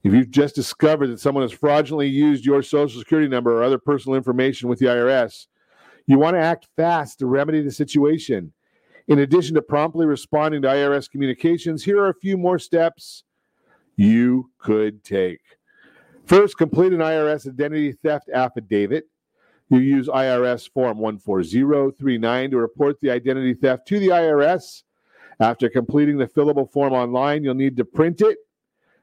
If 0.03 0.12
you've 0.12 0.31
just 0.31 0.55
discovered 0.55 1.07
that 1.07 1.20
someone 1.20 1.43
has 1.43 1.53
fraudulently 1.53 2.09
used 2.09 2.45
your 2.45 2.62
social 2.62 3.01
security 3.01 3.27
number 3.27 3.59
or 3.59 3.62
other 3.62 3.79
personal 3.79 4.16
information 4.16 4.68
with 4.68 4.79
the 4.79 4.87
IRS, 4.87 5.47
you 6.07 6.18
want 6.18 6.35
to 6.35 6.41
act 6.41 6.68
fast 6.77 7.20
to 7.20 7.27
remedy 7.27 7.62
the 7.62 7.72
situation. 7.72 8.53
In 9.09 9.20
addition 9.20 9.55
to 9.55 9.62
promptly 9.62 10.05
responding 10.05 10.61
to 10.62 10.68
IRS 10.68 11.11
communications, 11.11 11.83
here 11.83 11.99
are 11.99 12.11
a 12.11 12.14
few 12.14 12.37
more 12.37 12.59
steps 12.59 13.25
you 13.97 14.51
could 14.59 15.03
take. 15.05 15.41
First, 16.27 16.57
complete 16.57 16.93
an 16.93 17.01
IRS 17.01 17.47
identity 17.47 17.93
theft 17.93 18.31
affidavit. 18.31 19.09
You 19.68 19.79
use 19.79 20.09
IRS 20.09 20.70
Form 20.70 20.99
14039 20.99 22.51
to 22.51 22.57
report 22.57 23.01
the 23.01 23.11
identity 23.11 23.55
theft 23.55 23.87
to 23.89 23.99
the 23.99 24.09
IRS. 24.09 24.83
After 25.41 25.68
completing 25.68 26.18
the 26.18 26.27
fillable 26.27 26.70
form 26.70 26.93
online, 26.93 27.45
you'll 27.45 27.55
need 27.55 27.77
to 27.77 27.85
print 27.85 28.20
it, 28.20 28.39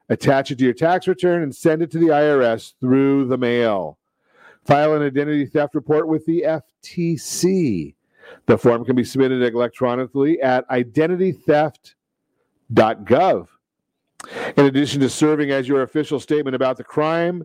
attach 0.08 0.50
it 0.50 0.58
to 0.58 0.64
your 0.64 0.72
tax 0.72 1.06
return, 1.06 1.42
and 1.42 1.54
send 1.54 1.82
it 1.82 1.90
to 1.92 1.98
the 1.98 2.06
IRS 2.06 2.72
through 2.80 3.26
the 3.26 3.38
mail. 3.38 3.98
File 4.64 4.94
an 4.94 5.02
identity 5.02 5.46
theft 5.46 5.74
report 5.74 6.08
with 6.08 6.24
the 6.26 6.44
FTC. 6.46 7.94
The 8.46 8.58
form 8.58 8.84
can 8.84 8.96
be 8.96 9.04
submitted 9.04 9.42
electronically 9.42 10.40
at 10.40 10.68
identitytheft.gov. 10.70 13.48
In 14.56 14.66
addition 14.66 15.00
to 15.00 15.08
serving 15.08 15.50
as 15.50 15.66
your 15.66 15.82
official 15.82 16.20
statement 16.20 16.54
about 16.54 16.76
the 16.76 16.84
crime, 16.84 17.44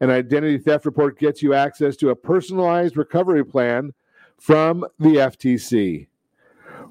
an 0.00 0.10
identity 0.10 0.58
theft 0.58 0.84
report 0.84 1.18
gets 1.18 1.42
you 1.42 1.54
access 1.54 1.96
to 1.96 2.10
a 2.10 2.16
personalized 2.16 2.96
recovery 2.96 3.44
plan 3.44 3.92
from 4.38 4.84
the 4.98 5.16
FTC. 5.16 6.08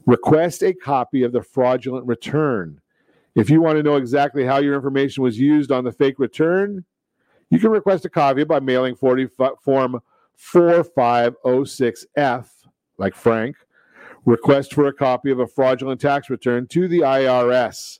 Request 0.05 0.63
a 0.63 0.73
copy 0.73 1.23
of 1.23 1.31
the 1.31 1.41
fraudulent 1.41 2.07
return. 2.07 2.81
If 3.35 3.49
you 3.49 3.61
want 3.61 3.77
to 3.77 3.83
know 3.83 3.97
exactly 3.97 4.45
how 4.45 4.57
your 4.57 4.75
information 4.75 5.23
was 5.23 5.39
used 5.39 5.71
on 5.71 5.83
the 5.83 5.91
fake 5.91 6.17
return, 6.17 6.85
you 7.49 7.59
can 7.59 7.71
request 7.71 8.05
a 8.05 8.09
copy 8.09 8.43
by 8.43 8.59
mailing 8.59 8.95
40 8.95 9.27
form 9.63 10.01
4506F, 10.37 12.47
like 12.97 13.15
Frank. 13.15 13.55
Request 14.25 14.73
for 14.73 14.87
a 14.87 14.93
copy 14.93 15.31
of 15.31 15.39
a 15.39 15.47
fraudulent 15.47 16.01
tax 16.01 16.29
return 16.29 16.67
to 16.67 16.87
the 16.87 16.99
IRS. 16.99 17.99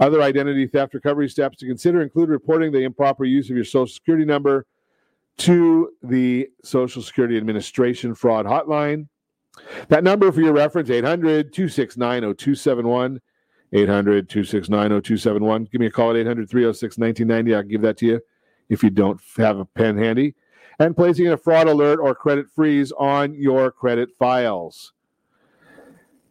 Other 0.00 0.22
identity 0.22 0.66
theft 0.66 0.94
recovery 0.94 1.28
steps 1.28 1.58
to 1.58 1.66
consider 1.66 2.00
include 2.00 2.30
reporting 2.30 2.72
the 2.72 2.80
improper 2.80 3.26
use 3.26 3.50
of 3.50 3.56
your 3.56 3.66
social 3.66 3.86
security 3.86 4.24
number 4.24 4.66
to 5.38 5.90
the 6.02 6.48
Social 6.64 7.02
Security 7.02 7.36
Administration 7.36 8.14
fraud 8.14 8.46
hotline. 8.46 9.08
That 9.88 10.02
number 10.02 10.32
for 10.32 10.40
your 10.40 10.54
reference 10.54 10.88
800 10.88 11.52
269 11.52 12.22
0271. 12.22 13.20
800 13.72 14.28
269 14.28 14.88
0271. 14.88 15.64
Give 15.64 15.80
me 15.80 15.86
a 15.86 15.90
call 15.90 16.10
at 16.10 16.16
800 16.16 16.48
306 16.48 16.98
1990. 16.98 17.54
I'll 17.54 17.62
give 17.62 17.82
that 17.82 17.98
to 17.98 18.06
you 18.06 18.20
if 18.68 18.82
you 18.82 18.90
don't 18.90 19.20
have 19.36 19.58
a 19.58 19.64
pen 19.64 19.98
handy. 19.98 20.34
And 20.78 20.96
placing 20.96 21.28
a 21.28 21.36
fraud 21.36 21.68
alert 21.68 22.00
or 22.00 22.14
credit 22.14 22.46
freeze 22.54 22.90
on 22.92 23.34
your 23.34 23.70
credit 23.70 24.10
files. 24.18 24.94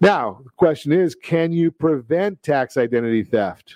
Now, 0.02 0.41
the 0.43 0.52
question 0.52 0.91
is 0.91 1.16
can 1.16 1.52
you 1.52 1.72
prevent 1.72 2.41
tax 2.41 2.78
identity 2.78 3.24
theft? 3.24 3.76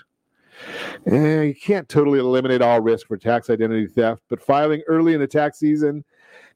Eh, 1.06 1.42
you 1.42 1.56
can't 1.56 1.90
totally 1.90 2.20
eliminate 2.20 2.62
all 2.62 2.80
risk 2.80 3.08
for 3.08 3.18
tax 3.18 3.50
identity 3.50 3.88
theft, 3.88 4.22
but 4.30 4.42
filing 4.42 4.82
early 4.88 5.14
in 5.14 5.20
the 5.20 5.28
tax 5.28 5.60
season 5.60 6.04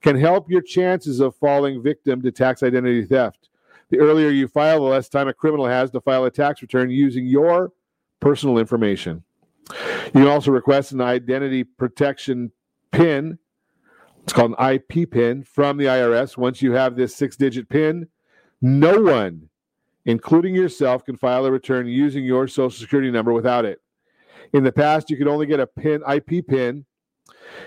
can 0.02 0.18
help 0.18 0.50
your 0.50 0.62
chances 0.62 1.20
of 1.20 1.36
falling 1.36 1.82
victim 1.82 2.22
to 2.22 2.32
tax 2.32 2.64
identity 2.64 3.04
theft. 3.04 3.50
The 3.90 4.00
earlier 4.00 4.30
you 4.30 4.48
file, 4.48 4.84
the 4.84 4.90
less 4.90 5.10
time 5.10 5.28
a 5.28 5.34
criminal 5.34 5.66
has 5.66 5.92
to 5.92 6.02
file 6.02 6.26
a 6.26 6.32
tax 6.32 6.62
return 6.62 6.90
using 6.90 7.26
your 7.26 7.72
personal 8.20 8.58
information. 8.58 9.24
You 10.06 10.12
can 10.12 10.28
also 10.28 10.52
request 10.52 10.92
an 10.92 11.02
identity 11.02 11.64
protection 11.64 12.52
PIN. 12.92 13.38
It's 14.24 14.34
called 14.34 14.56
an 14.58 14.74
IP 14.74 15.10
PIN 15.10 15.44
from 15.44 15.78
the 15.78 15.86
IRS. 15.86 16.38
Once 16.38 16.62
you 16.62 16.74
have 16.74 16.96
this 16.96 17.16
six 17.16 17.36
digit 17.36 17.70
PIN, 17.70 18.08
no 18.62 19.02
one 19.02 19.50
including 20.08 20.56
yourself, 20.56 21.06
can 21.06 21.18
file 21.18 21.46
a 21.46 21.52
return 21.52 21.86
using 21.86 22.24
your 22.24 22.48
social 22.48 22.72
security 22.72 23.12
number 23.12 23.34
without 23.34 23.66
it. 23.66 23.80
In 24.54 24.64
the 24.64 24.72
past, 24.72 25.10
you 25.10 25.18
could 25.18 25.28
only 25.28 25.46
get 25.46 25.60
a 25.60 25.68
PIN 25.68 26.02
IP 26.10 26.48
PIN 26.48 26.86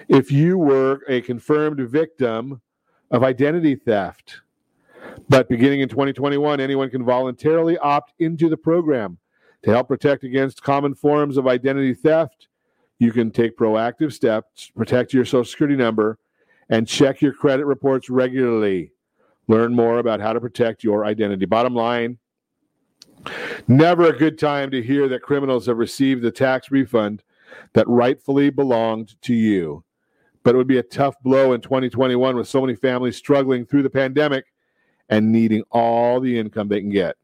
if 0.09 0.33
you 0.33 0.59
were 0.59 1.01
a 1.07 1.21
confirmed 1.21 1.79
victim 1.89 2.61
of 3.11 3.23
identity 3.23 3.77
theft. 3.77 4.41
But 5.29 5.49
beginning 5.49 5.81
in 5.81 5.89
2021, 5.89 6.61
anyone 6.61 6.91
can 6.91 7.05
voluntarily 7.05 7.77
opt 7.79 8.15
into 8.19 8.49
the 8.49 8.57
program 8.57 9.19
to 9.63 9.71
help 9.71 9.89
protect 9.89 10.25
against 10.25 10.63
common 10.63 10.95
forms 10.95 11.37
of 11.37 11.47
identity 11.47 11.93
theft. 11.93 12.49
You 12.99 13.13
can 13.13 13.31
take 13.31 13.57
proactive 13.57 14.13
steps 14.13 14.69
to 14.69 14.73
protect 14.73 15.13
your 15.13 15.27
social 15.27 15.45
security 15.45 15.77
number 15.77 16.19
and 16.71 16.89
check 16.89 17.21
your 17.21 17.35
credit 17.35 17.67
reports 17.67 18.09
regularly. 18.09 18.93
Learn 19.47 19.75
more 19.75 19.99
about 19.99 20.21
how 20.21 20.33
to 20.33 20.41
protect 20.41 20.85
your 20.85 21.05
identity. 21.05 21.45
Bottom 21.45 21.75
line, 21.75 22.19
Never 23.69 24.09
a 24.09 24.17
good 24.17 24.39
time 24.39 24.71
to 24.71 24.83
hear 24.83 25.09
that 25.09 25.23
criminals 25.23 25.67
have 25.67 25.79
received 25.79 26.23
the 26.23 26.31
tax 26.31 26.71
refund 26.71 27.23
that 27.73 27.89
rightfully 27.89 28.51
belonged 28.51 29.21
to 29.23 29.35
you. 29.35 29.85
But 30.43 30.55
it 30.55 30.59
would 30.59 30.67
be 30.67 30.79
a 30.79 30.83
tough 30.83 31.17
blow 31.23 31.53
in 31.53 31.61
2021 31.61 32.37
with 32.37 32.49
so 32.49 32.61
many 32.61 32.75
families 32.75 33.17
struggling 33.17 33.67
through 33.67 33.83
the 33.83 33.91
pandemic 33.91 34.47
and 35.09 35.31
needing 35.33 35.63
all 35.71 36.21
the 36.21 36.39
income 36.39 36.69
they 36.69 36.81
can 36.81 36.91
get. 36.91 37.17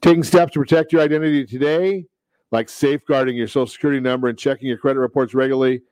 Taking 0.00 0.22
steps 0.22 0.52
to 0.52 0.60
protect 0.60 0.92
your 0.92 1.02
identity 1.02 1.46
today, 1.46 2.06
like 2.50 2.68
safeguarding 2.68 3.36
your 3.36 3.48
social 3.48 3.66
security 3.66 4.00
number 4.00 4.28
and 4.28 4.38
checking 4.38 4.68
your 4.68 4.78
credit 4.78 5.00
reports 5.00 5.34
regularly, 5.34 5.82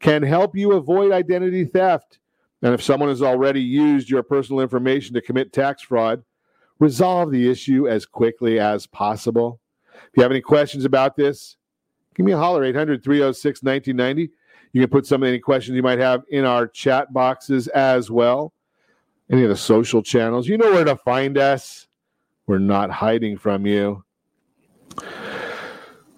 can 0.00 0.22
help 0.22 0.56
you 0.56 0.72
avoid 0.72 1.12
identity 1.12 1.64
theft. 1.64 2.18
And 2.62 2.72
if 2.72 2.82
someone 2.82 3.08
has 3.08 3.22
already 3.22 3.60
used 3.60 4.08
your 4.08 4.22
personal 4.22 4.60
information 4.60 5.14
to 5.14 5.20
commit 5.20 5.52
tax 5.52 5.82
fraud, 5.82 6.22
resolve 6.82 7.30
the 7.30 7.48
issue 7.48 7.88
as 7.88 8.04
quickly 8.04 8.58
as 8.58 8.88
possible. 8.88 9.60
If 9.94 10.10
you 10.16 10.22
have 10.24 10.32
any 10.32 10.40
questions 10.40 10.84
about 10.84 11.16
this, 11.16 11.56
give 12.16 12.26
me 12.26 12.32
a 12.32 12.36
holler 12.36 12.64
800 12.64 13.04
306 13.04 13.62
1990. 13.62 14.32
You 14.72 14.80
can 14.80 14.90
put 14.90 15.06
some 15.06 15.22
of 15.22 15.28
any 15.28 15.38
questions 15.38 15.76
you 15.76 15.82
might 15.82 16.00
have 16.00 16.24
in 16.30 16.44
our 16.44 16.66
chat 16.66 17.12
boxes 17.12 17.68
as 17.68 18.10
well. 18.10 18.52
Any 19.30 19.44
of 19.44 19.48
the 19.48 19.56
social 19.56 20.02
channels, 20.02 20.48
you 20.48 20.58
know 20.58 20.72
where 20.72 20.84
to 20.84 20.96
find 20.96 21.38
us. 21.38 21.86
We're 22.46 22.58
not 22.58 22.90
hiding 22.90 23.38
from 23.38 23.64
you. 23.64 24.02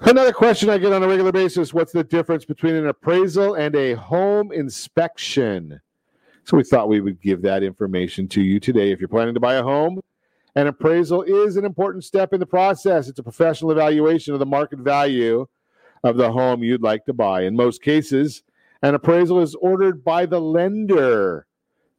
Another 0.01 0.33
question 0.33 0.71
I 0.71 0.79
get 0.79 0.93
on 0.93 1.03
a 1.03 1.09
regular 1.09 1.33
basis 1.33 1.75
What's 1.75 1.93
the 1.93 2.05
difference 2.05 2.47
between 2.47 2.75
an 2.75 2.87
appraisal 2.87 3.55
and 3.55 3.77
a 3.77 3.95
home 3.95 4.51
inspection? 4.51 5.79
So 6.45 6.57
we 6.57 6.65
thought 6.65 6.89
we 6.89 7.01
would 7.01 7.21
give 7.21 7.43
that 7.43 7.63
information 7.63 8.29
to 8.29 8.41
you 8.41 8.61
today. 8.61 8.93
If 8.93 9.01
you're 9.01 9.09
planning 9.09 9.35
to 9.35 9.41
buy 9.41 9.55
a 9.55 9.63
home, 9.63 10.01
an 10.57 10.67
appraisal 10.69 11.23
is 11.23 11.57
an 11.57 11.65
important 11.65 12.05
step 12.05 12.33
in 12.33 12.41
the 12.41 12.47
process. 12.47 13.09
It's 13.09 13.19
a 13.19 13.25
professional 13.25 13.73
evaluation 13.73 14.35
of 14.35 14.41
the 14.41 14.47
market 14.47 14.79
value 14.79 15.47
of 16.05 16.17
the 16.17 16.31
home 16.31 16.63
you'd 16.63 16.83
like 16.83 17.05
to 17.07 17.13
buy. 17.13 17.43
In 17.43 17.57
most 17.57 17.83
cases, 17.83 18.43
an 18.83 18.95
appraisal 18.95 19.41
is 19.41 19.55
ordered 19.57 20.05
by 20.05 20.27
the 20.27 20.41
lender 20.41 21.47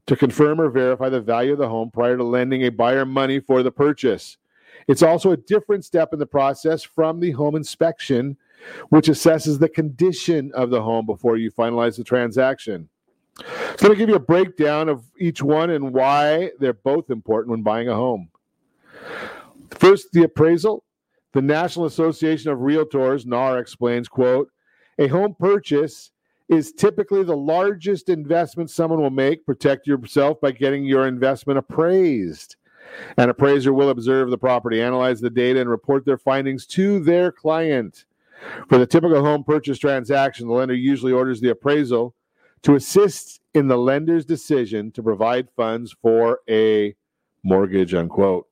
to 0.07 0.15
confirm 0.15 0.61
or 0.61 0.69
verify 0.69 1.09
the 1.09 1.19
value 1.19 1.53
of 1.53 1.57
the 1.57 1.67
home 1.67 1.89
prior 1.91 2.15
to 2.15 2.23
lending 2.23 2.63
a 2.63 2.69
buyer 2.69 3.05
money 3.05 3.39
for 3.39 3.63
the 3.63 3.71
purchase. 3.71 4.37
It's 4.87 5.01
also 5.01 5.31
a 5.31 5.37
different 5.37 5.83
step 5.83 6.13
in 6.13 6.19
the 6.19 6.27
process 6.27 6.83
from 6.83 7.19
the 7.19 7.31
home 7.31 7.55
inspection, 7.55 8.37
which 8.89 9.07
assesses 9.07 9.59
the 9.59 9.69
condition 9.69 10.51
of 10.53 10.69
the 10.69 10.81
home 10.81 11.05
before 11.05 11.37
you 11.37 11.51
finalize 11.51 11.97
the 11.97 12.03
transaction. 12.03 12.87
So, 13.37 13.87
let 13.87 13.91
me 13.91 13.95
give 13.95 14.09
you 14.09 14.15
a 14.15 14.19
breakdown 14.19 14.87
of 14.87 15.03
each 15.19 15.41
one 15.41 15.71
and 15.71 15.93
why 15.93 16.51
they're 16.59 16.73
both 16.73 17.09
important 17.09 17.51
when 17.51 17.63
buying 17.63 17.89
a 17.89 17.95
home. 17.95 18.29
First, 19.71 20.11
the 20.13 20.23
appraisal. 20.23 20.83
The 21.33 21.41
National 21.41 21.85
Association 21.85 22.49
of 22.49 22.59
Realtors, 22.59 23.25
NAR, 23.25 23.59
explains, 23.59 24.07
quote, 24.07 24.49
a 24.97 25.07
home 25.07 25.35
purchase 25.37 26.11
is 26.47 26.71
typically 26.71 27.23
the 27.23 27.35
largest 27.35 28.07
investment 28.07 28.69
someone 28.69 29.01
will 29.01 29.09
make. 29.09 29.45
Protect 29.45 29.85
yourself 29.85 30.39
by 30.39 30.51
getting 30.51 30.85
your 30.85 31.07
investment 31.07 31.59
appraised. 31.59 32.55
An 33.17 33.29
appraiser 33.29 33.73
will 33.73 33.89
observe 33.89 34.29
the 34.29 34.37
property, 34.37 34.81
analyze 34.81 35.19
the 35.19 35.29
data, 35.29 35.59
and 35.59 35.69
report 35.69 36.05
their 36.05 36.17
findings 36.17 36.65
to 36.67 36.99
their 36.99 37.31
client. 37.31 38.05
For 38.69 38.77
the 38.77 38.85
typical 38.85 39.21
home 39.21 39.43
purchase 39.43 39.79
transaction, 39.79 40.47
the 40.47 40.53
lender 40.53 40.73
usually 40.73 41.11
orders 41.11 41.41
the 41.41 41.49
appraisal 41.49 42.13
to 42.61 42.75
assist 42.75 43.41
in 43.53 43.67
the 43.67 43.77
lender's 43.77 44.25
decision 44.25 44.91
to 44.91 45.03
provide 45.03 45.49
funds 45.55 45.95
for 46.01 46.39
a 46.49 46.95
mortgage, 47.43 47.93
unquote. 47.93 48.47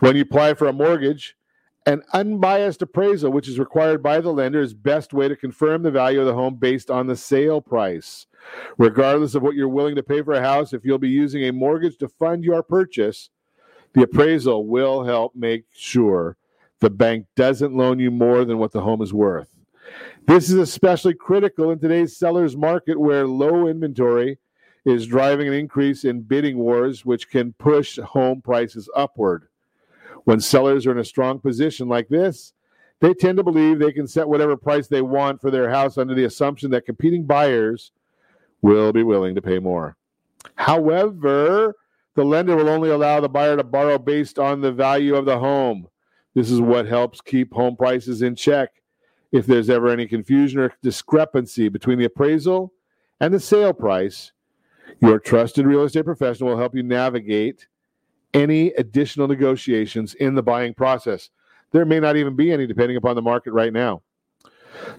When 0.00 0.16
you 0.16 0.22
apply 0.22 0.54
for 0.54 0.66
a 0.66 0.72
mortgage, 0.72 1.36
an 1.86 2.02
unbiased 2.12 2.82
appraisal, 2.82 3.30
which 3.30 3.48
is 3.48 3.58
required 3.58 4.02
by 4.02 4.20
the 4.20 4.32
lender, 4.32 4.60
is 4.60 4.72
best 4.72 5.12
way 5.12 5.28
to 5.28 5.36
confirm 5.36 5.82
the 5.82 5.90
value 5.90 6.20
of 6.20 6.26
the 6.26 6.34
home 6.34 6.56
based 6.56 6.90
on 6.90 7.06
the 7.06 7.16
sale 7.16 7.60
price. 7.60 8.26
Regardless 8.78 9.34
of 9.34 9.42
what 9.42 9.54
you're 9.54 9.68
willing 9.68 9.94
to 9.96 10.02
pay 10.02 10.22
for 10.22 10.32
a 10.32 10.40
house, 10.40 10.72
if 10.72 10.84
you'll 10.84 10.98
be 10.98 11.08
using 11.08 11.44
a 11.44 11.52
mortgage 11.52 11.98
to 11.98 12.08
fund 12.08 12.44
your 12.44 12.62
purchase, 12.62 13.30
the 13.92 14.02
appraisal 14.02 14.66
will 14.66 15.04
help 15.04 15.34
make 15.34 15.64
sure 15.72 16.36
the 16.80 16.90
bank 16.90 17.26
doesn't 17.36 17.74
loan 17.74 17.98
you 17.98 18.10
more 18.10 18.44
than 18.44 18.58
what 18.58 18.72
the 18.72 18.80
home 18.80 19.00
is 19.02 19.12
worth. 19.12 19.48
This 20.26 20.50
is 20.50 20.58
especially 20.58 21.14
critical 21.14 21.70
in 21.70 21.78
today's 21.78 22.16
seller's 22.16 22.56
market 22.56 22.98
where 22.98 23.26
low 23.26 23.66
inventory 23.66 24.38
is 24.84 25.06
driving 25.06 25.48
an 25.48 25.54
increase 25.54 26.04
in 26.04 26.20
bidding 26.20 26.58
wars, 26.58 27.04
which 27.04 27.30
can 27.30 27.52
push 27.54 27.98
home 27.98 28.42
prices 28.42 28.88
upward. 28.94 29.48
When 30.24 30.40
sellers 30.40 30.86
are 30.86 30.92
in 30.92 30.98
a 30.98 31.04
strong 31.04 31.38
position 31.38 31.88
like 31.88 32.08
this, 32.08 32.52
they 33.00 33.14
tend 33.14 33.38
to 33.38 33.44
believe 33.44 33.78
they 33.78 33.92
can 33.92 34.06
set 34.06 34.28
whatever 34.28 34.56
price 34.56 34.88
they 34.88 35.02
want 35.02 35.40
for 35.40 35.50
their 35.50 35.70
house 35.70 35.98
under 35.98 36.14
the 36.14 36.24
assumption 36.24 36.70
that 36.70 36.86
competing 36.86 37.24
buyers 37.24 37.92
will 38.62 38.92
be 38.92 39.02
willing 39.02 39.34
to 39.34 39.42
pay 39.42 39.58
more. 39.58 39.96
However, 40.56 41.74
the 42.14 42.24
lender 42.24 42.56
will 42.56 42.68
only 42.68 42.90
allow 42.90 43.20
the 43.20 43.28
buyer 43.28 43.56
to 43.56 43.64
borrow 43.64 43.98
based 43.98 44.38
on 44.38 44.60
the 44.60 44.72
value 44.72 45.16
of 45.16 45.24
the 45.24 45.38
home. 45.38 45.88
This 46.34 46.50
is 46.50 46.60
what 46.60 46.86
helps 46.86 47.20
keep 47.20 47.52
home 47.52 47.76
prices 47.76 48.22
in 48.22 48.36
check. 48.36 48.70
If 49.32 49.46
there's 49.46 49.68
ever 49.68 49.88
any 49.88 50.06
confusion 50.06 50.60
or 50.60 50.72
discrepancy 50.82 51.68
between 51.68 51.98
the 51.98 52.04
appraisal 52.04 52.72
and 53.20 53.34
the 53.34 53.40
sale 53.40 53.72
price, 53.72 54.32
your 55.00 55.18
trusted 55.18 55.66
real 55.66 55.84
estate 55.84 56.04
professional 56.04 56.50
will 56.50 56.58
help 56.58 56.74
you 56.74 56.82
navigate 56.82 57.66
any 58.32 58.72
additional 58.72 59.28
negotiations 59.28 60.14
in 60.14 60.34
the 60.34 60.42
buying 60.42 60.74
process. 60.74 61.30
There 61.70 61.84
may 61.84 62.00
not 62.00 62.16
even 62.16 62.36
be 62.36 62.52
any, 62.52 62.66
depending 62.66 62.96
upon 62.96 63.16
the 63.16 63.22
market 63.22 63.52
right 63.52 63.72
now. 63.72 64.02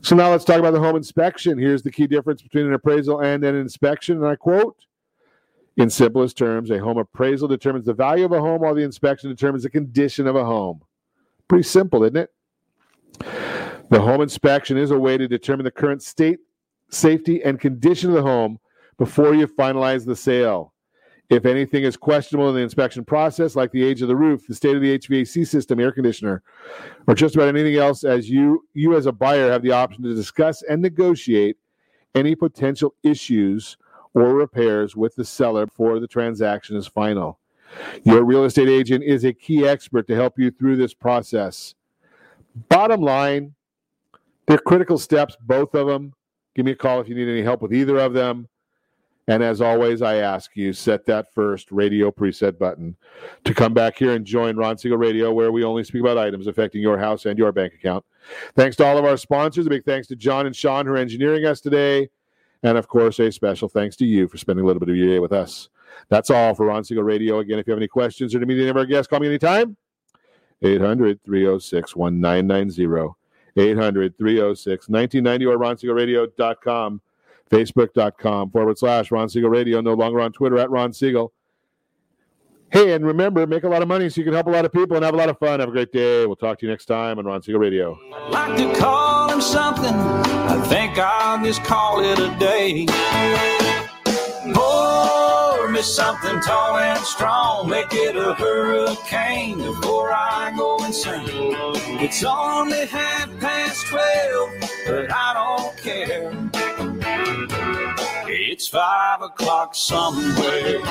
So 0.02 0.16
now 0.16 0.32
let's 0.32 0.46
talk 0.46 0.60
about 0.60 0.72
the 0.72 0.80
home 0.80 0.96
inspection. 0.96 1.58
Here's 1.58 1.84
the 1.84 1.92
key 1.92 2.08
difference 2.08 2.42
between 2.42 2.66
an 2.66 2.74
appraisal 2.74 3.22
and 3.22 3.44
an 3.44 3.56
inspection. 3.56 4.18
And 4.18 4.26
I 4.26 4.36
quote 4.36 4.86
In 5.78 5.90
simplest 5.90 6.38
terms, 6.38 6.72
a 6.72 6.80
home 6.80 6.98
appraisal 6.98 7.48
determines 7.48 7.86
the 7.86 7.94
value 7.94 8.26
of 8.26 8.32
a 8.32 8.40
home 8.40 8.62
while 8.62 8.74
the 8.74 8.84
inspection 8.84 9.30
determines 9.30 9.64
the 9.64 9.70
condition 9.70 10.28
of 10.28 10.36
a 10.36 10.46
home. 10.46 10.82
Pretty 11.48 11.64
simple, 11.64 12.04
isn't 12.04 12.18
it? 12.18 12.30
The 13.90 14.02
home 14.02 14.22
inspection 14.22 14.78
is 14.78 14.92
a 14.92 14.98
way 14.98 15.18
to 15.18 15.28
determine 15.28 15.64
the 15.64 15.72
current 15.72 16.02
state, 16.02 16.40
safety, 16.90 17.44
and 17.44 17.60
condition 17.60 18.10
of 18.10 18.16
the 18.16 18.22
home 18.22 18.60
before 18.98 19.34
you 19.34 19.48
finalize 19.48 20.06
the 20.06 20.16
sale. 20.16 20.74
If 21.30 21.46
anything 21.46 21.84
is 21.84 21.98
questionable 21.98 22.50
in 22.50 22.56
the 22.56 22.62
inspection 22.62 23.04
process, 23.04 23.56
like 23.56 23.72
the 23.72 23.84
age 23.84 24.04
of 24.04 24.08
the 24.08 24.16
roof, 24.16 24.46
the 24.48 24.54
state 24.54 24.76
of 24.76 24.82
the 24.82 24.98
HVAC 25.00 25.48
system, 25.48 25.80
air 25.80 25.92
conditioner, 25.92 26.44
or 27.08 27.16
just 27.16 27.36
about 27.36 27.48
anything 27.48 27.78
else, 27.78 28.04
as 28.04 28.30
you 28.30 28.64
you 28.74 28.96
as 28.96 29.08
a 29.08 29.12
buyer 29.12 29.52
have 29.52 29.64
the 29.64 29.72
option 29.72 30.04
to 30.04 30.14
discuss 30.14 30.62
and 30.62 30.82
negotiate 30.82 31.58
any 32.14 32.36
potential 32.36 32.94
issues 33.02 33.78
or 34.14 34.36
repairs 34.36 34.96
with 34.96 35.16
the 35.16 35.26
seller 35.26 35.66
before 35.66 36.00
the 36.00 36.08
transaction 36.08 36.78
is 36.78 36.88
final. 36.88 37.40
Your 38.04 38.24
real 38.24 38.46
estate 38.46 38.70
agent 38.70 39.04
is 39.04 39.26
a 39.26 39.34
key 39.34 39.68
expert 39.68 40.08
to 40.08 40.16
help 40.16 40.38
you 40.38 40.52
through 40.52 40.78
this 40.78 40.94
process. 40.94 41.74
Bottom 42.70 43.02
line, 43.02 43.54
they're 44.46 44.58
critical 44.58 44.98
steps, 44.98 45.36
both 45.42 45.74
of 45.76 45.88
them. 45.88 46.14
Give 46.56 46.66
me 46.66 46.72
a 46.72 46.76
call 46.76 47.02
if 47.02 47.10
you 47.10 47.16
need 47.16 47.28
any 47.28 47.42
help 47.42 47.62
with 47.62 47.74
either 47.74 47.98
of 47.98 48.14
them. 48.14 48.48
And 49.28 49.42
as 49.42 49.60
always, 49.60 50.04
I 50.04 50.18
ask 50.18 50.56
you 50.56 50.72
set 50.72 51.06
that 51.08 51.34
first 51.34 51.72
radio 51.72 52.12
preset 52.12 52.60
button 52.60 52.96
to 53.44 53.54
come 53.56 53.74
back 53.74 53.98
here 53.98 54.14
and 54.14 54.24
join 54.24 54.56
Ron 54.56 54.78
Siegel 54.78 55.00
Radio, 55.00 55.34
where 55.34 55.52
we 55.52 55.64
only 55.64 55.84
speak 55.84 56.02
about 56.02 56.18
items 56.18 56.46
affecting 56.46 56.82
your 56.82 56.98
house 56.98 57.26
and 57.26 57.38
your 57.38 57.52
bank 57.52 57.74
account. 57.74 58.06
Thanks 58.56 58.76
to 58.78 58.86
all 58.86 58.98
of 59.00 59.06
our 59.06 59.18
sponsors. 59.18 59.66
A 59.66 59.70
big 59.70 59.84
thanks 59.84 60.08
to 60.10 60.16
John 60.16 60.46
and 60.46 60.56
Sean 60.56 60.86
who 60.86 60.94
are 60.94 60.98
engineering 60.98 61.46
us 61.46 61.60
today. 61.60 62.10
And 62.62 62.78
of 62.78 62.88
course, 62.88 63.20
a 63.20 63.32
special 63.32 63.68
thanks 63.68 63.96
to 63.98 64.06
you 64.06 64.28
for 64.28 64.38
spending 64.38 64.64
a 64.64 64.68
little 64.68 64.80
bit 64.80 64.90
of 64.90 64.96
your 64.96 65.08
day 65.08 65.20
with 65.20 65.34
us. 65.34 65.70
That's 66.10 66.30
all 66.30 66.54
for 66.54 66.68
Ron 66.68 66.84
Siegel 66.84 67.04
Radio. 67.04 67.40
Again, 67.40 67.58
if 67.58 67.66
you 67.68 67.72
have 67.72 67.80
any 67.80 67.88
questions 67.88 68.36
or 68.36 68.40
to 68.40 68.46
meet 68.46 68.60
any 68.60 68.70
of 68.70 68.78
our 68.78 68.86
guests, 68.86 69.08
call 69.08 69.20
me 69.20 69.28
anytime. 69.28 69.76
800 70.62 71.24
306 71.24 71.96
1990. 71.96 73.16
800 73.58 74.18
306 74.18 74.90
1990 74.90 75.46
or 75.46 75.58
ronsiegelradio.com. 75.58 77.02
Facebook.com 77.50 78.52
forward 78.52 78.78
slash 78.78 79.12
Ron 79.12 79.30
Siegel 79.30 79.50
Radio. 79.50 79.82
No 79.82 79.94
longer 79.94 80.20
on 80.22 80.32
Twitter 80.32 80.58
at 80.58 80.70
Ron 80.70 80.94
Siegel. 80.94 81.32
Hey, 82.72 82.94
and 82.94 83.06
remember, 83.06 83.46
make 83.48 83.64
a 83.64 83.70
lot 83.70 83.82
of 83.82 83.88
money 83.88 84.10
so 84.10 84.20
you 84.20 84.26
can 84.26 84.34
help 84.34 84.48
a 84.48 84.50
lot 84.50 84.66
of 84.66 84.74
people 84.74 84.96
and 84.98 85.06
have 85.06 85.14
a 85.14 85.18
lot 85.18 85.30
of 85.30 85.38
fun. 85.38 85.60
Have 85.60 85.70
a 85.70 85.72
great 85.72 85.92
day. 85.92 86.26
We'll 86.26 86.36
talk 86.36 86.60
to 86.60 86.66
you 86.66 86.72
next 86.72 86.86
time 86.86 87.20
on 87.20 87.26
Ron 87.26 87.42
Siegel 87.42 87.62
Radio. 87.62 87.98
like 88.30 88.58
to 88.58 88.74
call 88.80 89.32
him 89.32 89.40
something. 89.40 89.94
I 89.94 90.60
think 90.68 90.98
I'll 90.98 91.44
just 91.44 91.64
call 91.64 92.04
it 92.04 92.20
a 92.20 92.36
day. 92.38 92.86
Pour 94.54 95.70
me 95.70 95.82
something 95.82 96.42
tall 96.42 96.78
and 96.78 97.00
strong. 97.06 97.70
Make 97.70 97.94
it 97.94 98.16
a 98.16 98.34
hurricane 98.34 99.58
before 99.58 100.12
I 100.12 100.54
go 100.58 100.84
insane. 100.84 101.24
It's 102.02 102.24
only 102.24 102.86
half 102.88 103.30
past 103.40 103.86
twelve, 103.88 104.50
but 104.88 105.12
I 105.12 105.34
don't 105.34 105.78
care. 105.78 106.55
It's 108.38 108.68
five 108.68 109.22
o'clock 109.22 109.74
somewhere. 109.76 110.82